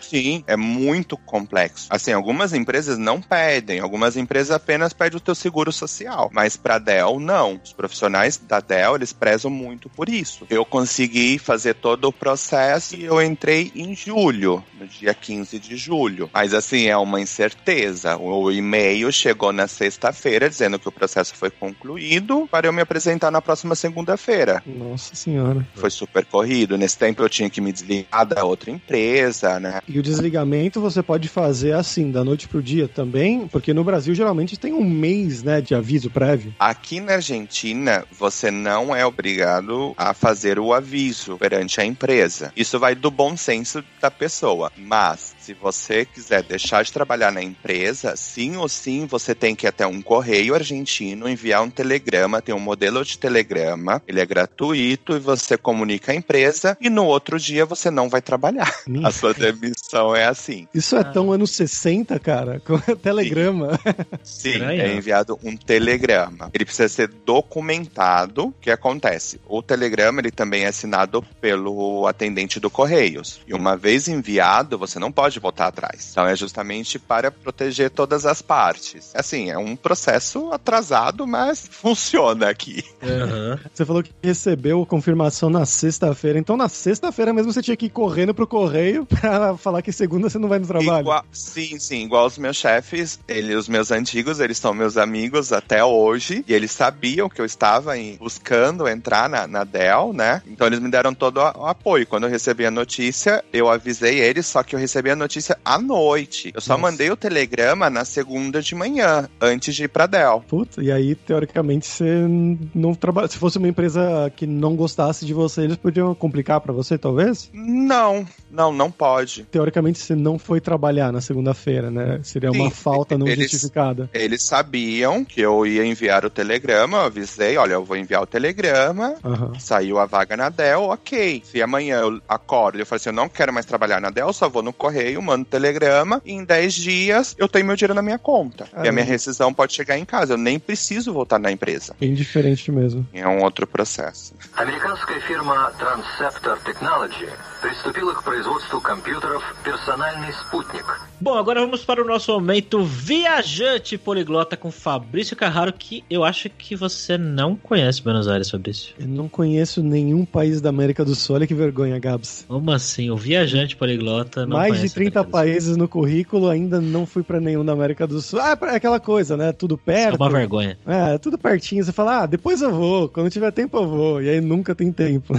Sim, 0.00 0.44
é 0.46 0.56
muito 0.56 1.16
complexo. 1.16 1.86
Assim, 1.90 2.12
algumas 2.12 2.52
empresas 2.52 2.98
não 2.98 3.20
pedem, 3.20 3.80
algumas 3.80 4.16
empresas 4.16 4.50
apenas 4.50 4.92
pedem 4.92 5.16
o 5.16 5.20
teu 5.20 5.34
seguro 5.34 5.72
social, 5.72 6.28
mas 6.32 6.56
para 6.56 6.78
Dell 6.78 7.20
não. 7.20 7.60
Os 7.62 7.72
profissionais 7.72 8.36
da 8.36 8.60
Dell, 8.60 8.96
eles 8.96 9.12
prezam 9.12 9.50
muito 9.50 9.88
por 9.88 10.08
isso. 10.08 10.46
Eu 10.50 10.64
consegui 10.64 11.38
fazer 11.38 11.74
todo 11.74 12.06
o 12.06 12.12
processo 12.12 12.96
e 12.96 13.04
eu 13.04 13.22
entrei 13.22 13.72
em 13.74 13.94
julho, 13.94 14.64
no 14.78 14.86
dia 14.86 15.14
15 15.20 15.58
de 15.58 15.76
julho. 15.76 16.30
Mas 16.32 16.54
assim, 16.54 16.86
é 16.86 16.96
uma 16.96 17.20
incerteza. 17.20 18.16
O 18.16 18.50
e-mail 18.50 19.12
chegou 19.12 19.52
na 19.52 19.68
sexta-feira 19.68 20.48
dizendo 20.48 20.78
que 20.78 20.88
o 20.88 20.92
processo 20.92 21.34
foi 21.34 21.50
concluído 21.50 22.48
para 22.50 22.66
eu 22.66 22.72
me 22.72 22.82
apresentar 22.82 23.30
na 23.30 23.42
próxima 23.42 23.74
segunda-feira. 23.74 24.62
Nossa 24.66 25.14
senhora. 25.14 25.66
Foi 25.74 25.90
super 25.90 26.24
corrido. 26.24 26.78
Nesse 26.78 26.98
tempo 26.98 27.22
eu 27.22 27.28
tinha 27.28 27.50
que 27.50 27.60
me 27.60 27.72
desligar 27.72 28.26
da 28.26 28.44
outra 28.44 28.70
empresa, 28.70 29.60
né? 29.60 29.80
E 29.86 29.98
o 29.98 30.02
desligamento 30.02 30.80
você 30.80 31.02
pode 31.02 31.28
fazer 31.28 31.72
assim, 31.72 32.10
da 32.10 32.24
noite 32.24 32.48
pro 32.48 32.62
dia 32.62 32.88
também? 32.88 33.46
Porque 33.48 33.74
no 33.74 33.84
Brasil 33.84 34.14
geralmente 34.14 34.58
tem 34.58 34.72
um 34.72 34.84
mês, 34.84 35.42
né, 35.42 35.60
de 35.60 35.74
aviso 35.74 36.10
prévio. 36.10 36.54
Aqui 36.58 37.00
na 37.00 37.14
Argentina, 37.14 38.04
você 38.10 38.50
não 38.50 38.94
é 38.94 39.04
obrigado 39.04 39.94
a 39.96 40.14
fazer 40.14 40.58
o 40.58 40.72
aviso 40.72 41.36
perante 41.38 41.80
a 41.80 41.84
empresa. 41.84 42.52
Isso 42.56 42.78
vai 42.78 42.94
do 42.94 43.10
bom 43.10 43.36
senso 43.36 43.82
da 44.00 44.10
pessoa. 44.10 44.70
Mas, 44.76 45.09
se 45.16 45.54
você 45.54 46.04
quiser 46.04 46.42
deixar 46.42 46.82
de 46.84 46.92
trabalhar 46.92 47.32
na 47.32 47.42
empresa, 47.42 48.14
sim 48.16 48.56
ou 48.56 48.68
sim, 48.68 49.06
você 49.06 49.34
tem 49.34 49.54
que 49.54 49.66
ir 49.66 49.68
até 49.68 49.86
um 49.86 50.00
correio 50.02 50.54
argentino, 50.54 51.28
enviar 51.28 51.62
um 51.62 51.70
telegrama, 51.70 52.42
tem 52.42 52.54
um 52.54 52.60
modelo 52.60 53.04
de 53.04 53.18
telegrama, 53.18 54.02
ele 54.06 54.20
é 54.20 54.26
gratuito 54.26 55.16
e 55.16 55.18
você 55.18 55.56
comunica 55.56 56.12
a 56.12 56.14
empresa 56.14 56.76
e 56.80 56.88
no 56.88 57.04
outro 57.04 57.38
dia 57.38 57.64
você 57.64 57.90
não 57.90 58.08
vai 58.08 58.20
trabalhar. 58.22 58.72
Minha 58.86 59.08
A 59.08 59.10
sua 59.10 59.34
demissão 59.34 60.14
é 60.14 60.26
assim. 60.26 60.68
Isso 60.74 60.96
é 60.96 61.04
tão 61.04 61.32
anos 61.32 61.50
60, 61.52 62.18
cara, 62.18 62.60
com 62.60 62.78
telegrama. 62.96 63.78
Sim, 64.22 64.50
Estranho. 64.50 64.82
é 64.82 64.94
enviado 64.94 65.38
um 65.42 65.56
telegrama. 65.56 66.50
Ele 66.52 66.64
precisa 66.64 66.88
ser 66.88 67.08
documentado. 67.08 68.46
O 68.46 68.54
que 68.60 68.70
acontece? 68.70 69.40
O 69.46 69.62
telegrama 69.62 70.20
ele 70.20 70.30
também 70.30 70.64
é 70.64 70.68
assinado 70.68 71.22
pelo 71.40 72.06
atendente 72.06 72.60
do 72.60 72.70
Correios. 72.70 73.40
E 73.46 73.54
uma 73.54 73.76
vez 73.76 74.08
enviado, 74.08 74.78
você 74.78 74.98
não 75.00 75.10
pode 75.10 75.40
voltar 75.40 75.66
atrás. 75.66 76.08
Então 76.12 76.26
é 76.26 76.36
justamente 76.36 76.98
para 76.98 77.30
proteger 77.30 77.90
todas 77.90 78.26
as 78.26 78.42
partes. 78.42 79.10
Assim, 79.14 79.50
é 79.50 79.58
um 79.58 79.74
processo 79.74 80.52
atrasado, 80.52 81.26
mas 81.26 81.66
funciona 81.70 82.48
aqui. 82.48 82.84
Uhum. 83.02 83.58
Você 83.72 83.84
falou 83.84 84.02
que 84.02 84.12
recebeu 84.22 84.84
confirmação 84.86 85.48
na 85.50 85.64
sexta-feira, 85.64 86.38
então 86.38 86.56
na 86.56 86.68
sexta-feira 86.68 87.32
mesmo 87.32 87.52
você 87.52 87.62
tinha 87.62 87.76
que 87.76 87.86
ir 87.86 87.90
correndo 87.90 88.34
pro 88.34 88.46
correio 88.46 89.06
pra 89.20 89.56
falar 89.56 89.82
que 89.82 89.90
segunda 89.90 90.28
você 90.28 90.38
não 90.38 90.48
vai 90.48 90.58
no 90.58 90.66
trabalho. 90.66 91.00
Igual, 91.00 91.24
sim, 91.32 91.78
sim, 91.78 92.04
igual 92.04 92.26
os 92.26 92.38
meus 92.38 92.56
chefes, 92.56 93.18
ele, 93.26 93.54
os 93.54 93.68
meus 93.68 93.90
antigos, 93.90 94.38
eles 94.38 94.58
são 94.58 94.74
meus 94.74 94.96
amigos 94.96 95.52
até 95.52 95.82
hoje, 95.82 96.44
e 96.46 96.52
eles 96.52 96.70
sabiam 96.70 97.28
que 97.28 97.40
eu 97.40 97.44
estava 97.44 97.96
em, 97.96 98.16
buscando 98.16 98.86
entrar 98.86 99.28
na, 99.28 99.46
na 99.46 99.64
Dell, 99.64 100.12
né? 100.12 100.42
Então 100.46 100.66
eles 100.66 100.78
me 100.78 100.90
deram 100.90 101.14
todo 101.14 101.38
o 101.38 101.66
apoio. 101.66 102.06
Quando 102.06 102.24
eu 102.24 102.30
recebi 102.30 102.66
a 102.66 102.70
notícia, 102.70 103.42
eu 103.52 103.68
avisei 103.68 104.20
eles, 104.20 104.46
só 104.46 104.62
que 104.62 104.74
eu 104.74 104.78
recebi 104.78 104.89
a 104.98 105.16
notícia 105.16 105.58
à 105.64 105.78
noite. 105.78 106.50
Eu 106.54 106.60
só 106.60 106.76
Nossa. 106.76 106.90
mandei 106.90 107.10
o 107.10 107.16
telegrama 107.16 107.88
na 107.88 108.04
segunda 108.04 108.60
de 108.60 108.74
manhã, 108.74 109.28
antes 109.40 109.74
de 109.74 109.84
ir 109.84 109.88
pra 109.88 110.06
Dell. 110.06 110.42
Puta, 110.48 110.82
e 110.82 110.90
aí, 110.90 111.14
teoricamente, 111.14 111.86
você 111.86 112.26
não 112.74 112.94
trabalha. 112.94 113.28
Se 113.28 113.38
fosse 113.38 113.58
uma 113.58 113.68
empresa 113.68 114.32
que 114.34 114.46
não 114.46 114.74
gostasse 114.74 115.24
de 115.24 115.32
você, 115.32 115.62
eles 115.62 115.76
podiam 115.76 116.14
complicar 116.14 116.60
para 116.60 116.72
você, 116.72 116.98
talvez? 116.98 117.50
Não, 117.52 118.26
não, 118.50 118.72
não 118.72 118.90
pode. 118.90 119.44
Teoricamente, 119.44 119.98
você 119.98 120.14
não 120.14 120.38
foi 120.38 120.60
trabalhar 120.60 121.12
na 121.12 121.20
segunda-feira, 121.20 121.90
né? 121.90 122.20
Seria 122.22 122.50
uma 122.50 122.64
Sim, 122.64 122.70
falta 122.70 123.16
não 123.16 123.26
eles, 123.26 123.50
justificada. 123.50 124.10
Eles 124.12 124.42
sabiam 124.42 125.24
que 125.24 125.40
eu 125.40 125.66
ia 125.66 125.84
enviar 125.84 126.24
o 126.24 126.30
telegrama, 126.30 126.98
eu 126.98 127.04
avisei, 127.04 127.56
olha, 127.56 127.74
eu 127.74 127.84
vou 127.84 127.96
enviar 127.96 128.22
o 128.22 128.26
telegrama, 128.26 129.14
uhum. 129.22 129.58
saiu 129.58 129.98
a 129.98 130.06
vaga 130.06 130.36
na 130.36 130.48
Dell, 130.48 130.82
ok. 130.82 131.42
Se 131.44 131.62
amanhã 131.62 132.00
eu 132.00 132.20
acordo 132.28 132.78
e 132.78 132.82
eu 132.82 132.86
falo 132.86 132.96
assim, 132.96 133.08
eu 133.10 133.14
não 133.14 133.28
quero 133.28 133.52
mais 133.52 133.66
trabalhar 133.66 134.00
na 134.00 134.10
Dell, 134.10 134.32
só 134.32 134.48
vou 134.48 134.62
no 134.62 134.72
correio, 134.79 135.21
mando 135.21 135.45
telegrama, 135.45 136.21
e 136.25 136.33
em 136.33 136.43
10 136.43 136.73
dias 136.73 137.35
eu 137.37 137.47
tenho 137.47 137.65
meu 137.65 137.75
dinheiro 137.75 137.93
na 137.93 138.01
minha 138.01 138.19
conta. 138.19 138.67
E 138.83 138.87
a 138.87 138.91
minha 138.91 139.05
rescisão 139.05 139.53
pode 139.53 139.73
chegar 139.73 139.97
em 139.97 140.05
casa, 140.05 140.33
eu 140.33 140.37
nem 140.37 140.59
preciso 140.59 141.13
voltar 141.13 141.39
na 141.39 141.51
empresa. 141.51 141.95
Bem 141.99 142.13
diferente 142.13 142.71
mesmo. 142.71 143.07
É 143.13 143.27
um 143.27 143.43
outro 143.43 143.65
processo. 143.67 144.33
Американская 144.55 145.19
фирма 145.21 145.71
Transceptor 145.77 146.57
Technology 146.59 147.27
приступила 147.61 148.13
к 148.13 148.23
производству 148.23 148.79
компьютеров 148.81 149.43
«Персональный 149.63 150.33
спутник». 150.33 150.85
Bom, 151.19 151.37
agora 151.37 151.61
vamos 151.61 151.85
para 151.85 152.03
o 152.03 152.05
nosso 152.05 152.33
momento 152.33 152.83
viajante 152.83 153.97
poliglota 153.97 154.57
com 154.57 154.69
Fabrício 154.69 155.35
Carraro, 155.35 155.71
que 155.71 156.03
eu 156.09 156.25
acho 156.25 156.49
que 156.49 156.75
você 156.75 157.17
não 157.17 157.55
conhece 157.55 158.03
Buenos 158.03 158.27
Aires, 158.27 158.49
Fabrício. 158.49 158.93
Eu 158.99 159.07
não 159.07 159.29
conheço 159.29 159.81
nenhum 159.81 160.25
país 160.25 160.59
da 160.59 160.69
América 160.69 161.05
do 161.05 161.15
Sul. 161.15 161.37
Olha 161.37 161.47
que 161.47 161.53
vergonha, 161.53 161.97
Gabs. 161.97 162.43
Como 162.47 162.69
assim? 162.69 163.09
O 163.09 163.15
viajante 163.15 163.77
poliglota 163.77 164.45
não 164.45 164.57
Mais 164.57 164.81
de 164.81 164.89
30 164.89 165.23
países 165.23 165.77
no 165.77 165.87
currículo, 165.87 166.49
ainda 166.49 166.81
não 166.81 167.05
fui 167.05 167.23
para 167.23 167.39
nenhum 167.39 167.63
da 167.63 167.71
América 167.71 168.05
do 168.05 168.21
Sul. 168.21 168.39
Ah, 168.41 168.57
é 168.63 168.75
aquela 168.75 168.99
coisa, 168.99 169.37
né? 169.37 169.53
Tudo 169.53 169.77
perto. 169.77 170.15
É 170.15 170.17
uma 170.17 170.29
vergonha. 170.29 170.77
É, 170.85 171.17
tudo 171.17 171.37
pertinho. 171.37 171.83
Você 171.83 171.93
fala, 171.93 172.23
ah, 172.23 172.25
depois 172.25 172.61
eu 172.61 172.71
vou. 172.71 173.07
Quando 173.07 173.29
tiver 173.29 173.51
tempo 173.51 173.77
eu 173.77 173.87
vou. 173.87 174.21
E 174.21 174.29
aí 174.29 174.41
nunca 174.41 174.75
tem 174.75 174.91
tempo. 174.91 175.33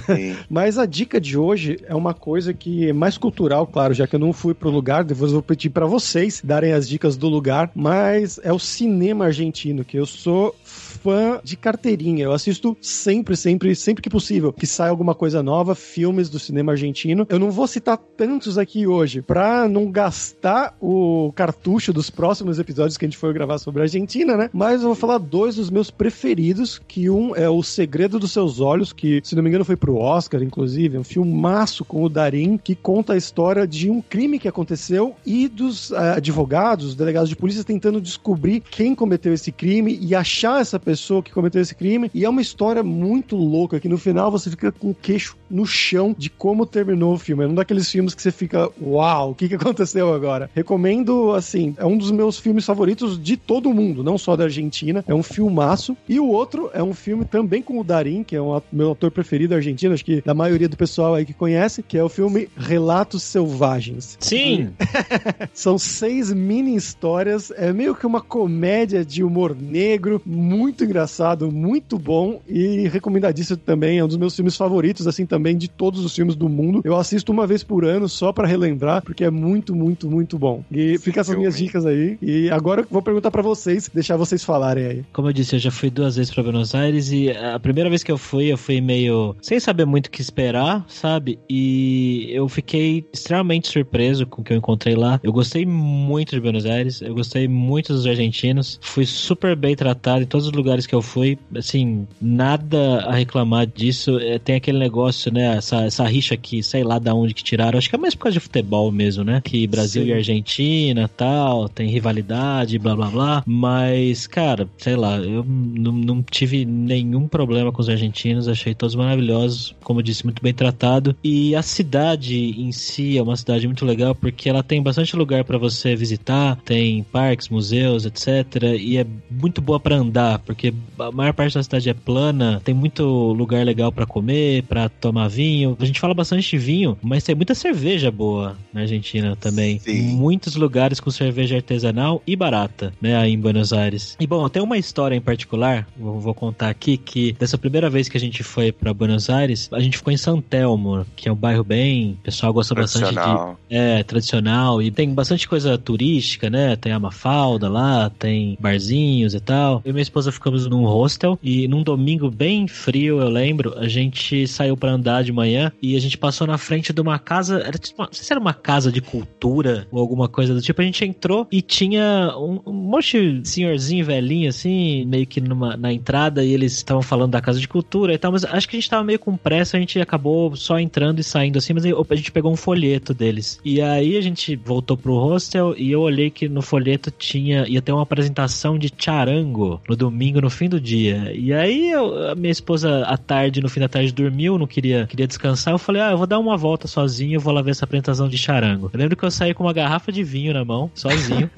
Mas 0.49 0.79
a 0.79 0.87
dica 0.87 1.21
de 1.21 1.37
hoje 1.37 1.79
é 1.85 1.95
uma 1.95 2.10
coisa 2.14 2.54
que 2.54 2.90
é 2.90 2.94
mais 2.94 3.18
cultural, 3.18 3.66
claro, 3.68 3.94
já 3.94 4.08
que 4.08 4.16
eu 4.16 4.20
não 4.20 4.34
fui 4.34 4.54
pro 4.54 4.70
lugar. 4.70 5.04
Depois 5.04 5.32
eu 5.32 5.36
vou 5.36 5.44
pedir 5.44 5.70
para 5.70 5.86
vocês 5.86 6.42
darem 6.44 6.74
as 6.74 6.88
dicas 6.88 7.18
do 7.18 7.28
lugar, 7.28 7.72
mas 7.76 8.40
é 8.44 8.52
o 8.52 8.60
cinema 8.60 9.26
argentino, 9.26 9.84
que 9.84 9.98
eu 9.98 10.06
sou 10.06 10.56
fã 11.02 11.40
de 11.44 11.58
carteirinha. 11.58 12.26
Eu 12.26 12.32
assisto 12.32 12.78
sempre, 12.82 13.36
sempre, 13.36 13.76
sempre 13.76 14.02
que 14.02 14.10
possível 14.10 14.54
que 14.54 14.68
sai 14.68 14.90
alguma 14.90 15.16
coisa 15.16 15.42
nova, 15.42 15.74
filmes 15.76 16.30
do 16.30 16.40
cinema 16.40 16.72
argentino. 16.72 17.26
Eu 17.30 17.40
não 17.40 17.50
vou 17.52 17.68
citar 17.68 17.98
tantos 17.98 18.58
aqui 18.58 18.86
hoje 18.86 19.22
para 19.22 19.68
não 19.68 19.92
gastar 19.92 20.76
o 20.80 21.32
cartucho 21.36 21.92
dos 21.92 22.10
próximos 22.10 22.60
episódios 22.60 22.98
que 22.98 23.06
a 23.06 23.08
gente 23.08 23.18
for 23.18 23.34
gravar 23.34 23.58
sobre 23.58 23.82
a 23.82 23.86
Argentina, 23.86 24.38
né? 24.38 24.50
Mas 24.54 24.82
eu 24.82 24.88
vou 24.88 24.96
falar 24.96 25.18
dois 25.18 25.56
dos 25.56 25.70
meus 25.70 25.90
preferidos, 25.90 26.80
que 26.88 27.10
um 27.10 27.36
é 27.36 27.50
O 27.50 27.64
Segredo 27.64 28.20
dos 28.20 28.32
Seus 28.32 28.60
Olhos, 28.60 28.94
que 28.94 29.22
se 29.24 29.36
não 29.36 29.44
me 29.44 29.50
engano 29.50 29.66
foi 29.66 29.76
pro 29.76 29.98
Oscar, 29.98 30.44
inclusive, 30.44 30.98
é 30.98 31.00
um 31.00 31.04
filmaço 31.04 31.84
com 31.84 32.04
o 32.04 32.10
Darim 32.10 32.58
que 32.58 32.76
conta 32.76 33.14
a 33.14 33.18
história 33.18 33.68
de 33.68 33.90
um 33.90 34.02
crime 34.02 34.38
que 34.38 34.48
aconteceu 34.48 35.16
e 35.26 35.48
dos 35.48 35.90
uh, 35.92 36.18
advogados, 36.18 36.96
delegados 36.96 37.30
de 37.30 37.36
polícia 37.36 37.64
tentando 37.64 38.00
descobrir 38.00 38.60
quem 38.60 38.94
cometeu 38.94 39.34
esse 39.34 39.52
crime 39.52 39.98
e 40.02 40.14
achar 40.14 40.62
essa 40.62 40.80
pessoa 40.80 40.91
pessoa 40.92 41.24
que 41.24 41.32
cometeu 41.32 41.62
esse 41.62 41.74
crime. 41.74 42.12
E 42.14 42.26
é 42.26 42.30
uma 42.30 42.42
história 42.42 42.84
muito 42.84 43.36
louca 43.36 43.80
que 43.80 43.88
no 43.88 43.98
final 43.98 44.30
você 44.30 44.50
fica 44.50 44.72
com 44.72 44.90
o 44.90 44.96
queixo 44.96 45.38
no 45.52 45.66
chão 45.66 46.16
de 46.18 46.30
como 46.30 46.66
terminou 46.66 47.14
o 47.14 47.18
filme. 47.18 47.44
É 47.44 47.48
um 47.48 47.54
daqueles 47.54 47.90
filmes 47.90 48.16
que 48.16 48.22
você 48.22 48.32
fica, 48.32 48.70
uau, 48.82 49.32
o 49.32 49.36
que, 49.36 49.48
que 49.48 49.56
aconteceu 49.56 50.14
agora? 50.14 50.50
Recomendo, 50.56 51.34
assim, 51.34 51.76
é 51.78 51.86
um 51.86 51.98
dos 51.98 52.12
meus 52.12 52.40
filmes 52.40 52.66
favoritos 52.66 53.22
de 53.22 53.38
todo 53.38 53.70
o 53.70 53.74
mundo, 53.74 54.04
não 54.04 54.18
só 54.18 54.36
da 54.36 54.46
Argentina. 54.46 55.04
É 55.08 55.14
um 55.14 55.24
filmaço. 55.24 55.96
E 56.08 56.20
o 56.20 56.28
outro 56.28 56.70
é 56.74 56.82
um 56.82 56.94
filme 56.94 57.26
também 57.26 57.62
com 57.62 57.80
o 57.80 57.84
Darim, 57.84 58.24
que 58.24 58.36
é 58.36 58.42
o 58.42 58.62
meu 58.72 58.92
ator 58.92 59.12
preferido 59.12 59.54
argentino, 59.54 59.94
acho 59.94 60.06
que 60.06 60.22
da 60.22 60.34
maioria 60.34 60.70
do 60.70 60.78
pessoal 60.78 61.16
aí 61.16 61.26
que 61.26 61.34
conhece, 61.34 61.84
que 61.84 61.98
é 61.98 62.04
o 62.04 62.10
filme 62.10 62.50
Relatos 62.56 63.24
Selvagens. 63.24 64.18
Sim! 64.20 64.70
São 65.54 65.78
seis 65.78 66.32
mini 66.32 66.76
histórias, 66.76 67.52
é 67.52 67.74
meio 67.74 67.96
que 67.96 68.06
uma 68.06 68.22
comédia 68.22 69.04
de 69.04 69.24
humor 69.24 69.56
negro, 69.60 70.22
muito 70.26 70.84
engraçado, 70.84 71.52
muito 71.52 71.98
bom 71.98 72.42
e 72.48 72.88
recomendadíssimo 72.88 73.58
também. 73.58 74.00
É 74.00 74.04
um 74.04 74.08
dos 74.08 74.18
meus 74.18 74.36
filmes 74.36 74.56
favoritos, 74.56 75.08
assim, 75.08 75.26
também 75.42 75.58
de 75.58 75.68
todos 75.68 76.06
os 76.06 76.14
filmes 76.14 76.36
do 76.36 76.48
mundo. 76.48 76.82
Eu 76.84 76.96
assisto 76.96 77.32
uma 77.32 77.48
vez 77.48 77.64
por 77.64 77.84
ano 77.84 78.08
só 78.08 78.32
para 78.32 78.48
relembrar, 78.48 79.02
porque 79.02 79.24
é 79.24 79.32
muito, 79.32 79.76
muito, 79.76 80.08
muito 80.10 80.38
bom. 80.38 80.64
E 80.72 81.00
fica 81.00 81.22
essas 81.22 81.36
minhas 81.36 81.58
dicas 81.58 81.84
aí. 81.84 82.18
E 82.22 82.52
agora 82.52 82.82
eu 82.82 82.88
vou 82.90 83.02
perguntar 83.02 83.32
para 83.32 83.42
vocês, 83.42 83.90
deixar 83.92 84.18
vocês 84.18 84.44
falarem 84.44 84.86
aí. 84.86 85.06
Como 85.12 85.30
eu 85.30 85.34
disse, 85.34 85.56
eu 85.56 85.60
já 85.60 85.72
fui 85.72 85.90
duas 85.90 86.16
vezes 86.16 86.32
para 86.32 86.44
Buenos 86.44 86.76
Aires 86.76 87.12
e 87.12 87.32
a 87.32 87.60
primeira 87.60 87.90
vez 87.90 88.04
que 88.04 88.12
eu 88.12 88.20
fui, 88.20 88.52
eu 88.52 88.58
fui 88.58 88.80
meio 88.80 89.36
sem 89.42 89.60
saber 89.60 89.86
muito 89.86 90.08
o 90.08 90.12
que 90.12 90.22
esperar, 90.22 90.86
sabe? 90.88 91.40
E 91.50 92.28
eu 92.30 92.48
fiquei 92.48 93.04
extremamente 93.12 93.68
surpreso 93.68 94.28
com 94.28 94.42
o 94.42 94.46
que 94.46 94.54
eu 94.54 94.58
encontrei 94.58 94.96
lá. 94.96 95.20
Eu 95.24 95.34
gostei 95.34 95.66
muito 95.66 96.36
de 96.36 96.42
Buenos 96.42 96.68
Aires, 96.68 97.02
eu 97.02 97.16
gostei 97.16 97.48
muito 97.48 97.94
dos 97.94 98.06
argentinos, 98.06 98.80
fui 98.84 99.08
super 99.08 99.56
bem 99.56 99.76
tratado 99.76 100.22
em 100.22 100.28
todos 100.28 100.46
os 100.46 100.54
lugares 100.54 100.86
que 100.86 100.94
eu 100.94 101.02
fui, 101.02 101.40
assim, 101.56 102.08
nada 102.22 103.00
a 103.06 103.14
reclamar 103.14 103.66
disso. 103.66 104.20
É, 104.20 104.38
tem 104.38 104.56
aquele 104.56 104.78
negócio, 104.78 105.31
né? 105.32 105.58
Essa, 105.58 105.84
essa 105.84 106.06
rixa 106.06 106.34
aqui, 106.34 106.64
sei 106.64 106.84
lá 106.84 106.98
da 106.98 107.14
onde 107.14 107.34
que 107.34 107.44
tiraram. 107.44 107.78
Acho 107.78 107.90
que 107.90 107.96
é 107.96 108.00
mais 108.00 108.16
por 108.16 108.24
causa 108.24 108.34
de 108.34 108.40
futebol 108.40 108.92
mesmo, 108.92 109.24
né? 109.24 109.42
Que 109.44 109.68
Brasil 109.68 110.04
Sim. 110.04 110.10
e 110.10 110.14
Argentina 110.14 111.10
tal, 111.10 111.68
tem 111.68 111.90
rivalidade, 111.90 112.80
blá 112.80 112.96
blá 112.96 113.08
blá. 113.08 113.44
Mas, 113.46 114.28
cara, 114.28 114.68
sei 114.78 114.96
lá, 114.96 115.18
eu 115.18 115.44
não, 115.46 115.92
não 115.92 116.24
tive 116.24 116.66
nenhum 116.66 117.28
problema 117.28 117.72
com 117.72 117.82
os 117.82 117.90
argentinos. 117.90 118.48
Achei 118.48 118.74
todos 118.74 118.96
maravilhosos, 118.96 119.76
como 119.84 120.00
eu 120.00 120.04
disse, 120.04 120.24
muito 120.24 120.42
bem 120.42 120.54
tratado. 120.54 121.16
E 121.24 121.56
a 121.56 121.62
cidade 121.62 122.62
em 122.62 122.72
si 122.72 123.18
é 123.18 123.22
uma 123.22 123.36
cidade 123.36 123.68
muito 123.68 123.86
legal 123.86 124.16
porque 124.16 124.50
ela 124.50 124.64
tem 124.64 124.82
bastante 124.82 125.16
lugar 125.16 125.44
para 125.44 125.58
você 125.58 125.96
visitar, 125.96 126.56
tem 126.64 127.04
parques, 127.04 127.50
museus, 127.50 128.06
etc. 128.06 128.64
E 128.80 128.98
é 128.98 129.06
muito 129.30 129.62
boa 129.62 129.80
para 129.80 129.96
andar, 129.96 130.40
porque 130.40 130.62
porque 130.62 130.74
a 131.00 131.12
maior 131.12 131.34
parte 131.34 131.56
da 131.56 131.64
cidade 131.64 131.90
é 131.90 131.94
plana, 131.94 132.62
tem 132.64 132.76
muito 132.76 133.04
lugar 133.04 133.66
legal 133.66 133.92
para 133.92 134.06
comer, 134.06 134.62
para 134.64 134.88
tomar 134.88 135.21
vinho. 135.28 135.76
A 135.80 135.86
gente 135.86 136.00
fala 136.00 136.14
bastante 136.14 136.50
de 136.50 136.58
vinho, 136.58 136.98
mas 137.02 137.24
tem 137.24 137.36
muita 137.36 137.56
cerveja 137.56 138.12
boa 138.12 138.56
na 138.74 138.82
Argentina 138.82 139.36
também. 139.36 139.80
Sim. 139.80 140.16
Muitos 140.16 140.56
lugares 140.56 141.00
com 141.00 141.10
cerveja 141.12 141.56
artesanal 141.56 142.22
e 142.26 142.36
barata, 142.36 142.94
né, 143.02 143.16
aí 143.16 143.34
em 143.34 143.40
Buenos 143.40 143.74
Aires. 143.74 144.16
E 144.20 144.28
bom, 144.28 144.48
tem 144.48 144.62
uma 144.62 144.78
história 144.78 145.16
em 145.16 145.22
particular, 145.22 145.88
vou 145.98 146.34
contar 146.34 146.70
aqui, 146.70 146.98
que 146.98 147.34
dessa 147.34 147.58
primeira 147.58 147.90
vez 147.90 148.08
que 148.08 148.18
a 148.18 148.20
gente 148.20 148.44
foi 148.44 148.72
para 148.72 148.94
Buenos 148.94 149.30
Aires, 149.30 149.70
a 149.72 149.80
gente 149.80 149.98
ficou 149.98 150.14
em 150.14 150.18
São 150.18 150.42
Telmo, 150.42 151.06
que 151.16 151.28
é 151.28 151.32
um 151.32 151.36
bairro 151.36 151.64
bem, 151.64 152.18
o 152.20 152.24
pessoal 152.24 152.54
gosta 152.54 152.76
bastante 152.76 153.14
de 153.14 153.76
é, 153.76 154.04
tradicional 154.04 154.82
e 154.82 154.92
tem 154.92 155.14
bastante 155.14 155.48
coisa 155.48 155.78
turística, 155.78 156.50
né? 156.50 156.76
Tem 156.76 156.92
a 156.92 157.00
Mafalda 157.00 157.68
lá, 157.70 158.10
tem 158.10 158.58
barzinhos 158.60 159.34
e 159.34 159.40
tal. 159.40 159.82
Eu 159.84 159.92
e 159.92 159.94
minha 159.94 160.02
esposa 160.02 160.32
ficamos 160.32 160.52
ficamos 160.52 160.68
num 160.68 160.84
hostel 160.84 161.40
e 161.42 161.68
num 161.68 161.84
domingo 161.84 162.30
bem 162.30 162.68
frio, 162.68 163.22
eu 163.22 163.30
lembro, 163.30 163.78
a 163.78 163.88
gente 163.88 164.48
saiu 164.48 164.76
para 164.76 164.92
andar 164.92 165.11
de 165.22 165.32
manhã 165.32 165.72
e 165.82 165.96
a 165.96 166.00
gente 166.00 166.18
passou 166.18 166.46
na 166.46 166.58
frente 166.58 166.94
de 166.94 167.02
uma 167.02 167.18
casa, 167.18 167.60
era 167.60 167.78
tipo, 167.78 168.02
não 168.02 168.10
sei 168.12 168.24
se 168.24 168.32
era 168.32 168.40
uma 168.40 168.54
casa 168.54 168.92
de 168.92 169.02
cultura 169.02 169.88
ou 169.92 170.00
alguma 170.00 170.28
coisa 170.28 170.54
do 170.54 170.62
tipo. 170.62 170.82
A 170.82 170.86
gente 170.86 171.04
entrou 171.04 171.48
e 171.52 171.62
tinha 171.62 172.34
um, 172.38 172.62
um 172.68 172.74
monte 172.74 173.40
de 173.40 173.50
senhorzinho 173.50 174.06
velhinho 174.06 174.50
assim, 174.50 175.06
meio 175.06 175.26
que 175.26 175.42
numa, 175.42 175.76
na 175.76 175.92
entrada 175.92 176.44
e 176.44 176.54
eles 176.54 176.74
estavam 176.74 177.02
falando 177.02 177.32
da 177.32 177.42
casa 177.42 177.60
de 177.60 177.68
cultura 177.68 178.14
e 178.14 178.18
tal, 178.18 178.32
mas 178.32 178.46
acho 178.46 178.70
que 178.70 178.76
a 178.76 178.80
gente 178.80 178.90
tava 178.90 179.04
meio 179.04 179.20
com 179.20 179.36
pressa, 179.36 179.78
a 179.78 179.80
gente 179.80 180.00
acabou 180.00 180.56
só 180.56 180.80
entrando 180.80 181.20
e 181.20 181.24
saindo 181.24 181.58
assim, 181.58 181.74
mas 181.74 181.86
a 181.86 182.16
gente 182.16 182.32
pegou 182.32 182.52
um 182.52 182.58
folheto 182.58 183.14
deles. 183.14 183.60
E 183.66 183.82
aí 183.82 184.18
a 184.18 184.22
gente 184.22 184.56
voltou 184.56 184.96
pro 184.96 185.16
hostel 185.16 185.74
e 185.78 185.92
eu 185.92 186.02
olhei 186.02 186.30
que 186.30 186.48
no 186.48 186.62
folheto 186.62 187.10
tinha 187.10 187.68
ia 187.68 187.82
ter 187.82 187.92
uma 187.92 188.04
apresentação 188.04 188.78
de 188.78 188.92
charango 188.96 189.82
no 189.88 189.96
domingo 189.96 190.42
no 190.42 190.50
fim 190.50 190.70
do 190.70 190.80
dia. 190.80 191.32
E 191.34 191.54
aí 191.54 191.92
eu, 191.92 192.30
a 192.30 192.36
minha 192.36 192.52
esposa 192.52 193.04
à 193.06 193.18
tarde, 193.18 193.62
no 193.62 193.70
fim 193.70 193.80
da 193.80 193.88
tarde, 193.88 194.12
dormiu, 194.12 194.58
não 194.58 194.68
queria, 194.68 194.91
queria 195.08 195.28
descansar. 195.28 195.74
Eu 195.74 195.78
falei, 195.78 196.02
ah, 196.02 196.12
eu 196.12 196.18
vou 196.18 196.28
dar 196.28 196.40
uma 196.40 196.58
volta 196.58 196.88
sozinho, 196.88 197.40
vou 197.40 197.54
lá 197.54 197.62
ver 197.62 197.72
essa 197.72 197.86
apresentação 197.86 198.28
de 198.28 198.38
charango. 198.38 198.90
Eu 198.94 199.00
lembro 199.00 199.16
que 199.16 199.24
eu 199.24 199.32
saí 199.32 199.54
com 199.54 199.64
uma 199.64 199.74
garrafa 199.74 200.12
de 200.12 200.24
vinho 200.24 200.54
na 200.54 200.64
mão, 200.64 200.92
sozinho. 200.94 201.50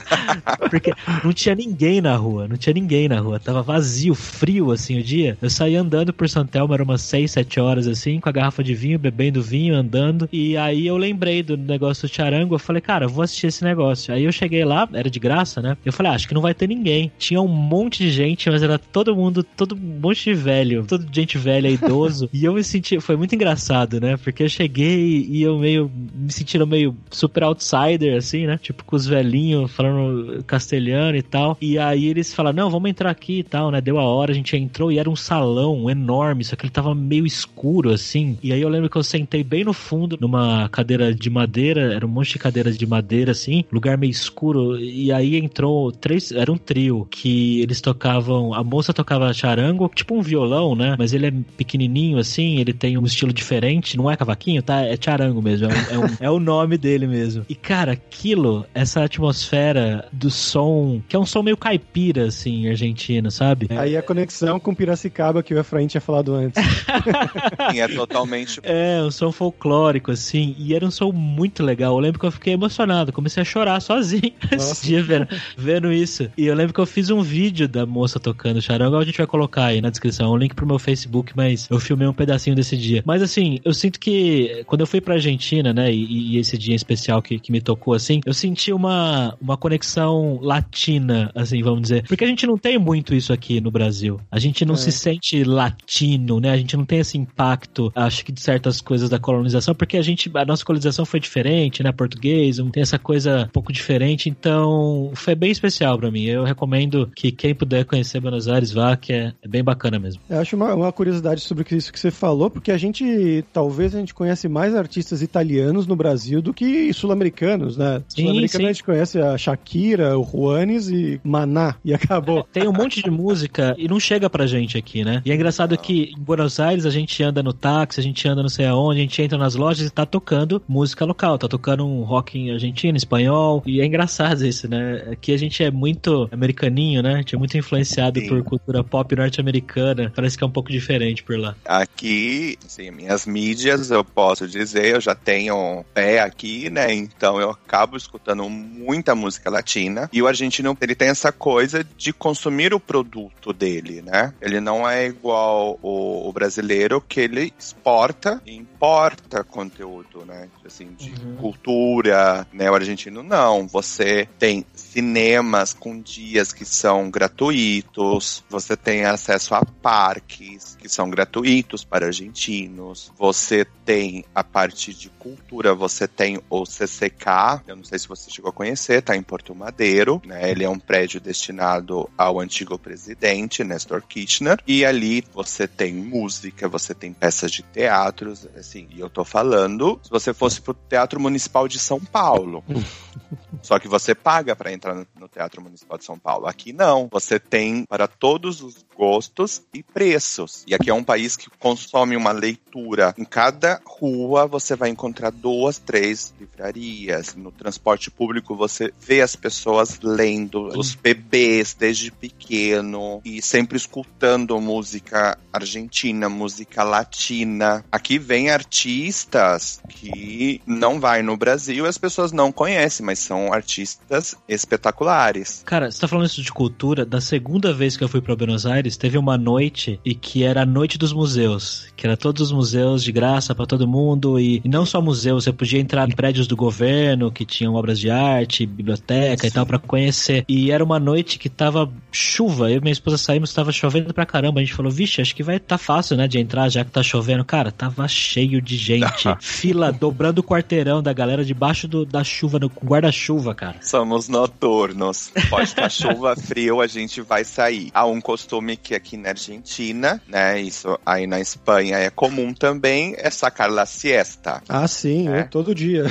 Porque 0.70 0.92
não 1.24 1.32
tinha 1.32 1.54
ninguém 1.54 2.00
na 2.00 2.16
rua, 2.16 2.46
não 2.48 2.56
tinha 2.56 2.74
ninguém 2.74 3.08
na 3.08 3.18
rua. 3.20 3.40
Tava 3.40 3.62
vazio, 3.62 4.14
frio 4.14 4.70
assim 4.70 4.98
o 4.98 5.02
dia. 5.02 5.36
Eu 5.40 5.50
saí 5.50 5.76
andando 5.76 6.12
por 6.12 6.28
Santelmo, 6.28 6.74
era 6.74 6.82
umas 6.82 7.02
6, 7.02 7.30
7 7.30 7.60
horas 7.60 7.86
assim, 7.86 8.20
com 8.20 8.28
a 8.28 8.32
garrafa 8.32 8.62
de 8.62 8.74
vinho, 8.74 8.98
bebendo 8.98 9.42
vinho, 9.42 9.74
andando. 9.74 10.28
E 10.32 10.56
aí 10.56 10.86
eu 10.86 10.96
lembrei 10.96 11.42
do 11.42 11.56
negócio 11.56 12.08
do 12.08 12.12
charango. 12.12 12.54
Eu 12.54 12.58
falei, 12.58 12.80
cara, 12.80 13.08
vou 13.08 13.22
assistir 13.22 13.48
esse 13.48 13.64
negócio. 13.64 14.14
Aí 14.14 14.24
eu 14.24 14.32
cheguei 14.32 14.64
lá, 14.64 14.88
era 14.92 15.10
de 15.10 15.18
graça, 15.18 15.60
né? 15.60 15.76
Eu 15.84 15.92
falei, 15.92 16.12
ah, 16.12 16.14
acho 16.14 16.28
que 16.28 16.34
não 16.34 16.42
vai 16.42 16.54
ter 16.54 16.68
ninguém. 16.68 17.10
Tinha 17.18 17.40
um 17.40 17.48
monte 17.48 17.98
de 18.04 18.10
gente, 18.10 18.50
mas 18.50 18.62
era 18.62 18.78
todo 18.78 19.14
mundo, 19.14 19.42
todo 19.42 19.74
um 19.74 20.00
monte 20.00 20.24
de 20.24 20.34
velho, 20.34 20.84
todo 20.86 21.06
gente 21.12 21.38
velha, 21.38 21.68
idoso. 21.68 22.28
e 22.32 22.44
eu 22.44 22.54
me 22.54 22.62
senti, 22.70 23.00
foi 23.00 23.16
muito 23.16 23.34
engraçado, 23.34 24.00
né? 24.00 24.16
Porque 24.16 24.42
eu 24.42 24.48
cheguei 24.48 25.26
e 25.28 25.42
eu 25.42 25.58
meio, 25.58 25.90
me 26.14 26.32
sentindo 26.32 26.66
meio 26.66 26.96
super 27.10 27.42
outsider, 27.44 28.16
assim, 28.16 28.46
né? 28.46 28.58
Tipo, 28.58 28.84
com 28.84 28.96
os 28.96 29.06
velhinhos 29.06 29.70
falando 29.72 30.42
castelhano 30.44 31.16
e 31.16 31.22
tal. 31.22 31.56
E 31.60 31.78
aí 31.78 32.06
eles 32.06 32.32
falaram, 32.32 32.56
não, 32.56 32.70
vamos 32.70 32.90
entrar 32.90 33.10
aqui 33.10 33.40
e 33.40 33.42
tal, 33.42 33.70
né? 33.70 33.80
Deu 33.80 33.98
a 33.98 34.04
hora, 34.04 34.32
a 34.32 34.34
gente 34.34 34.56
entrou 34.56 34.92
e 34.92 34.98
era 34.98 35.10
um 35.10 35.16
salão 35.16 35.90
enorme, 35.90 36.44
só 36.44 36.56
que 36.56 36.64
ele 36.64 36.72
tava 36.72 36.94
meio 36.94 37.26
escuro, 37.26 37.90
assim. 37.90 38.38
E 38.42 38.52
aí 38.52 38.60
eu 38.60 38.68
lembro 38.68 38.88
que 38.88 38.96
eu 38.96 39.02
sentei 39.02 39.42
bem 39.42 39.64
no 39.64 39.72
fundo, 39.72 40.16
numa 40.20 40.68
cadeira 40.68 41.14
de 41.14 41.28
madeira, 41.28 41.94
era 41.94 42.06
um 42.06 42.08
monte 42.08 42.32
de 42.32 42.38
cadeiras 42.38 42.78
de 42.78 42.86
madeira, 42.86 43.32
assim, 43.32 43.64
lugar 43.72 43.98
meio 43.98 44.10
escuro. 44.10 44.78
E 44.78 45.12
aí 45.12 45.36
entrou 45.36 45.90
três, 45.90 46.30
era 46.32 46.50
um 46.52 46.58
trio, 46.58 47.06
que 47.10 47.60
eles 47.60 47.80
tocavam, 47.80 48.54
a 48.54 48.62
moça 48.62 48.92
tocava 48.92 49.32
charango, 49.32 49.90
tipo 49.94 50.14
um 50.14 50.22
violão, 50.22 50.74
né? 50.76 50.94
Mas 50.98 51.12
ele 51.12 51.26
é 51.26 51.32
pequenininho, 51.56 52.18
assim, 52.18 52.59
ele 52.60 52.72
tem 52.72 52.98
um 52.98 53.04
estilo 53.04 53.32
diferente, 53.32 53.96
não 53.96 54.10
é 54.10 54.16
cavaquinho, 54.16 54.62
tá? 54.62 54.82
É 54.82 54.96
charango 55.00 55.42
mesmo, 55.42 55.66
é, 55.66 55.68
um, 55.68 55.72
é, 55.72 55.98
um, 55.98 56.16
é 56.20 56.30
o 56.30 56.38
nome 56.38 56.76
dele 56.76 57.06
mesmo. 57.06 57.44
E 57.48 57.54
cara, 57.54 57.92
aquilo, 57.92 58.66
essa 58.74 59.04
atmosfera 59.04 60.08
do 60.12 60.30
som, 60.30 61.00
que 61.08 61.16
é 61.16 61.18
um 61.18 61.26
som 61.26 61.42
meio 61.42 61.56
caipira, 61.56 62.26
assim, 62.26 62.68
argentino, 62.68 63.30
sabe? 63.30 63.68
Aí 63.70 63.96
a 63.96 64.02
conexão 64.02 64.58
com 64.60 64.74
Piracicaba 64.74 65.42
que 65.42 65.54
o 65.54 65.58
Efraim 65.58 65.86
tinha 65.86 66.00
falado 66.00 66.34
antes. 66.34 66.62
Sim, 67.70 67.80
é 67.80 67.88
totalmente. 67.88 68.60
É, 68.62 69.02
um 69.02 69.10
som 69.10 69.32
folclórico, 69.32 70.10
assim, 70.10 70.54
e 70.58 70.74
era 70.74 70.84
um 70.84 70.90
som 70.90 71.12
muito 71.12 71.62
legal. 71.62 71.94
Eu 71.94 71.98
lembro 71.98 72.18
que 72.18 72.26
eu 72.26 72.30
fiquei 72.30 72.54
emocionado, 72.54 73.12
comecei 73.12 73.40
a 73.40 73.44
chorar 73.44 73.80
sozinho 73.80 74.32
esse 74.50 74.86
dia 74.86 75.02
vendo, 75.02 75.28
vendo 75.56 75.92
isso. 75.92 76.30
E 76.36 76.46
eu 76.46 76.54
lembro 76.54 76.72
que 76.72 76.80
eu 76.80 76.86
fiz 76.86 77.10
um 77.10 77.22
vídeo 77.22 77.68
da 77.68 77.86
moça 77.86 78.18
tocando 78.18 78.60
charango, 78.60 78.96
a 78.96 79.04
gente 79.04 79.18
vai 79.18 79.26
colocar 79.26 79.66
aí 79.66 79.80
na 79.80 79.90
descrição, 79.90 80.32
um 80.32 80.36
link 80.36 80.54
pro 80.54 80.66
meu 80.66 80.78
Facebook, 80.78 81.32
mas 81.36 81.68
eu 81.70 81.78
filmei 81.78 82.06
um 82.06 82.12
pedacinho 82.12 82.49
desse 82.54 82.76
dia. 82.76 83.02
Mas 83.04 83.22
assim, 83.22 83.58
eu 83.64 83.72
sinto 83.72 83.98
que 83.98 84.62
quando 84.66 84.82
eu 84.82 84.86
fui 84.86 85.00
pra 85.00 85.14
Argentina, 85.14 85.72
né, 85.72 85.92
e, 85.92 86.34
e 86.34 86.38
esse 86.38 86.56
dia 86.56 86.72
em 86.72 86.76
especial 86.76 87.22
que, 87.22 87.38
que 87.38 87.52
me 87.52 87.60
tocou, 87.60 87.94
assim, 87.94 88.20
eu 88.24 88.34
senti 88.34 88.72
uma, 88.72 89.36
uma 89.40 89.56
conexão 89.56 90.38
latina, 90.40 91.30
assim, 91.34 91.62
vamos 91.62 91.82
dizer. 91.82 92.04
Porque 92.06 92.24
a 92.24 92.26
gente 92.26 92.46
não 92.46 92.56
tem 92.56 92.78
muito 92.78 93.14
isso 93.14 93.32
aqui 93.32 93.60
no 93.60 93.70
Brasil. 93.70 94.20
A 94.30 94.38
gente 94.38 94.64
não 94.64 94.74
é. 94.74 94.78
se 94.78 94.92
sente 94.92 95.44
latino, 95.44 96.40
né? 96.40 96.50
A 96.50 96.56
gente 96.56 96.76
não 96.76 96.84
tem 96.84 97.00
esse 97.00 97.18
impacto, 97.18 97.92
acho 97.94 98.24
que 98.24 98.32
de 98.32 98.40
certas 98.40 98.80
coisas 98.80 99.08
da 99.08 99.18
colonização, 99.18 99.74
porque 99.74 99.96
a 99.96 100.02
gente, 100.02 100.30
a 100.34 100.44
nossa 100.44 100.64
colonização 100.64 101.04
foi 101.04 101.20
diferente, 101.20 101.82
né? 101.82 101.92
Português, 101.92 102.58
tem 102.70 102.82
essa 102.82 102.98
coisa 102.98 103.44
um 103.44 103.48
pouco 103.48 103.72
diferente, 103.72 104.28
então 104.28 105.10
foi 105.14 105.34
bem 105.34 105.50
especial 105.50 105.98
para 105.98 106.10
mim. 106.10 106.24
Eu 106.24 106.44
recomendo 106.44 107.10
que 107.14 107.30
quem 107.30 107.54
puder 107.54 107.84
conhecer 107.84 108.20
Buenos 108.20 108.48
Aires 108.48 108.72
vá, 108.72 108.96
que 108.96 109.12
é, 109.12 109.32
é 109.42 109.48
bem 109.48 109.62
bacana 109.62 109.98
mesmo. 109.98 110.22
Eu 110.28 110.38
acho 110.38 110.56
uma, 110.56 110.74
uma 110.74 110.92
curiosidade 110.92 111.40
sobre 111.40 111.66
isso 111.76 111.92
que 111.92 112.00
você 112.00 112.10
falou, 112.10 112.39
porque 112.48 112.70
a 112.70 112.78
gente, 112.78 113.44
talvez 113.52 113.94
a 113.94 113.98
gente 113.98 114.14
conhece 114.14 114.48
mais 114.48 114.74
artistas 114.74 115.20
italianos 115.20 115.86
no 115.86 115.96
Brasil 115.96 116.40
do 116.40 116.54
que 116.54 116.92
sul-americanos, 116.92 117.76
né? 117.76 118.02
Sul-americano 118.08 118.66
a 118.66 118.72
gente 118.72 118.84
conhece 118.84 119.18
a 119.20 119.36
Shakira, 119.36 120.18
o 120.18 120.24
Juanes 120.24 120.88
e 120.88 121.20
Maná, 121.24 121.74
e 121.84 121.92
acabou. 121.92 122.46
Tem 122.52 122.68
um 122.68 122.72
monte 122.72 123.02
de 123.02 123.10
música 123.10 123.74
e 123.76 123.88
não 123.88 123.98
chega 123.98 124.30
pra 124.30 124.46
gente 124.46 124.78
aqui, 124.78 125.04
né? 125.04 125.20
E 125.24 125.32
é 125.32 125.34
engraçado 125.34 125.76
que 125.76 126.12
em 126.16 126.20
Buenos 126.20 126.60
Aires 126.60 126.86
a 126.86 126.90
gente 126.90 127.22
anda 127.22 127.42
no 127.42 127.52
táxi, 127.52 128.00
a 128.00 128.02
gente 128.02 128.26
anda 128.28 128.42
não 128.42 128.48
sei 128.48 128.66
aonde, 128.66 129.00
a 129.00 129.02
gente 129.02 129.20
entra 129.20 129.36
nas 129.36 129.54
lojas 129.54 129.86
e 129.86 129.90
tá 129.90 130.06
tocando 130.06 130.62
música 130.68 131.04
local, 131.04 131.36
tá 131.36 131.48
tocando 131.48 131.84
um 131.84 132.02
rock 132.02 132.38
em 132.38 132.52
argentino, 132.52 132.96
espanhol, 132.96 133.62
e 133.66 133.80
é 133.80 133.84
engraçado 133.84 134.46
isso, 134.46 134.68
né? 134.68 135.08
Aqui 135.10 135.32
a 135.32 135.38
gente 135.38 135.62
é 135.62 135.70
muito 135.70 136.28
americaninho, 136.30 137.02
né? 137.02 137.14
A 137.14 137.16
gente 137.16 137.34
é 137.34 137.38
muito 137.38 137.56
influenciado 137.56 138.20
Sim. 138.20 138.28
por 138.28 138.42
cultura 138.44 138.84
pop 138.84 139.14
norte-americana, 139.16 140.12
parece 140.14 140.38
que 140.38 140.44
é 140.44 140.46
um 140.46 140.50
pouco 140.50 140.70
diferente 140.70 141.22
por 141.22 141.38
lá. 141.38 141.56
Aqui, 141.64 142.29
assim, 142.64 142.90
minhas 142.90 143.26
mídias, 143.26 143.90
eu 143.90 144.04
posso 144.04 144.46
dizer, 144.46 144.86
eu 144.86 145.00
já 145.00 145.14
tenho 145.14 145.84
pé 145.94 146.20
aqui, 146.20 146.70
né? 146.70 146.92
Então 146.92 147.40
eu 147.40 147.50
acabo 147.50 147.96
escutando 147.96 148.48
muita 148.48 149.14
música 149.14 149.50
latina, 149.50 150.08
e 150.12 150.22
o 150.22 150.26
argentino, 150.26 150.76
ele 150.80 150.94
tem 150.94 151.08
essa 151.08 151.32
coisa 151.32 151.84
de 151.96 152.12
consumir 152.12 152.74
o 152.74 152.80
produto 152.80 153.52
dele, 153.52 154.02
né? 154.02 154.32
Ele 154.40 154.60
não 154.60 154.88
é 154.88 155.06
igual 155.06 155.78
o, 155.82 156.28
o 156.28 156.32
brasileiro, 156.32 157.00
que 157.00 157.20
ele 157.20 157.52
exporta 157.58 158.40
e 158.46 158.54
importa 158.54 159.44
conteúdo, 159.44 160.24
né? 160.26 160.48
Assim, 160.64 160.88
de 160.96 161.10
uhum. 161.10 161.36
cultura, 161.36 162.46
né? 162.52 162.70
O 162.70 162.74
argentino 162.74 163.22
não. 163.22 163.66
Você 163.66 164.28
tem 164.38 164.64
cinemas 164.74 165.72
com 165.72 166.00
dias 166.00 166.52
que 166.52 166.64
são 166.64 167.10
gratuitos, 167.10 168.44
você 168.48 168.76
tem 168.76 169.04
acesso 169.04 169.54
a 169.54 169.64
parques 169.64 170.76
que 170.80 170.88
são 170.88 171.10
gratuitos 171.10 171.84
para 171.84 172.10
argentinos, 172.20 173.10
você 173.16 173.64
tem 173.84 174.24
a 174.34 174.44
parte 174.44 174.92
de 174.92 175.08
cultura, 175.08 175.74
você 175.74 176.06
tem 176.06 176.40
o 176.50 176.64
CCK, 176.64 177.62
eu 177.66 177.76
não 177.76 177.84
sei 177.84 177.98
se 177.98 178.06
você 178.06 178.30
chegou 178.30 178.50
a 178.50 178.52
conhecer, 178.52 179.02
tá 179.02 179.16
em 179.16 179.22
Porto 179.22 179.54
Madeiro, 179.54 180.20
né? 180.24 180.50
Ele 180.50 180.64
é 180.64 180.68
um 180.68 180.78
prédio 180.78 181.20
destinado 181.20 182.08
ao 182.16 182.38
antigo 182.38 182.78
presidente, 182.78 183.64
Nestor 183.64 184.02
Kirchner, 184.02 184.58
e 184.66 184.84
ali 184.84 185.24
você 185.32 185.66
tem 185.66 185.94
música, 185.94 186.68
você 186.68 186.94
tem 186.94 187.12
peças 187.12 187.50
de 187.50 187.62
teatros, 187.62 188.46
assim, 188.56 188.86
e 188.90 189.00
eu 189.00 189.08
tô 189.08 189.24
falando, 189.24 189.98
se 190.02 190.10
você 190.10 190.34
fosse 190.34 190.60
pro 190.60 190.74
Teatro 190.74 191.18
Municipal 191.18 191.66
de 191.66 191.78
São 191.78 192.00
Paulo, 192.00 192.62
só 193.62 193.78
que 193.78 193.88
você 193.88 194.14
paga 194.14 194.54
para 194.54 194.72
entrar 194.72 194.94
no, 194.94 195.06
no 195.18 195.28
Teatro 195.28 195.62
Municipal 195.62 195.98
de 195.98 196.04
São 196.04 196.18
Paulo. 196.18 196.46
Aqui 196.46 196.72
não, 196.72 197.08
você 197.10 197.38
tem 197.38 197.84
para 197.84 198.06
todos 198.06 198.62
os 198.62 198.84
gostos 199.00 199.62
e 199.72 199.82
preços. 199.82 200.62
E 200.66 200.74
aqui 200.74 200.90
é 200.90 200.94
um 200.94 201.02
país 201.02 201.34
que 201.34 201.48
consome 201.58 202.14
uma 202.16 202.32
leitura. 202.32 203.14
Em 203.16 203.24
cada 203.24 203.80
rua 203.82 204.46
você 204.46 204.76
vai 204.76 204.90
encontrar 204.90 205.30
duas, 205.30 205.78
três 205.78 206.34
livrarias. 206.38 207.34
No 207.34 207.50
transporte 207.50 208.10
público 208.10 208.54
você 208.54 208.92
vê 209.00 209.22
as 209.22 209.34
pessoas 209.34 209.98
lendo, 210.02 210.66
os 210.78 210.94
bebês 210.94 211.72
desde 211.72 212.10
pequeno 212.10 213.22
e 213.24 213.40
sempre 213.40 213.78
escutando 213.78 214.60
música 214.60 215.38
argentina, 215.50 216.28
música 216.28 216.82
latina. 216.82 217.82
Aqui 217.90 218.18
vem 218.18 218.50
artistas 218.50 219.80
que 219.88 220.60
não 220.66 221.00
vai 221.00 221.22
no 221.22 221.38
Brasil 221.38 221.86
e 221.86 221.88
as 221.88 221.96
pessoas 221.96 222.32
não 222.32 222.52
conhecem, 222.52 223.06
mas 223.06 223.18
são 223.18 223.50
artistas 223.50 224.36
espetaculares. 224.46 225.62
Cara, 225.64 225.90
você 225.90 225.98
tá 225.98 226.06
falando 226.06 226.26
isso 226.26 226.42
de 226.42 226.52
cultura, 226.52 227.06
da 227.06 227.22
segunda 227.22 227.72
vez 227.72 227.96
que 227.96 228.04
eu 228.04 228.08
fui 228.08 228.20
para 228.20 228.36
Buenos 228.36 228.66
Aires, 228.66 228.89
teve 228.96 229.18
uma 229.18 229.36
noite 229.38 230.00
e 230.04 230.14
que 230.14 230.44
era 230.44 230.62
a 230.62 230.66
noite 230.66 230.98
dos 230.98 231.12
museus, 231.12 231.86
que 231.96 232.06
era 232.06 232.16
todos 232.16 232.42
os 232.42 232.52
museus 232.52 233.02
de 233.02 233.12
graça 233.12 233.54
para 233.54 233.66
todo 233.66 233.86
mundo 233.86 234.38
e, 234.38 234.60
e, 234.64 234.68
não 234.68 234.84
só 234.84 235.00
museus, 235.00 235.44
você 235.44 235.52
podia 235.52 235.80
entrar 235.80 236.08
em 236.08 236.14
prédios 236.14 236.46
do 236.46 236.56
governo 236.56 237.30
que 237.30 237.44
tinham 237.44 237.74
obras 237.74 237.98
de 237.98 238.10
arte, 238.10 238.66
biblioteca 238.66 239.42
Sim. 239.42 239.48
e 239.48 239.50
tal 239.50 239.66
para 239.66 239.78
conhecer. 239.78 240.44
E 240.48 240.70
era 240.70 240.84
uma 240.84 240.98
noite 240.98 241.38
que 241.38 241.48
tava 241.48 241.90
chuva, 242.12 242.70
eu 242.70 242.78
e 242.78 242.80
minha 242.80 242.92
esposa 242.92 243.16
saímos, 243.16 243.52
tava 243.52 243.72
chovendo 243.72 244.12
pra 244.12 244.26
caramba. 244.26 244.60
A 244.60 244.64
gente 244.64 244.74
falou, 244.74 244.90
vixe, 244.90 245.20
acho 245.20 245.34
que 245.34 245.42
vai 245.42 245.58
tá 245.58 245.78
fácil, 245.78 246.16
né, 246.16 246.26
de 246.26 246.38
entrar 246.38 246.68
já 246.68 246.84
que 246.84 246.90
tá 246.90 247.02
chovendo. 247.02 247.44
Cara, 247.44 247.70
tava 247.70 248.06
cheio 248.08 248.60
de 248.60 248.76
gente. 248.76 249.28
Fila 249.40 249.92
dobrando 249.92 250.40
o 250.40 250.44
quarteirão 250.44 251.02
da 251.02 251.12
galera 251.12 251.44
debaixo 251.44 251.86
do, 251.86 252.04
da 252.04 252.24
chuva, 252.24 252.58
no 252.58 252.68
guarda-chuva, 252.68 253.54
cara. 253.54 253.76
Somos 253.82 254.28
noturnos. 254.28 255.30
Pode 255.48 255.64
estar 255.64 255.88
chuva, 255.90 256.34
frio, 256.36 256.80
a 256.80 256.86
gente 256.86 257.20
vai 257.20 257.44
sair. 257.44 257.90
Há 257.94 258.06
um 258.06 258.20
costume 258.20 258.76
que 258.82 258.94
aqui 258.94 259.16
na 259.16 259.30
Argentina, 259.30 260.20
né, 260.28 260.60
isso 260.60 260.98
aí 261.04 261.26
na 261.26 261.40
Espanha 261.40 261.96
é 261.96 262.10
comum 262.10 262.52
também, 262.52 263.14
é 263.18 263.30
sacar 263.30 263.70
la 263.70 263.86
siesta. 263.86 264.62
Ah, 264.68 264.86
sim, 264.88 265.28
é. 265.28 265.40
eu 265.40 265.48
todo 265.48 265.74
dia. 265.74 266.04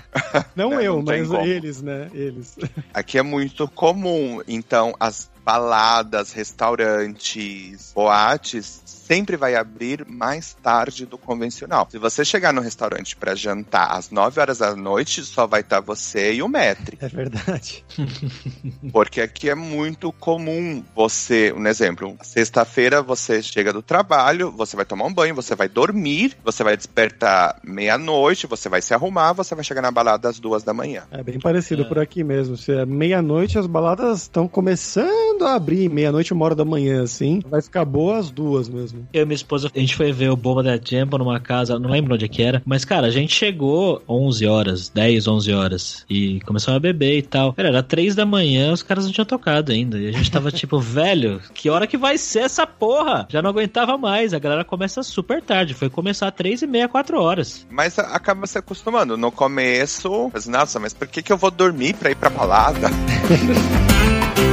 não, 0.54 0.70
não 0.70 0.80
eu, 0.80 0.96
não 0.96 1.02
mas 1.02 1.28
como. 1.28 1.40
eles, 1.44 1.82
né, 1.82 2.10
eles. 2.12 2.56
Aqui 2.92 3.18
é 3.18 3.22
muito 3.22 3.66
comum, 3.68 4.40
então 4.46 4.94
as 4.98 5.30
baladas, 5.50 6.32
restaurantes, 6.32 7.90
boates 7.92 9.00
sempre 9.10 9.36
vai 9.36 9.56
abrir 9.56 10.06
mais 10.08 10.54
tarde 10.62 11.04
do 11.04 11.18
convencional. 11.18 11.88
Se 11.90 11.98
você 11.98 12.24
chegar 12.24 12.52
no 12.52 12.60
restaurante 12.60 13.16
para 13.16 13.34
jantar 13.34 13.90
às 13.90 14.08
9 14.08 14.40
horas 14.40 14.58
da 14.58 14.76
noite, 14.76 15.24
só 15.24 15.48
vai 15.48 15.62
estar 15.62 15.80
você 15.80 16.34
e 16.34 16.42
o 16.44 16.46
metre. 16.48 16.96
É 17.00 17.08
verdade. 17.08 17.84
Porque 18.92 19.20
aqui 19.20 19.50
é 19.50 19.54
muito 19.56 20.12
comum 20.12 20.84
você, 20.94 21.52
um 21.52 21.66
exemplo, 21.66 22.16
sexta-feira 22.22 23.02
você 23.02 23.42
chega 23.42 23.72
do 23.72 23.82
trabalho, 23.82 24.52
você 24.52 24.76
vai 24.76 24.84
tomar 24.84 25.06
um 25.06 25.12
banho, 25.12 25.34
você 25.34 25.56
vai 25.56 25.68
dormir, 25.68 26.36
você 26.44 26.62
vai 26.62 26.76
despertar 26.76 27.58
meia-noite, 27.64 28.46
você 28.46 28.68
vai 28.68 28.80
se 28.80 28.94
arrumar, 28.94 29.32
você 29.32 29.56
vai 29.56 29.64
chegar 29.64 29.82
na 29.82 29.90
balada 29.90 30.28
às 30.28 30.38
duas 30.38 30.62
da 30.62 30.72
manhã. 30.72 31.02
É 31.10 31.20
bem 31.20 31.40
parecido 31.40 31.82
é. 31.82 31.84
por 31.86 31.98
aqui 31.98 32.22
mesmo. 32.22 32.56
Se 32.56 32.70
é 32.70 32.86
meia-noite, 32.86 33.58
as 33.58 33.66
baladas 33.66 34.22
estão 34.22 34.46
começando 34.46 35.39
a 35.44 35.54
abrir, 35.54 35.88
meia-noite, 35.88 36.32
uma 36.32 36.44
hora 36.44 36.54
da 36.54 36.64
manhã, 36.64 37.02
assim. 37.02 37.40
Vai 37.48 37.62
ficar 37.62 37.84
boa 37.84 38.18
às 38.18 38.30
duas 38.30 38.68
mesmo. 38.68 39.06
Eu 39.12 39.22
e 39.22 39.26
minha 39.26 39.34
esposa, 39.34 39.70
a 39.74 39.78
gente 39.78 39.96
foi 39.96 40.12
ver 40.12 40.30
o 40.30 40.36
Bomba 40.36 40.62
da 40.62 40.76
Jumbo 40.76 41.18
numa 41.18 41.40
casa, 41.40 41.78
não 41.78 41.90
lembro 41.90 42.14
onde 42.14 42.24
é 42.24 42.28
que 42.28 42.42
era, 42.42 42.62
mas 42.64 42.84
cara, 42.84 43.06
a 43.06 43.10
gente 43.10 43.34
chegou 43.34 44.02
11 44.08 44.46
horas, 44.46 44.88
10, 44.88 45.28
11 45.28 45.52
horas, 45.52 46.04
e 46.08 46.40
começou 46.40 46.74
a 46.74 46.80
beber 46.80 47.18
e 47.18 47.22
tal. 47.22 47.52
Cara, 47.52 47.68
era 47.68 47.82
3 47.82 48.14
da 48.14 48.26
manhã, 48.26 48.72
os 48.72 48.82
caras 48.82 49.04
não 49.04 49.12
tinham 49.12 49.24
tocado 49.24 49.72
ainda. 49.72 49.98
E 49.98 50.08
a 50.08 50.12
gente 50.12 50.30
tava 50.30 50.50
tipo, 50.52 50.78
velho, 50.78 51.40
que 51.54 51.70
hora 51.70 51.86
que 51.86 51.96
vai 51.96 52.18
ser 52.18 52.40
essa 52.40 52.66
porra? 52.66 53.26
Já 53.30 53.42
não 53.42 53.50
aguentava 53.50 53.96
mais. 53.96 54.34
A 54.34 54.38
galera 54.38 54.64
começa 54.64 55.02
super 55.02 55.42
tarde. 55.42 55.74
Foi 55.74 55.88
começar 55.88 56.30
3 56.30 56.62
e 56.62 56.66
meia, 56.66 56.88
4 56.88 57.20
horas. 57.20 57.66
Mas 57.70 57.98
acaba 57.98 58.46
se 58.46 58.58
acostumando. 58.58 59.16
No 59.16 59.30
começo, 59.30 60.30
mas, 60.32 60.46
nossa, 60.46 60.78
mas 60.78 60.94
por 60.94 61.06
que, 61.06 61.22
que 61.22 61.32
eu 61.32 61.36
vou 61.36 61.50
dormir 61.50 61.94
pra 61.94 62.10
ir 62.10 62.16
pra 62.16 62.30
balada? 62.30 62.88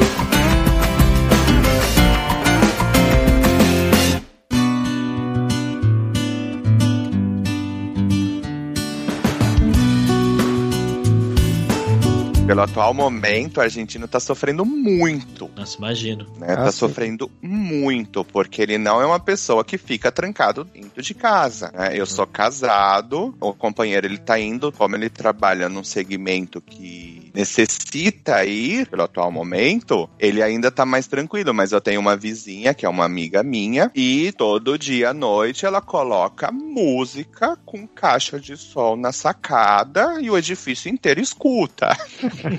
pelo 12.47 12.61
atual 12.61 12.93
momento, 12.93 13.57
o 13.57 13.61
argentino 13.61 14.07
tá 14.07 14.21
sofrendo 14.21 14.65
muito. 14.65 15.51
Nossa, 15.53 15.77
imagino. 15.77 16.25
Né? 16.37 16.47
Ah, 16.49 16.55
tá 16.55 16.71
sim. 16.71 16.77
sofrendo 16.77 17.29
muito, 17.41 18.23
porque 18.23 18.61
ele 18.61 18.77
não 18.77 19.01
é 19.01 19.05
uma 19.05 19.19
pessoa 19.19 19.65
que 19.65 19.77
fica 19.77 20.09
trancado 20.11 20.63
dentro 20.63 21.01
de 21.01 21.13
casa. 21.13 21.71
Né? 21.73 21.99
Eu 21.99 22.05
sou 22.05 22.25
casado, 22.25 23.35
o 23.41 23.53
companheiro 23.53 24.07
ele 24.07 24.17
tá 24.17 24.39
indo, 24.39 24.71
como 24.71 24.95
ele 24.95 25.09
trabalha 25.09 25.67
num 25.67 25.83
segmento 25.83 26.61
que 26.61 27.16
necessita 27.37 28.43
ir 28.43 28.87
pelo 28.87 29.03
atual 29.03 29.31
momento, 29.31 30.09
ele 30.17 30.41
ainda 30.41 30.71
tá 30.71 30.85
mais 30.85 31.05
tranquilo. 31.05 31.53
Mas 31.53 31.71
eu 31.71 31.79
tenho 31.79 31.99
uma 31.99 32.17
vizinha 32.17 32.73
que 32.73 32.85
é 32.85 32.89
uma 32.89 33.05
amiga 33.05 33.43
minha 33.43 33.91
e 33.93 34.31
todo 34.35 34.77
dia 34.77 35.11
à 35.11 35.13
noite 35.13 35.65
ela 35.65 35.79
coloca 35.79 36.51
música 36.51 37.55
com 37.63 37.87
caixa 37.87 38.39
de 38.39 38.57
som 38.57 38.95
na 38.95 39.11
sacada 39.11 40.19
e 40.19 40.31
o 40.31 40.37
edifício 40.37 40.89
inteiro 40.89 41.21
escuta. 41.21 41.95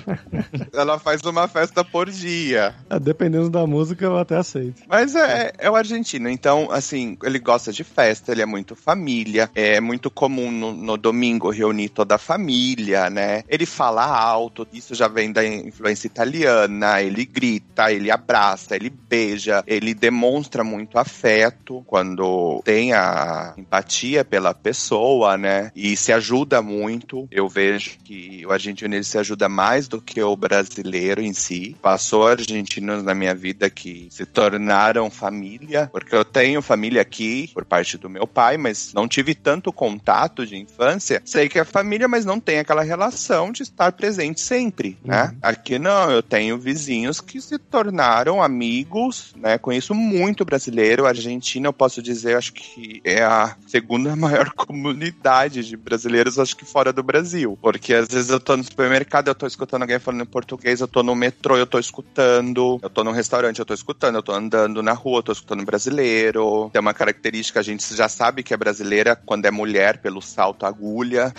ela 0.73 0.99
faz 0.99 1.23
uma 1.23 1.49
festa 1.49 1.83
por 1.83 2.09
dia. 2.09 2.75
É, 2.89 3.01
dependendo 3.01 3.51
da 3.51 3.67
música, 3.67 4.05
eu 4.05 4.17
até 4.17 4.37
aceito. 4.37 4.83
Mas 4.89 5.17
é, 5.17 5.53
é 5.59 5.69
o 5.69 5.75
argentino. 5.75 6.29
Então, 6.29 6.71
assim, 6.71 7.17
ele 7.25 7.41
gosta 7.41 7.73
de 7.73 7.83
festa, 7.83 8.31
ele 8.31 8.43
é 8.43 8.47
muito 8.47 8.77
família. 8.77 9.51
É 9.55 9.81
muito 9.81 10.09
comum 10.09 10.53
no, 10.53 10.73
no 10.73 10.97
domingo 10.97 11.51
reunir 11.51 11.89
toda 11.89 12.15
a 12.15 12.19
família, 12.19 13.11
né? 13.11 13.43
Ele 13.49 13.67
fala 13.67 14.05
alto, 14.05 14.68
isso 14.73 14.95
já 14.95 15.09
vem 15.09 15.33
da 15.33 15.45
influência 15.45 16.07
italiana. 16.07 17.03
Ele 17.03 17.25
grita, 17.25 17.93
ele 17.93 18.11
abraça, 18.11 18.77
ele 18.77 18.91
beija, 18.91 19.63
ele 19.67 19.95
demonstra 19.95 20.63
muito 20.65 20.99
afeto 20.99 21.83
quando 21.87 22.61
tem 22.65 22.93
a 22.93 23.55
empatia 23.57 24.25
pela 24.25 24.55
pessoa, 24.55 25.37
né? 25.37 25.71
E 25.75 25.97
se 25.97 26.13
ajuda 26.13 26.61
muito. 26.63 27.29
Eu 27.31 27.49
vejo 27.49 27.99
que 28.05 28.45
o 28.47 28.53
argentino 28.53 28.95
ele 28.95 29.05
se 29.05 29.19
ajuda 29.19 29.49
mais 29.49 29.89
do 29.89 30.01
que 30.01 30.23
o 30.23 30.37
brasileiro 30.37 31.21
em 31.21 31.33
si. 31.33 31.77
Passou 31.81 32.27
argentinos 32.27 33.03
na 33.03 33.15
minha 33.15 33.35
vida 33.35 33.71
que 33.71 34.09
se 34.11 34.27
tornaram 34.27 35.11
família, 35.11 35.89
porque 35.93 36.15
eu 36.15 36.25
tenho 36.25 36.63
família 36.63 37.03
aqui 37.03 37.51
por 37.55 37.65
parte 37.65 37.97
do 37.97 38.09
meu 38.09 38.27
pai, 38.27 38.57
mas 38.57 38.93
não 38.93 39.09
tive 39.09 39.35
tanto 39.35 39.73
contato 39.73 40.47
de 40.47 40.57
infância. 40.57 41.23
Sei 41.25 41.49
que 41.49 41.59
é 41.59 41.65
família, 41.65 42.09
mas 42.09 42.25
não 42.25 42.41
tem 42.41 42.59
aquela 42.59 42.83
relação 42.83 43.51
de 43.53 43.63
estar 43.63 43.93
presente 43.93 44.41
sempre, 44.41 44.58
né? 44.65 45.23
uhum. 45.23 45.29
né? 45.29 45.37
Aqui 45.43 45.79
não, 45.79 46.11
eu 46.11 46.23
tenho 46.23 46.59
vizinhos 46.59 47.21
que 47.21 47.41
se 47.41 47.59
tornaram 47.59 48.43
amigos, 48.43 49.33
né? 49.37 49.59
Conheço 49.59 49.95
muito 49.95 50.45
brasileiro. 50.45 51.07
Argentina, 51.07 51.69
eu 51.69 51.73
posso 51.73 52.03
dizer, 52.03 52.37
acho 52.37 52.53
que 52.53 53.01
é 53.05 53.23
a 53.23 53.57
segunda 53.67 54.15
maior 54.17 54.51
comunidade 54.51 55.65
de 55.65 55.77
brasileiros, 55.77 56.39
acho 56.39 56.57
que 56.57 56.65
fora 56.65 56.93
do 56.93 57.03
Brasil. 57.03 57.59
Porque 57.61 57.95
às 57.95 58.09
vezes 58.09 58.31
eu 58.31 58.41
tô 58.41 58.57
no 58.57 58.65
supermercado, 58.65 59.29
eu 59.29 59.35
tô 59.35 59.47
escutando 59.47 59.83
alguém 59.83 59.99
falando 59.99 60.23
em 60.23 60.27
português, 60.27 60.81
eu 60.81 60.89
tô 60.89 61.03
no 61.03 61.15
metrô, 61.15 61.57
eu 61.57 61.67
tô 61.67 61.79
escutando, 61.79 62.79
eu 62.83 62.91
tô 62.91 63.05
num 63.05 63.13
restaurante, 63.13 63.59
eu 63.59 63.67
tô 63.67 63.75
escutando, 63.75 64.17
eu 64.17 64.23
tô 64.23 64.33
andando 64.33 64.83
na 64.83 64.93
rua, 64.93 65.19
eu 65.19 65.23
tô 65.23 65.33
escutando 65.33 65.65
brasileiro. 65.65 66.71
Tem 66.73 66.81
uma 66.81 66.95
característica, 66.95 67.61
a 67.61 67.63
gente 67.63 67.95
já 67.95 68.09
sabe 68.09 68.43
que 68.43 68.55
é 68.55 68.57
brasileira 68.57 69.17
quando 69.17 69.47
é 69.47 69.51
mulher, 69.51 69.99
pelo 69.99 70.21
salto 70.21 70.67
agulha. 70.67 71.33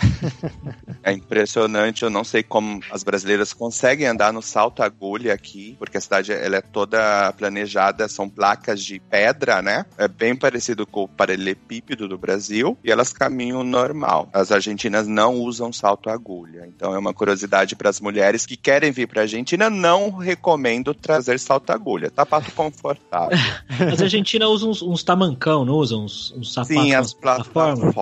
é 1.02 1.12
impressionante, 1.12 2.02
eu 2.02 2.10
não 2.10 2.24
sei 2.24 2.42
como 2.42 2.80
as 3.00 3.04
brasileiras 3.04 3.54
conseguem 3.54 4.06
andar 4.06 4.30
no 4.30 4.42
salto 4.42 4.82
agulha 4.82 5.32
aqui, 5.32 5.74
porque 5.78 5.96
a 5.96 6.00
cidade 6.00 6.32
ela 6.32 6.56
é 6.56 6.60
toda 6.60 7.32
planejada, 7.32 8.06
são 8.08 8.28
placas 8.28 8.82
de 8.82 9.00
pedra, 9.00 9.62
né? 9.62 9.86
É 9.96 10.06
bem 10.06 10.36
parecido 10.36 10.86
com 10.86 11.04
o 11.04 11.08
paralelepípedo 11.08 12.06
do 12.06 12.18
Brasil, 12.18 12.76
e 12.84 12.90
elas 12.90 13.10
caminham 13.10 13.64
normal. 13.64 14.28
As 14.34 14.52
argentinas 14.52 15.08
não 15.08 15.36
usam 15.36 15.72
salto 15.72 16.10
agulha, 16.10 16.66
então 16.66 16.94
é 16.94 16.98
uma 16.98 17.14
curiosidade 17.14 17.74
para 17.74 17.88
as 17.88 18.00
mulheres 18.00 18.44
que 18.44 18.56
querem 18.56 18.92
vir 18.92 19.08
para 19.08 19.22
a 19.22 19.24
Argentina, 19.24 19.70
não 19.70 20.10
recomendo 20.10 20.92
trazer 20.92 21.38
salto 21.38 21.70
agulha, 21.70 22.10
pato 22.10 22.52
confortável. 22.52 23.36
as 23.90 24.02
argentinas 24.02 24.48
usam 24.48 24.70
uns, 24.70 24.82
uns, 24.82 25.02
tamancão, 25.02 25.64
não 25.64 25.74
usam 25.74 26.04
uns, 26.04 26.32
uns 26.36 26.52
sapatos? 26.52 26.76
Sim, 26.76 26.94
as 26.94 27.14
plataformas. 27.14 27.94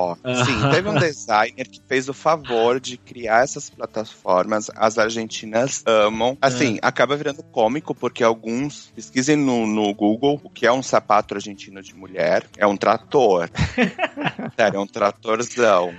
Sim, 0.44 0.70
teve 0.72 0.88
um 0.88 0.94
designer 0.98 1.68
que 1.68 1.80
fez 1.86 2.08
o 2.08 2.12
favor 2.12 2.80
de 2.80 2.96
criar 2.96 3.44
essas 3.44 3.70
plataformas. 3.70 4.68
As 4.88 4.96
argentinas 4.96 5.82
amam. 5.84 6.38
Assim, 6.40 6.76
é. 6.76 6.78
acaba 6.80 7.14
virando 7.14 7.42
cômico, 7.42 7.94
porque 7.94 8.24
alguns 8.24 8.90
pesquisem 8.94 9.36
no, 9.36 9.66
no 9.66 9.92
Google 9.92 10.40
o 10.42 10.48
que 10.48 10.66
é 10.66 10.72
um 10.72 10.82
sapato 10.82 11.34
argentino 11.34 11.82
de 11.82 11.94
mulher. 11.94 12.46
É 12.56 12.66
um 12.66 12.74
trator. 12.74 13.50
Sério, 14.56 14.78
é 14.78 14.80
um 14.80 14.86
tratorzão. 14.86 15.94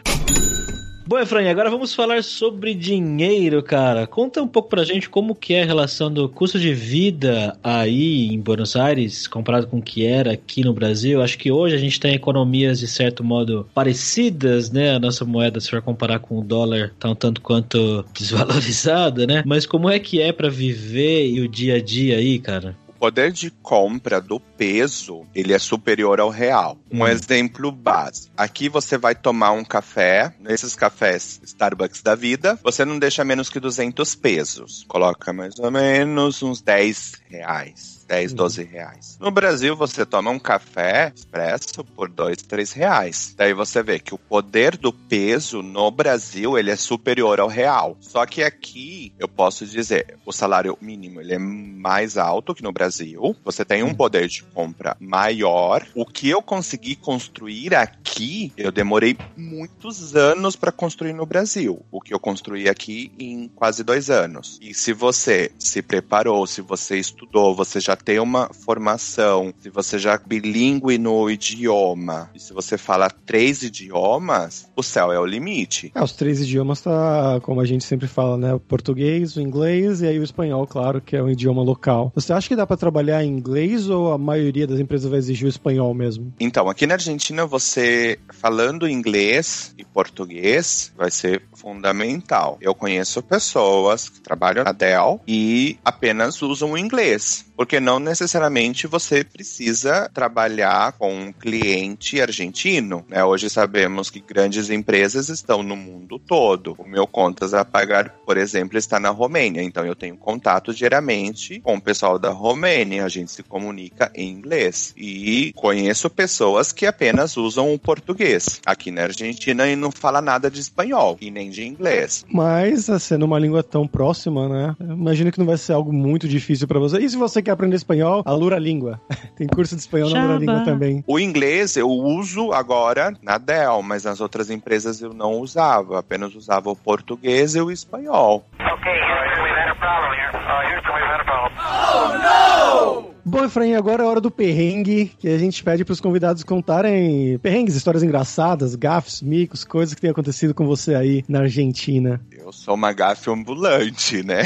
Bom, 1.09 1.17
Efraim, 1.17 1.47
agora 1.47 1.71
vamos 1.71 1.95
falar 1.95 2.23
sobre 2.23 2.75
dinheiro, 2.75 3.63
cara. 3.63 4.05
Conta 4.05 4.43
um 4.43 4.47
pouco 4.47 4.69
pra 4.69 4.83
gente 4.83 5.09
como 5.09 5.33
que 5.33 5.55
é 5.55 5.63
a 5.63 5.65
relação 5.65 6.13
do 6.13 6.29
custo 6.29 6.59
de 6.59 6.71
vida 6.71 7.57
aí 7.63 8.27
em 8.27 8.39
Buenos 8.39 8.75
Aires 8.75 9.25
comparado 9.27 9.65
com 9.65 9.79
o 9.79 9.81
que 9.81 10.05
era 10.05 10.33
aqui 10.33 10.63
no 10.63 10.71
Brasil. 10.71 11.19
Acho 11.19 11.35
que 11.39 11.51
hoje 11.51 11.73
a 11.73 11.79
gente 11.79 11.99
tem 11.99 12.13
economias 12.13 12.77
de 12.77 12.87
certo 12.87 13.23
modo 13.23 13.67
parecidas, 13.73 14.69
né? 14.69 14.91
A 14.93 14.99
nossa 14.99 15.25
moeda, 15.25 15.59
se 15.59 15.71
for 15.71 15.81
comparar 15.81 16.19
com 16.19 16.37
o 16.37 16.43
dólar, 16.43 16.93
tá 16.99 17.09
um 17.09 17.15
tanto 17.15 17.41
quanto 17.41 18.05
desvalorizada, 18.13 19.25
né? 19.25 19.41
Mas 19.43 19.65
como 19.65 19.89
é 19.89 19.97
que 19.97 20.21
é 20.21 20.31
para 20.31 20.47
viver 20.47 21.27
e 21.27 21.41
o 21.41 21.47
dia 21.47 21.77
a 21.77 21.81
dia 21.81 22.17
aí, 22.17 22.37
cara? 22.37 22.75
Poder 22.99 23.31
de 23.31 23.49
compra 23.49 24.19
do 24.19 24.39
peso, 24.39 25.25
ele 25.33 25.53
é 25.53 25.59
superior 25.59 26.19
ao 26.19 26.29
real. 26.29 26.77
Um 26.91 27.03
hum. 27.03 27.07
exemplo 27.07 27.71
básico. 27.71 28.33
Aqui 28.37 28.67
você 28.67 28.97
vai 28.97 29.15
tomar 29.15 29.51
um 29.51 29.63
café, 29.63 30.33
nesses 30.39 30.75
cafés 30.75 31.39
Starbucks 31.43 32.01
da 32.01 32.15
vida, 32.15 32.59
você 32.61 32.83
não 32.83 32.99
deixa 32.99 33.23
menos 33.23 33.49
que 33.49 33.59
200 33.59 34.15
pesos. 34.15 34.85
Coloca 34.87 35.31
mais 35.31 35.57
ou 35.57 35.71
menos 35.71 36.43
uns 36.43 36.61
10 36.61 37.13
reais. 37.29 37.98
10, 38.09 38.33
12 38.33 38.61
uhum. 38.61 38.67
reais. 38.67 39.17
No 39.21 39.29
Brasil, 39.29 39.75
você 39.75 40.03
toma 40.03 40.31
um 40.31 40.39
café 40.39 41.13
expresso 41.15 41.83
por 41.83 42.09
2, 42.09 42.37
3 42.41 42.71
reais. 42.73 43.35
Daí 43.37 43.53
você 43.53 43.83
vê 43.83 43.99
que 43.99 44.15
o 44.15 44.17
poder 44.17 44.75
do 44.75 44.91
peso 44.91 45.61
no 45.61 45.91
Brasil, 45.91 46.57
ele 46.57 46.71
é 46.71 46.75
superior 46.75 47.39
ao 47.39 47.47
real. 47.47 47.95
Só 48.01 48.25
que 48.25 48.41
aqui, 48.41 49.13
eu 49.19 49.27
posso 49.27 49.63
dizer, 49.63 50.17
o 50.25 50.31
salário 50.31 50.75
mínimo, 50.81 51.21
ele 51.21 51.35
é 51.35 51.37
mais 51.37 52.17
alto 52.17 52.55
que 52.55 52.63
no 52.63 52.71
Brasil. 52.71 53.35
Você 53.45 53.63
tem 53.63 53.83
um 53.83 53.89
uhum. 53.89 53.95
poder 53.95 54.27
de 54.27 54.41
compra 54.41 54.97
maior. 54.99 55.85
O 55.93 56.03
que 56.03 56.27
eu 56.27 56.41
consegui 56.41 56.95
construir 56.95 57.75
aqui, 57.75 58.51
eu 58.57 58.71
demorei 58.71 59.15
muitos 59.37 60.15
anos 60.15 60.55
para 60.55 60.71
construir 60.71 61.13
no 61.13 61.27
Brasil. 61.27 61.85
O 61.91 62.01
que 62.01 62.11
eu 62.11 62.19
construí 62.19 62.67
aqui 62.67 63.11
em 63.19 63.47
quase 63.49 63.83
dois 63.83 64.09
anos. 64.09 64.57
E 64.59 64.73
se 64.73 64.93
você 64.93 65.51
se 65.59 65.83
preparou, 65.83 66.47
se 66.47 66.61
você 66.61 66.97
estudou, 66.97 67.53
você 67.53 67.79
já 67.79 67.98
tem 68.03 68.19
uma 68.19 68.49
formação, 68.53 69.53
se 69.59 69.69
você 69.69 69.97
já 69.97 70.13
é 70.13 70.19
bilíngue 70.25 70.97
no 70.97 71.29
idioma, 71.29 72.29
e 72.33 72.39
se 72.39 72.53
você 72.53 72.77
fala 72.77 73.09
três 73.09 73.63
idiomas, 73.63 74.67
o 74.75 74.83
céu 74.83 75.11
é 75.11 75.19
o 75.19 75.25
limite. 75.25 75.91
É, 75.93 76.03
os 76.03 76.13
três 76.13 76.41
idiomas 76.41 76.81
tá, 76.81 77.39
como 77.41 77.61
a 77.61 77.65
gente 77.65 77.83
sempre 77.83 78.07
fala, 78.07 78.37
né? 78.37 78.53
O 78.53 78.59
português, 78.59 79.35
o 79.35 79.41
inglês 79.41 80.01
e 80.01 80.07
aí 80.07 80.19
o 80.19 80.23
espanhol, 80.23 80.65
claro, 80.65 81.01
que 81.01 81.15
é 81.15 81.23
um 81.23 81.29
idioma 81.29 81.61
local. 81.61 82.11
Você 82.15 82.33
acha 82.33 82.47
que 82.47 82.55
dá 82.55 82.65
para 82.65 82.77
trabalhar 82.77 83.23
em 83.23 83.29
inglês 83.29 83.89
ou 83.89 84.11
a 84.11 84.17
maioria 84.17 84.67
das 84.67 84.79
empresas 84.79 85.09
vai 85.09 85.19
exigir 85.19 85.45
o 85.45 85.49
espanhol 85.49 85.93
mesmo? 85.93 86.33
Então, 86.39 86.69
aqui 86.69 86.85
na 86.85 86.95
Argentina, 86.95 87.45
você 87.45 88.19
falando 88.29 88.87
inglês 88.87 89.73
e 89.77 89.83
português 89.83 90.91
vai 90.97 91.11
ser 91.11 91.43
fundamental. 91.53 92.57
Eu 92.61 92.73
conheço 92.73 93.21
pessoas 93.21 94.09
que 94.09 94.19
trabalham 94.21 94.63
na 94.63 94.71
Dell 94.71 95.21
e 95.27 95.77
apenas 95.83 96.41
usam 96.41 96.71
o 96.71 96.77
inglês, 96.77 97.45
porque 97.59 97.81
não 97.81 97.99
necessariamente 97.99 98.87
você 98.87 99.21
precisa 99.21 100.09
trabalhar 100.13 100.93
com 100.93 101.13
um 101.13 101.29
cliente 101.33 102.21
argentino. 102.21 103.03
Né? 103.09 103.21
Hoje 103.21 103.49
sabemos 103.49 104.09
que 104.09 104.21
grandes 104.21 104.69
empresas 104.69 105.27
estão 105.27 105.61
no 105.61 105.75
mundo 105.75 106.17
todo. 106.17 106.73
O 106.77 106.87
meu 106.87 107.05
contas 107.05 107.53
a 107.53 107.65
pagar, 107.65 108.11
por 108.25 108.37
exemplo, 108.37 108.77
está 108.77 108.97
na 108.97 109.09
Romênia, 109.09 109.61
então 109.61 109.85
eu 109.85 109.93
tenho 109.93 110.15
contato 110.15 110.73
diariamente 110.73 111.59
com 111.59 111.75
o 111.75 111.81
pessoal 111.81 112.17
da 112.17 112.29
Romênia. 112.29 113.03
A 113.03 113.09
gente 113.09 113.29
se 113.29 113.43
comunica 113.43 114.09
em 114.15 114.29
inglês 114.29 114.93
e 114.95 115.51
conheço 115.53 116.09
pessoas 116.09 116.71
que 116.71 116.85
apenas 116.85 117.35
usam 117.35 117.73
o 117.73 117.77
português 117.77 118.61
aqui 118.65 118.89
na 118.89 119.01
Argentina 119.01 119.67
e 119.67 119.75
não 119.75 119.91
fala 119.91 120.21
nada 120.21 120.49
de 120.49 120.61
espanhol 120.61 121.17
e 121.19 121.29
nem 121.29 121.49
de 121.49 121.65
inglês. 121.65 122.23
Mas, 122.31 122.85
sendo 123.01 123.25
uma 123.25 123.37
língua 123.37 123.61
tão 123.61 123.85
próxima, 123.85 124.47
né? 124.47 124.77
Imagino 124.79 125.29
que 125.29 125.39
não 125.39 125.45
vai 125.45 125.57
ser 125.57 125.73
algo 125.73 125.91
muito 125.91 126.25
difícil 126.25 126.65
para 126.65 126.79
você. 126.79 126.99
E 126.99 127.09
se 127.09 127.17
você 127.17 127.48
quer 127.49 127.53
aprender 127.53 127.75
espanhol, 127.75 128.21
a 128.25 128.31
Lura 128.31 128.59
Língua. 128.59 129.01
Tem 129.35 129.47
curso 129.47 129.75
de 129.75 129.81
espanhol 129.81 130.09
na 130.11 130.23
Lura 130.23 130.37
Língua 130.37 130.63
também. 130.63 131.03
O 131.07 131.19
inglês 131.19 131.75
eu 131.75 131.89
uso 131.89 132.53
agora 132.53 133.13
na 133.21 133.37
Dell, 133.37 133.81
mas 133.81 134.03
nas 134.03 134.21
outras 134.21 134.49
empresas 134.49 135.01
eu 135.01 135.13
não 135.13 135.39
usava. 135.39 135.99
Apenas 135.99 136.35
usava 136.35 136.69
o 136.69 136.75
português 136.75 137.55
e 137.55 137.61
o 137.61 137.71
espanhol. 137.71 138.45
Houston, 138.59 139.43
we've 139.43 139.57
had 139.57 139.69
a 139.69 139.75
problem 139.75 140.13
here. 140.13 140.31
Uh, 140.35 140.61
Houston, 140.69 140.93
we've 140.93 141.07
had 141.07 141.21
a 141.21 141.25
problem. 141.25 143.08
Bom, 143.25 143.43
Efraim, 143.43 143.75
agora 143.75 144.03
é 144.03 144.05
hora 144.05 144.21
do 144.21 144.31
perrengue, 144.31 145.11
que 145.19 145.27
a 145.27 145.37
gente 145.37 145.63
pede 145.63 145.83
para 145.83 145.93
os 145.93 146.01
convidados 146.01 146.43
contarem 146.43 147.37
perrengues, 147.39 147.75
histórias 147.75 148.03
engraçadas, 148.03 148.75
gafes, 148.75 149.21
micos, 149.21 149.63
coisas 149.63 149.93
que 149.93 150.01
têm 150.01 150.09
acontecido 150.09 150.53
com 150.53 150.65
você 150.65 150.95
aí 150.95 151.23
na 151.27 151.41
Argentina. 151.41 152.21
Eu 152.31 152.51
sou 152.51 152.75
uma 152.75 152.93
gafe 152.93 153.29
ambulante, 153.29 154.23
né? 154.23 154.43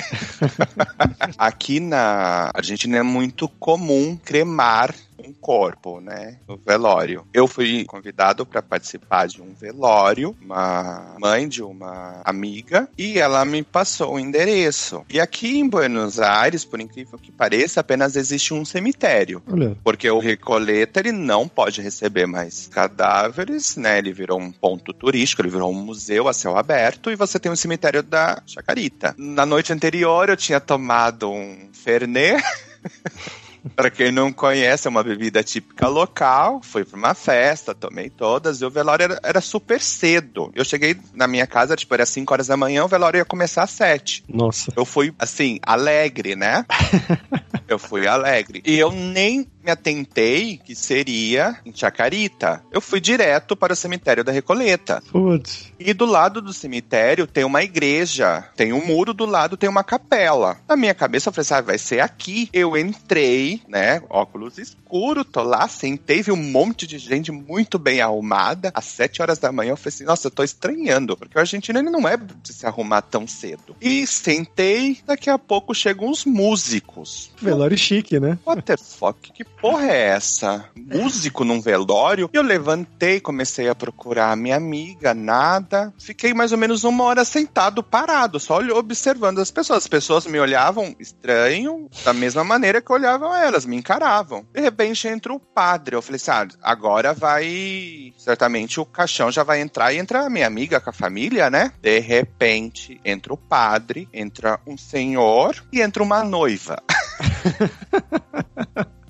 Aqui 1.38 1.80
na 1.80 2.52
Argentina 2.54 2.98
é 2.98 3.04
muito 3.04 3.48
comum 3.48 4.18
cremar 4.24 4.94
um 5.26 5.34
corpo, 5.34 6.00
né, 6.00 6.38
no 6.48 6.58
velório. 6.58 7.26
Eu 7.34 7.48
fui 7.48 7.86
convidado 7.86 8.46
para 8.46 8.62
participar 8.62 9.28
de 9.28 9.42
um 9.42 9.54
velório, 9.54 10.36
uma 10.42 11.16
mãe 11.20 11.48
de 11.48 11.62
uma 11.64 12.22
amiga, 12.26 12.88
e 12.98 13.20
ela 13.20 13.44
me 13.46 13.64
passou 13.64 14.16
o 14.16 14.20
endereço. 14.20 15.06
E 15.10 15.20
aqui 15.20 15.58
em 15.58 15.68
Buenos 15.68 16.20
Aires, 16.20 16.66
por 16.66 16.80
incrível 16.80 17.18
que 17.18 17.32
pareça, 17.32 17.80
apenas 17.80 18.16
existe 18.16 18.54
um 18.54 18.66
cemitério. 18.66 19.42
Olha. 19.48 19.78
Porque 19.84 20.10
o 20.10 20.20
Recoleta, 20.20 21.00
ele 21.00 21.12
não 21.12 21.48
pode 21.48 21.82
receber 21.82 22.26
mais 22.26 22.68
cadáveres, 22.68 23.76
né? 23.78 23.98
Ele 23.98 24.12
virou 24.12 24.40
um 24.40 24.52
ponto 24.52 24.94
turístico, 24.94 25.42
ele 25.42 25.50
virou 25.50 25.72
um 25.72 25.86
museu 25.86 26.28
a 26.28 26.34
céu 26.34 26.58
aberto 26.58 27.12
e 27.12 27.16
você 27.16 27.40
tem 27.40 27.52
o 27.52 27.58
cemitério 27.58 28.04
da 28.04 28.42
Chacarita. 28.46 29.16
Na 29.18 29.46
noite 29.46 29.74
anterior 29.74 30.30
eu 30.30 30.38
tinha 30.38 30.60
tomado 30.60 31.30
um 31.30 31.70
Fernet. 31.72 32.44
Pra 33.76 33.90
quem 33.90 34.12
não 34.12 34.32
conhece, 34.32 34.88
é 34.88 34.90
uma 34.90 35.04
bebida 35.04 35.44
típica 35.44 35.88
local. 35.88 36.62
Fui 36.62 36.84
pra 36.84 36.98
uma 36.98 37.14
festa, 37.14 37.74
tomei 37.74 38.10
todas. 38.10 38.62
E 38.62 38.66
o 38.66 38.70
velório 38.70 39.04
era, 39.04 39.20
era 39.24 39.42
super 39.42 39.82
cedo. 39.82 40.52
Eu 40.54 40.66
cheguei 40.66 40.98
na 41.14 41.28
minha 41.28 41.48
casa, 41.48 41.76
tipo, 41.76 41.94
era 41.94 42.06
5 42.06 42.34
horas 42.34 42.48
da 42.48 42.58
manhã, 42.58 42.84
o 42.84 42.88
velório 42.88 43.18
ia 43.18 43.26
começar 43.26 43.64
às 43.64 43.72
7. 43.72 44.24
Nossa. 44.28 44.72
Eu 44.76 44.86
fui, 44.86 45.14
assim, 45.18 45.60
alegre, 45.64 46.36
né? 46.36 46.66
eu 47.68 47.80
fui 47.80 48.06
alegre. 48.08 48.62
E 48.66 48.78
eu 48.78 48.92
nem 48.92 49.48
me 49.64 49.72
atentei 49.72 50.58
que 50.58 50.76
seria 50.76 51.58
em 51.66 51.74
Chacarita. 51.74 52.62
Eu 52.72 52.82
fui 52.82 53.00
direto 53.00 53.56
para 53.56 53.74
o 53.74 53.76
cemitério 53.76 54.24
da 54.24 54.32
Recoleta. 54.32 55.02
Putz. 55.12 55.72
E 55.80 55.94
do 55.94 56.06
lado 56.06 56.42
do 56.42 56.54
cemitério 56.54 57.26
tem 57.26 57.44
uma 57.44 57.64
igreja, 57.64 58.48
tem 58.56 58.74
um 58.74 58.86
muro 58.86 59.14
do 59.14 59.26
lado, 59.26 59.58
tem 59.58 59.70
uma 59.70 59.84
capela. 59.84 60.58
Na 60.68 60.76
minha 60.76 60.94
cabeça 60.94 61.30
eu 61.30 61.34
falei 61.34 61.44
assim, 61.44 61.54
ah, 61.54 61.62
vai 61.62 61.78
ser 61.78 62.00
aqui. 62.00 62.50
Eu 62.52 62.78
entrei, 62.78 63.62
né, 63.68 64.02
óculos 64.10 64.58
escuro, 64.94 65.26
tô 65.26 65.42
lá, 65.42 65.68
sentei, 65.68 66.22
vi 66.22 66.32
um 66.32 66.36
monte 66.36 66.86
de 66.86 67.00
gente 67.00 67.32
muito 67.32 67.80
bem 67.80 68.00
arrumada. 68.00 68.72
Às 68.76 68.86
sete 68.86 69.22
horas 69.24 69.40
da 69.40 69.52
manhã 69.52 69.72
eu 69.72 69.78
falei 69.78 69.96
assim, 69.96 70.04
nossa, 70.04 70.28
eu 70.28 70.32
tô 70.32 70.44
estranhando, 70.44 71.18
porque 71.18 71.36
o 71.36 71.42
argentino 71.42 71.80
ele 71.80 71.90
não 71.90 72.08
é 72.08 72.16
de 72.16 72.54
se 72.54 72.66
arrumar 72.68 73.02
tão 73.02 73.28
cedo. 73.28 73.76
E 73.82 74.06
sentei, 74.06 75.00
daqui 75.06 75.32
a 75.32 75.40
pouco 75.40 75.74
chegam 75.74 76.10
uns 76.10 76.26
músicos. 76.26 77.32
Velório 77.42 77.78
chique, 77.78 78.20
né? 78.20 78.38
What 78.46 78.62
the 78.62 78.78
fuck? 78.78 79.32
Que 79.32 79.44
porra 79.44 79.88
é 79.88 80.10
essa? 80.10 80.66
Músico 80.76 81.44
num 81.44 81.60
velório? 81.60 82.30
Eu 82.32 82.44
levantei, 82.44 83.20
comecei 83.20 83.68
a 83.68 83.74
procurar 83.76 84.32
a 84.32 84.36
minha 84.36 84.58
amiga, 84.58 85.16
nada. 85.16 85.92
Fiquei 85.98 86.36
mais 86.36 86.52
ou 86.52 86.58
menos 86.58 86.84
uma 86.84 87.04
hora 87.06 87.26
sentado, 87.26 87.82
parado, 87.82 88.40
só 88.40 88.60
observando 88.60 89.40
as 89.40 89.50
pessoas. 89.50 89.80
As 89.80 89.88
pessoas 89.88 90.28
me 90.28 90.40
olhavam 90.40 90.96
estranho, 91.00 91.90
da 92.06 92.14
mesma 92.14 92.44
maneira 92.44 92.80
que 92.80 92.92
olhavam 92.92 93.36
elas, 93.36 93.66
me 93.66 93.76
encaravam. 93.76 94.46
De 94.54 94.62
repente 94.62 94.83
entra 94.86 95.34
o 95.34 95.40
padre. 95.40 95.96
Eu 95.96 96.02
falei 96.02 96.18
assim: 96.18 96.32
ah, 96.32 96.48
agora 96.62 97.14
vai. 97.14 98.14
Certamente 98.18 98.80
o 98.80 98.86
caixão 98.86 99.32
já 99.32 99.44
vai 99.44 99.62
entrar 99.62 99.94
e 99.94 99.98
entra 99.98 100.26
a 100.26 100.30
minha 100.30 100.48
amiga 100.48 100.80
com 100.80 100.90
a 100.90 100.94
família, 100.94 101.50
né? 101.50 101.72
De 101.82 102.00
repente 102.00 103.00
entra 103.04 103.34
o 103.34 103.38
padre, 103.38 104.08
entra 104.14 104.60
um 104.66 104.78
senhor 104.78 105.56
e 105.72 105.82
entra 105.82 106.04
uma 106.04 106.24
noiva. 106.24 106.82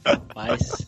Rapaz. 0.06 0.86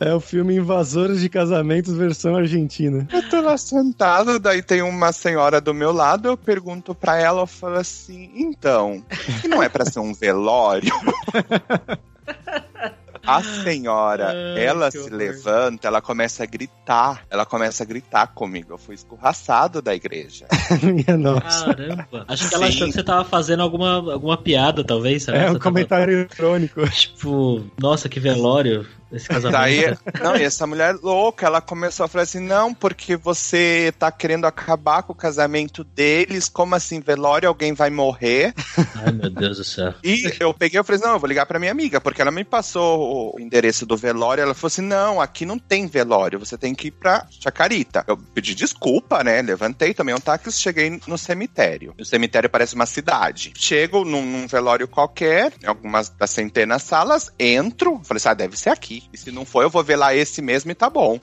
É 0.00 0.14
o 0.14 0.20
filme 0.20 0.56
Invasores 0.56 1.20
de 1.20 1.28
Casamentos 1.28 1.94
versão 1.94 2.34
argentina. 2.34 3.06
Eu 3.12 3.28
tô 3.28 3.40
lá 3.40 3.58
sentado, 3.58 4.38
daí 4.38 4.62
tem 4.62 4.80
uma 4.80 5.12
senhora 5.12 5.60
do 5.60 5.74
meu 5.74 5.92
lado, 5.92 6.28
eu 6.28 6.36
pergunto 6.36 6.94
pra 6.94 7.18
ela, 7.18 7.42
eu 7.42 7.46
falo 7.46 7.76
assim, 7.76 8.30
então, 8.34 9.04
que 9.42 9.48
não 9.48 9.62
é 9.62 9.68
pra 9.68 9.84
ser 9.84 9.98
um 9.98 10.14
velório? 10.14 10.94
A 13.28 13.42
senhora, 13.42 14.30
Ai, 14.30 14.64
ela 14.64 14.90
se 14.90 14.96
horror. 14.98 15.12
levanta, 15.12 15.86
ela 15.86 16.00
começa 16.00 16.44
a 16.44 16.46
gritar. 16.46 17.26
Ela 17.28 17.44
começa 17.44 17.82
a 17.82 17.86
gritar 17.86 18.28
comigo. 18.28 18.72
Eu 18.72 18.78
fui 18.78 18.94
escorraçado 18.94 19.82
da 19.82 19.94
igreja. 19.94 20.46
Minha 20.82 21.16
nossa. 21.18 21.66
Caramba. 21.66 22.24
Acho 22.26 22.48
que 22.48 22.54
ela 22.54 22.66
Sim. 22.66 22.72
achou 22.72 22.86
que 22.86 22.94
você 22.94 23.02
tava 23.02 23.24
fazendo 23.24 23.62
alguma, 23.62 23.96
alguma 24.12 24.38
piada, 24.38 24.82
talvez, 24.82 25.24
sabe? 25.24 25.38
É 25.38 25.42
Você 25.42 25.46
um 25.50 25.52
tava, 25.52 25.64
comentário 25.64 26.14
eletrônico. 26.14 26.88
Tipo, 26.88 27.64
nossa, 27.78 28.08
que 28.08 28.18
velório 28.18 28.86
esse 29.12 29.28
casamento. 29.28 29.52
Daí, 29.52 29.96
não, 30.22 30.36
e 30.36 30.42
essa 30.42 30.66
mulher 30.66 30.94
louca, 31.02 31.46
ela 31.46 31.60
começou 31.60 32.04
a 32.04 32.08
falar 32.08 32.24
assim: 32.24 32.40
não, 32.40 32.74
porque 32.74 33.16
você 33.16 33.92
tá 33.98 34.10
querendo 34.12 34.46
acabar 34.46 35.02
com 35.02 35.12
o 35.12 35.16
casamento 35.16 35.82
deles, 35.82 36.48
como 36.48 36.74
assim, 36.74 37.00
velório, 37.00 37.48
alguém 37.48 37.72
vai 37.72 37.90
morrer? 37.90 38.54
Ai, 38.96 39.12
meu 39.12 39.30
Deus 39.30 39.56
do 39.56 39.64
céu. 39.64 39.94
E 40.04 40.30
eu 40.38 40.52
peguei 40.52 40.80
e 40.80 40.84
falei, 40.84 41.00
não, 41.00 41.12
eu 41.12 41.18
vou 41.18 41.28
ligar 41.28 41.46
pra 41.46 41.58
minha 41.58 41.72
amiga, 41.72 42.00
porque 42.00 42.20
ela 42.20 42.30
me 42.30 42.44
passou 42.44 43.34
o 43.34 43.40
endereço 43.40 43.86
do 43.86 43.96
velório. 43.96 44.42
Ela 44.42 44.54
falou 44.54 44.68
assim: 44.68 44.82
não, 44.82 45.20
aqui 45.20 45.46
não 45.46 45.58
tem 45.58 45.86
velório, 45.86 46.38
você 46.38 46.58
tem 46.58 46.74
que 46.74 46.88
ir 46.88 46.92
pra 46.92 47.26
Chacarita. 47.30 48.04
Eu 48.06 48.16
pedi 48.16 48.54
desculpa, 48.54 49.24
né? 49.24 49.40
Levantei, 49.40 49.94
tomei 49.94 50.14
um 50.14 50.20
táxi, 50.20 50.52
cheguei 50.52 51.00
no 51.06 51.16
cemitério. 51.16 51.94
O 51.98 52.04
cemitério 52.04 52.50
parece 52.50 52.74
uma 52.74 52.86
cidade. 52.86 53.52
Chego 53.56 54.04
num, 54.04 54.24
num 54.24 54.46
velório 54.46 54.86
qualquer, 54.86 55.52
em 55.62 55.66
algumas 55.66 56.08
das 56.10 56.30
centenas 56.30 56.82
salas, 56.82 57.30
entro, 57.38 58.00
falei 58.04 58.18
assim: 58.18 58.28
ah, 58.28 58.34
deve 58.34 58.58
ser 58.58 58.70
aqui. 58.70 58.97
E 59.12 59.16
se 59.16 59.30
não 59.30 59.44
for, 59.44 59.62
eu 59.62 59.70
vou 59.70 59.82
ver 59.82 59.96
lá 59.96 60.14
esse 60.14 60.40
mesmo 60.40 60.70
e 60.70 60.74
tá 60.74 60.88
bom. 60.88 61.20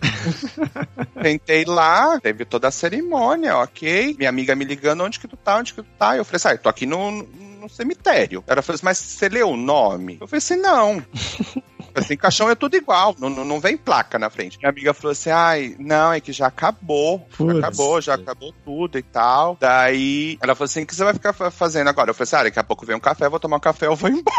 Sentei 1.22 1.66
lá, 1.66 2.20
teve 2.20 2.46
toda 2.46 2.68
a 2.68 2.72
cerimônia, 2.72 3.58
ok. 3.58 4.16
Minha 4.18 4.30
amiga 4.30 4.56
me 4.56 4.66
ligando, 4.66 5.04
onde 5.04 5.20
que 5.20 5.28
tu 5.28 5.38
tá, 5.38 5.58
onde 5.58 5.74
que 5.74 5.82
tu 5.82 5.90
tá? 5.98 6.18
Eu 6.18 6.26
falei 6.26 6.38
assim, 6.38 6.48
ah, 6.50 6.54
eu 6.54 6.58
tô 6.60 6.70
aqui 6.70 6.86
no, 6.86 7.12
no 7.12 7.70
cemitério. 7.70 8.44
Ela 8.48 8.62
falou 8.62 8.76
assim, 8.76 8.86
mas 8.86 8.98
você 8.98 9.30
leu 9.30 9.50
o 9.50 9.58
nome? 9.58 10.18
Eu 10.22 10.28
falei 10.28 10.40
assim, 10.40 10.58
não. 10.58 11.04
Assim, 11.96 12.18
caixão 12.18 12.50
é 12.50 12.56
tudo 12.56 12.76
igual, 12.76 13.16
não, 13.20 13.30
não, 13.30 13.46
não 13.46 13.60
vem 13.60 13.78
placa 13.78 14.20
na 14.20 14.30
frente. 14.30 14.58
Minha 14.58 14.70
amiga 14.70 14.94
falou 14.94 15.12
assim: 15.12 15.30
ai, 15.30 15.76
não, 15.80 16.12
é 16.14 16.20
que 16.20 16.32
já 16.34 16.48
acabou. 16.48 17.28
Já 17.40 17.58
acabou, 17.58 18.02
já 18.02 18.14
acabou 18.16 18.54
tudo 18.66 18.98
e 18.98 19.02
tal. 19.04 19.58
Daí 19.60 20.38
ela 20.42 20.54
falou 20.56 20.66
assim: 20.66 20.84
o 20.84 20.86
que 20.88 20.96
você 20.96 21.04
vai 21.04 21.14
ficar 21.14 21.34
fa- 21.34 21.50
fazendo 21.52 21.88
agora? 21.90 22.10
Eu 22.10 22.14
falei 22.14 22.24
assim: 22.26 22.36
ah, 22.36 22.44
daqui 22.44 22.60
a 22.60 22.64
pouco 22.64 22.86
vem 22.86 22.96
um 22.96 23.00
café, 23.00 23.26
eu 23.26 23.32
vou 23.32 23.40
tomar 23.40 23.58
um 23.58 23.62
café, 23.62 23.88
eu 23.88 23.96
vou 23.96 24.10
embora. 24.10 24.36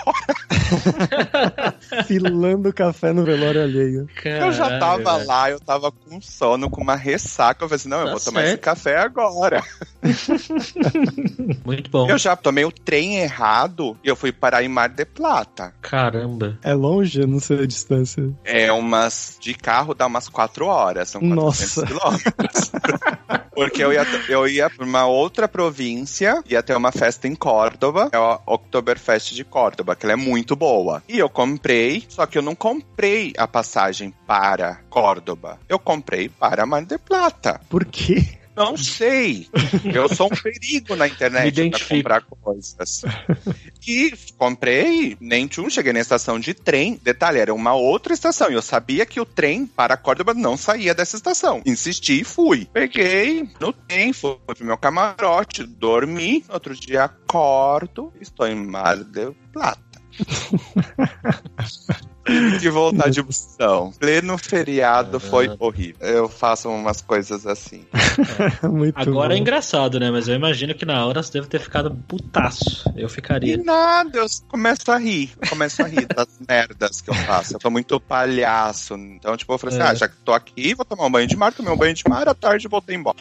Filando 2.07 2.73
café 2.73 3.13
no 3.13 3.25
velório 3.25 3.63
alheio. 3.63 4.07
Eu 4.25 4.53
já 4.53 4.65
Caralho, 4.69 4.81
tava 4.81 5.15
velho. 5.19 5.29
lá, 5.29 5.51
eu 5.51 5.61
tava 5.61 5.93
com 5.93 6.21
sono, 6.21 6.69
com 6.71 6.81
uma 6.83 6.97
ressaca. 6.97 7.65
Eu 7.65 7.69
falei 7.69 7.77
assim: 7.77 7.89
não, 7.89 7.99
eu 8.01 8.05
Tá 8.07 8.11
vou 8.13 8.21
tomar 8.21 8.41
esse 8.43 8.51
certo. 8.51 8.63
café 8.63 8.97
agora. 8.99 9.63
Muito 11.65 11.91
bom. 11.91 12.09
Eu 12.09 12.19
já 12.19 12.37
tomei 12.37 12.65
o 12.65 12.73
trem 12.73 13.17
errado 13.19 13.97
e 14.05 14.09
eu 14.09 14.17
fui 14.17 14.33
parar 14.33 14.63
em 14.63 14.69
Mar 14.69 14.89
de 14.89 15.05
Plata. 15.05 15.73
Caramba. 15.81 16.59
É 16.63 16.75
longe? 16.75 17.21
Eu 17.21 17.27
não 17.27 17.41
sei 17.47 17.61
a 17.63 17.67
distância. 17.67 18.31
É 18.45 18.73
umas. 18.73 19.37
De 19.41 19.55
carro 19.55 19.95
dá 19.95 20.07
umas 20.07 20.29
quatro 20.29 20.67
horas, 20.67 21.11
são 21.11 21.21
400 21.21 21.37
Nossa. 21.37 21.87
quilômetros. 21.87 22.73
Porque 23.55 23.83
eu 23.83 23.91
ia, 23.91 24.07
eu 24.29 24.47
ia 24.47 24.69
pra 24.69 24.85
uma 24.85 25.07
outra 25.07 25.49
província, 25.49 26.43
ia 26.47 26.63
ter 26.63 26.77
uma 26.77 26.93
festa 26.93 27.27
em 27.27 27.35
Córdoba, 27.35 28.11
é 28.13 28.19
o 28.19 28.39
Oktoberfest 28.47 29.35
de 29.35 29.45
Córdoba, 29.45 29.97
que 29.97 30.05
ela 30.05 30.13
é 30.13 30.17
muito 30.17 30.55
boa. 30.55 31.03
E 31.09 31.19
eu 31.19 31.29
comprei, 31.31 32.05
só 32.07 32.27
que 32.27 32.37
eu 32.37 32.43
não 32.43 32.55
comprei 32.55 33.33
a 33.39 33.49
passagem 33.49 34.13
para 34.27 34.81
Córdoba. 34.91 35.59
Eu 35.69 35.79
comprei 35.79 36.29
para 36.29 36.67
Mar 36.67 36.85
de 36.85 36.99
Plata. 36.99 37.59
Por 37.71 37.87
quê? 37.87 38.37
Não 38.57 38.77
sei. 38.77 39.47
Eu 39.85 40.09
sou 40.09 40.29
um 40.29 40.31
perigo 40.43 40.97
na 40.97 41.07
internet 41.07 41.49
identifico. 41.49 41.97
comprar 41.97 42.23
coisas. 42.23 43.03
E 43.87 44.13
comprei, 44.39 45.17
nem 45.21 45.47
tchum, 45.47 45.69
cheguei 45.69 45.93
na 45.93 46.01
estação 46.01 46.41
de 46.41 46.55
trem. 46.55 46.99
Detalhe, 47.03 47.39
era 47.39 47.53
uma 47.53 47.75
outra 47.75 48.15
estação. 48.15 48.51
E 48.51 48.55
eu 48.55 48.63
sabia 48.63 49.05
que 49.05 49.21
o 49.21 49.27
trem 49.27 49.67
para 49.67 49.97
Córdoba 49.97 50.33
não 50.33 50.57
saía 50.57 50.95
dessa 50.95 51.17
estação. 51.17 51.61
Insisti 51.67 52.21
e 52.21 52.25
fui. 52.25 52.67
Peguei 52.73 53.49
no 53.61 53.73
trem, 53.73 54.15
fui 54.15 54.37
pro 54.47 54.65
meu 54.65 54.79
camarote, 54.79 55.65
dormi. 55.65 56.43
Outro 56.49 56.75
dia 56.75 57.05
acordo, 57.05 58.13
estou 58.21 58.47
em 58.47 58.55
Mar 58.55 58.97
del 59.05 59.37
Plata. 59.53 59.85
Tive 62.37 62.59
que 62.59 62.71
voltar 62.71 63.09
de 63.11 63.23
busão. 63.23 63.93
Pleno 63.99 64.37
feriado 64.37 65.21
foi 65.21 65.49
horrível. 65.59 66.07
Eu 66.07 66.29
faço 66.29 66.69
umas 66.69 67.01
coisas 67.01 67.47
assim. 67.47 67.85
Muito 68.71 68.99
Agora 68.99 69.33
é 69.35 69.37
bom. 69.37 69.43
engraçado, 69.43 70.01
né? 70.01 70.11
Mas 70.11 70.27
eu 70.29 70.35
imagino 70.35 70.75
que 70.75 70.85
na 70.85 71.07
hora 71.07 71.23
você 71.23 71.33
deve 71.35 71.47
ter 71.47 71.61
ficado 71.61 71.91
putaço. 72.09 72.91
Eu 72.97 73.07
E 73.07 73.11
ficaria. 73.11 73.57
nada, 73.63 74.19
eu 74.19 74.27
começo 74.49 74.91
a 74.91 74.99
rir. 74.99 75.31
Eu 75.41 75.49
começo 75.49 75.83
a 75.83 75.87
rir 75.87 76.07
das 76.07 76.29
merdas 76.49 77.01
que 77.01 77.11
eu 77.11 77.15
faço. 77.15 77.55
Eu 77.55 77.61
sou 77.61 77.71
muito 77.71 77.99
palhaço. 78.01 78.95
Então, 78.95 79.37
tipo, 79.37 79.53
eu 79.53 79.59
falei 79.59 79.77
assim: 79.77 79.87
É. 79.87 79.91
ah, 79.91 79.95
já 79.95 80.09
que 80.09 80.17
tô 80.25 80.33
aqui, 80.33 80.75
vou 80.75 80.85
tomar 80.85 81.07
um 81.07 81.11
banho 81.11 81.27
de 81.29 81.37
mar, 81.37 81.53
tomei 81.53 81.73
um 81.73 81.77
banho 81.77 81.95
de 81.95 82.03
mar, 82.09 82.29
à 82.29 82.35
tarde 82.35 82.67
voltei 82.69 82.97
embora. 82.97 83.17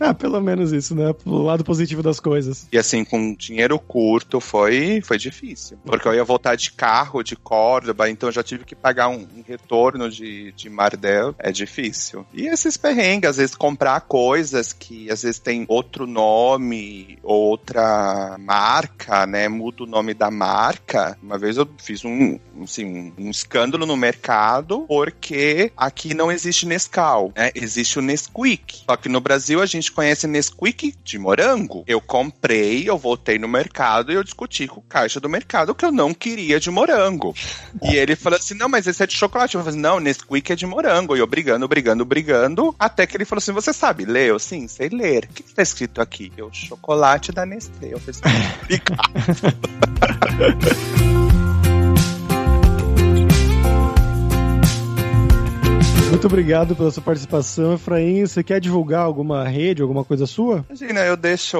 Ah, 0.00 0.14
pelo 0.14 0.40
menos 0.40 0.72
isso, 0.72 0.94
né? 0.94 1.12
O 1.24 1.38
lado 1.42 1.64
positivo 1.64 2.02
das 2.02 2.18
coisas. 2.20 2.66
E 2.72 2.78
assim, 2.78 3.04
com 3.04 3.34
dinheiro 3.34 3.78
curto, 3.78 4.40
foi, 4.40 5.00
foi 5.02 5.18
difícil. 5.18 5.78
Porque 5.84 6.06
eu 6.08 6.14
ia 6.14 6.24
voltar 6.24 6.56
de 6.56 6.70
carro, 6.72 7.22
de 7.22 7.36
Córdoba, 7.36 8.03
então 8.08 8.30
já 8.30 8.42
tive 8.42 8.64
que 8.64 8.74
pagar 8.74 9.08
um, 9.08 9.26
um 9.36 9.44
retorno 9.46 10.10
de, 10.10 10.52
de 10.52 10.68
Mardel. 10.68 11.34
É 11.38 11.50
difícil. 11.50 12.26
E 12.32 12.46
esses 12.46 12.76
perrengues, 12.76 13.30
às 13.30 13.36
vezes 13.36 13.54
comprar 13.54 14.00
coisas 14.02 14.72
que 14.72 15.10
às 15.10 15.22
vezes 15.22 15.38
tem 15.38 15.64
outro 15.68 16.06
nome, 16.06 17.18
outra 17.22 18.36
marca, 18.38 19.26
né? 19.26 19.48
Muda 19.48 19.84
o 19.84 19.86
nome 19.86 20.14
da 20.14 20.30
marca. 20.30 21.16
Uma 21.22 21.38
vez 21.38 21.56
eu 21.56 21.68
fiz 21.78 22.04
um, 22.04 22.38
assim, 22.62 23.12
um 23.18 23.30
escândalo 23.30 23.86
no 23.86 23.96
mercado 23.96 24.84
porque 24.88 25.72
aqui 25.76 26.14
não 26.14 26.30
existe 26.30 26.66
Nescau, 26.66 27.32
né? 27.36 27.50
Existe 27.54 27.98
o 27.98 28.02
Nesquik. 28.02 28.82
Só 28.88 28.96
que 28.96 29.08
no 29.08 29.20
Brasil 29.20 29.60
a 29.60 29.66
gente 29.66 29.92
conhece 29.92 30.26
Nesquik 30.26 30.94
de 31.02 31.18
morango. 31.18 31.84
Eu 31.86 32.00
comprei, 32.00 32.88
eu 32.88 32.96
voltei 32.96 33.38
no 33.38 33.48
mercado 33.48 34.12
e 34.12 34.14
eu 34.14 34.24
discuti 34.24 34.66
com 34.66 34.80
o 34.80 34.82
caixa 34.82 35.20
do 35.20 35.28
mercado 35.28 35.74
que 35.74 35.84
eu 35.84 35.92
não 35.92 36.12
queria 36.12 36.60
de 36.60 36.70
morango. 36.70 37.34
E 37.82 37.93
ele 37.96 38.16
falou 38.16 38.38
assim: 38.38 38.54
não, 38.54 38.68
mas 38.68 38.86
esse 38.86 39.02
é 39.02 39.06
de 39.06 39.14
chocolate. 39.14 39.54
Eu 39.54 39.60
falei 39.60 39.72
assim: 39.72 39.82
não, 39.82 40.00
Nesquik 40.00 40.52
é 40.52 40.56
de 40.56 40.66
morango. 40.66 41.16
E 41.16 41.20
eu 41.20 41.26
brigando, 41.26 41.66
brigando, 41.68 42.04
brigando. 42.04 42.74
Até 42.78 43.06
que 43.06 43.16
ele 43.16 43.24
falou 43.24 43.38
assim: 43.38 43.52
você 43.52 43.72
sabe 43.72 44.04
ler? 44.04 44.28
Eu 44.28 44.38
sim, 44.38 44.68
sei 44.68 44.88
ler. 44.88 45.24
O 45.24 45.28
que, 45.34 45.42
que 45.42 45.54
tá 45.54 45.62
escrito 45.62 46.00
aqui? 46.00 46.32
Eu, 46.36 46.50
chocolate 46.52 47.32
da 47.32 47.44
Nestlé. 47.44 47.92
Eu 47.92 48.00
falei 48.00 48.20
assim: 48.20 48.22
Muito 56.14 56.28
obrigado 56.28 56.76
pela 56.76 56.92
sua 56.92 57.02
participação, 57.02 57.74
Efraim. 57.74 58.24
Você 58.24 58.44
quer 58.44 58.60
divulgar 58.60 59.00
alguma 59.00 59.48
rede, 59.48 59.82
alguma 59.82 60.04
coisa 60.04 60.26
sua? 60.26 60.64
Imagina, 60.68 61.00
eu 61.00 61.16
deixo 61.16 61.58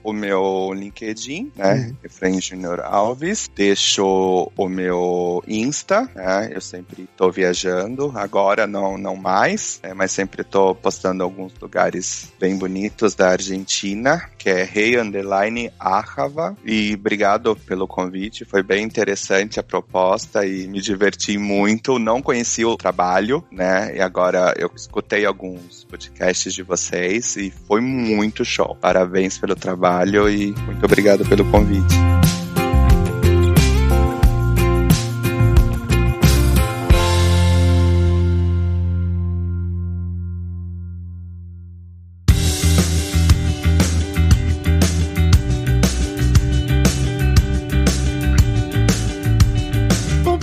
o 0.00 0.12
meu 0.12 0.72
LinkedIn, 0.72 1.50
né? 1.56 1.92
Efraim 2.04 2.40
Junior 2.40 2.78
Alves. 2.78 3.50
Deixo 3.52 4.48
o 4.56 4.68
meu 4.68 5.42
Insta, 5.48 6.08
né? 6.14 6.52
Eu 6.54 6.60
sempre 6.60 7.08
tô 7.16 7.32
viajando. 7.32 8.12
Agora 8.14 8.64
não, 8.64 8.96
não 8.96 9.16
mais, 9.16 9.80
né? 9.82 9.92
mas 9.92 10.12
sempre 10.12 10.44
tô 10.44 10.72
postando 10.72 11.24
alguns 11.24 11.52
lugares 11.60 12.32
bem 12.38 12.56
bonitos 12.56 13.16
da 13.16 13.30
Argentina, 13.30 14.22
que 14.38 14.50
é 14.50 14.62
Rei 14.62 14.96
Underline 15.00 15.72
Ajava. 15.80 16.56
E 16.64 16.94
obrigado 16.94 17.56
pelo 17.56 17.88
convite. 17.88 18.44
Foi 18.44 18.62
bem 18.62 18.84
interessante 18.84 19.58
a 19.58 19.64
proposta 19.64 20.46
e 20.46 20.68
me 20.68 20.80
diverti 20.80 21.36
muito. 21.36 21.98
Não 21.98 22.22
conheci 22.22 22.64
o 22.64 22.76
trabalho, 22.76 23.44
né? 23.50 23.63
E 23.94 24.00
agora 24.00 24.54
eu 24.56 24.70
escutei 24.74 25.24
alguns 25.24 25.84
podcasts 25.84 26.52
de 26.52 26.62
vocês 26.62 27.36
e 27.36 27.50
foi 27.66 27.80
muito 27.80 28.44
show. 28.44 28.76
Parabéns 28.80 29.38
pelo 29.38 29.56
trabalho 29.56 30.28
e 30.28 30.54
muito 30.66 30.84
obrigado 30.84 31.24
pelo 31.28 31.44
convite. 31.50 31.94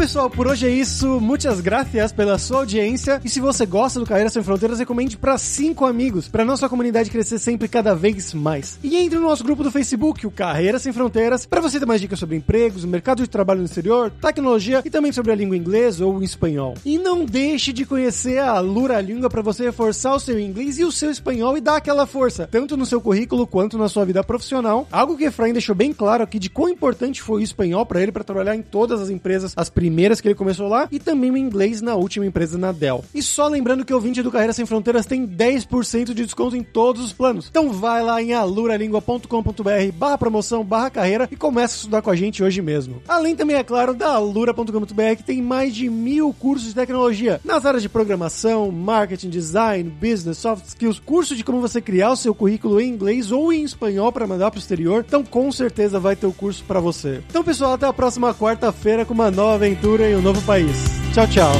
Pessoal, 0.01 0.31
por 0.31 0.47
hoje 0.47 0.65
é 0.65 0.69
isso. 0.71 1.19
Muitas 1.19 1.61
gracias 1.61 2.11
pela 2.11 2.39
sua 2.39 2.57
audiência. 2.57 3.21
E 3.23 3.29
se 3.29 3.39
você 3.39 3.67
gosta 3.67 3.99
do 3.99 4.05
Carreira 4.07 4.31
Sem 4.31 4.41
Fronteiras, 4.41 4.79
recomende 4.79 5.15
para 5.15 5.37
cinco 5.37 5.85
amigos, 5.85 6.27
para 6.27 6.43
nossa 6.43 6.67
comunidade 6.67 7.11
crescer 7.11 7.37
sempre 7.37 7.67
cada 7.67 7.93
vez 7.93 8.33
mais. 8.33 8.79
E 8.81 8.97
entre 8.97 9.19
no 9.19 9.27
nosso 9.27 9.43
grupo 9.43 9.63
do 9.63 9.69
Facebook, 9.69 10.25
o 10.25 10.31
Carreira 10.31 10.79
Sem 10.79 10.91
Fronteiras, 10.91 11.45
para 11.45 11.61
você 11.61 11.79
ter 11.79 11.85
mais 11.85 12.01
dicas 12.01 12.17
sobre 12.17 12.35
empregos, 12.35 12.83
mercado 12.83 13.21
de 13.21 13.29
trabalho 13.29 13.59
no 13.59 13.67
exterior, 13.67 14.11
tecnologia 14.19 14.81
e 14.83 14.89
também 14.89 15.11
sobre 15.11 15.33
a 15.33 15.35
língua 15.35 15.55
inglesa 15.55 16.03
ou 16.03 16.23
espanhol. 16.23 16.73
E 16.83 16.97
não 16.97 17.23
deixe 17.23 17.71
de 17.71 17.85
conhecer 17.85 18.39
a 18.39 18.59
Lura 18.59 18.99
Língua 18.99 19.29
para 19.29 19.43
você 19.43 19.65
reforçar 19.65 20.15
o 20.15 20.19
seu 20.19 20.39
inglês 20.39 20.79
e 20.79 20.83
o 20.83 20.91
seu 20.91 21.11
espanhol 21.11 21.55
e 21.55 21.61
dar 21.61 21.75
aquela 21.75 22.07
força, 22.07 22.49
tanto 22.49 22.75
no 22.75 22.87
seu 22.87 22.99
currículo 22.99 23.45
quanto 23.45 23.77
na 23.77 23.87
sua 23.87 24.03
vida 24.03 24.23
profissional. 24.23 24.87
Algo 24.91 25.15
que 25.15 25.25
Efraim 25.25 25.53
deixou 25.53 25.75
bem 25.75 25.93
claro 25.93 26.23
aqui 26.23 26.39
de 26.39 26.49
quão 26.49 26.69
importante 26.69 27.21
foi 27.21 27.41
o 27.41 27.43
espanhol 27.43 27.85
para 27.85 28.01
ele 28.01 28.11
para 28.11 28.23
trabalhar 28.23 28.55
em 28.55 28.63
todas 28.63 28.99
as 28.99 29.11
empresas, 29.11 29.53
as 29.55 29.69
primeiras 29.69 29.90
que 30.21 30.27
ele 30.27 30.35
começou 30.35 30.67
lá, 30.67 30.87
e 30.91 30.99
também 30.99 31.31
o 31.31 31.37
inglês 31.37 31.81
na 31.81 31.95
última 31.95 32.25
empresa 32.25 32.57
na 32.57 32.71
Dell. 32.71 33.03
E 33.13 33.21
só 33.21 33.47
lembrando 33.47 33.85
que 33.85 33.93
o 33.93 33.95
ouvinte 33.95 34.21
do 34.21 34.31
Carreira 34.31 34.53
Sem 34.53 34.65
Fronteiras 34.65 35.05
tem 35.05 35.27
10% 35.27 36.13
de 36.13 36.25
desconto 36.25 36.55
em 36.55 36.63
todos 36.63 37.03
os 37.03 37.13
planos. 37.13 37.47
Então 37.49 37.71
vai 37.71 38.01
lá 38.01 38.21
em 38.21 38.33
aluralingua.com.br 38.33 39.91
barra 39.93 40.17
promoção 40.17 40.63
barra 40.63 40.89
carreira 40.89 41.27
e 41.31 41.35
começa 41.35 41.75
a 41.75 41.77
estudar 41.77 42.01
com 42.01 42.09
a 42.09 42.15
gente 42.15 42.43
hoje 42.43 42.61
mesmo. 42.61 43.01
Além 43.07 43.35
também, 43.35 43.55
é 43.55 43.63
claro, 43.63 43.93
da 43.93 44.13
alura.com.br 44.13 45.15
que 45.17 45.23
tem 45.23 45.41
mais 45.41 45.75
de 45.75 45.89
mil 45.89 46.33
cursos 46.33 46.69
de 46.69 46.75
tecnologia 46.75 47.39
nas 47.43 47.65
áreas 47.65 47.83
de 47.83 47.89
programação, 47.89 48.71
marketing, 48.71 49.29
design, 49.29 49.89
business, 49.89 50.37
soft 50.37 50.65
skills, 50.67 50.99
curso 50.99 51.35
de 51.35 51.43
como 51.43 51.61
você 51.61 51.81
criar 51.81 52.11
o 52.11 52.15
seu 52.15 52.33
currículo 52.33 52.79
em 52.79 52.89
inglês 52.89 53.31
ou 53.31 53.51
em 53.51 53.63
espanhol 53.63 54.11
para 54.11 54.27
mandar 54.27 54.51
pro 54.51 54.59
exterior. 54.59 55.05
Então 55.07 55.23
com 55.23 55.51
certeza 55.51 55.99
vai 55.99 56.15
ter 56.15 56.27
o 56.27 56.33
curso 56.33 56.63
para 56.63 56.79
você. 56.79 57.21
Então 57.29 57.43
pessoal, 57.43 57.73
até 57.73 57.85
a 57.85 57.93
próxima 57.93 58.33
quarta-feira 58.33 59.05
com 59.05 59.13
uma 59.13 59.31
nova 59.31 59.67
aventura 59.81 60.09
em 60.09 60.15
um 60.15 60.21
novo 60.21 60.41
país. 60.43 60.85
Tchau, 61.13 61.27
tchau. 61.27 61.51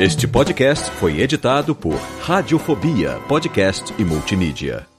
Este 0.00 0.26
podcast 0.26 0.90
foi 0.92 1.20
editado 1.20 1.76
por 1.76 1.94
Radiofobia, 2.22 3.20
podcast 3.28 3.94
e 3.98 4.04
multimídia. 4.04 4.91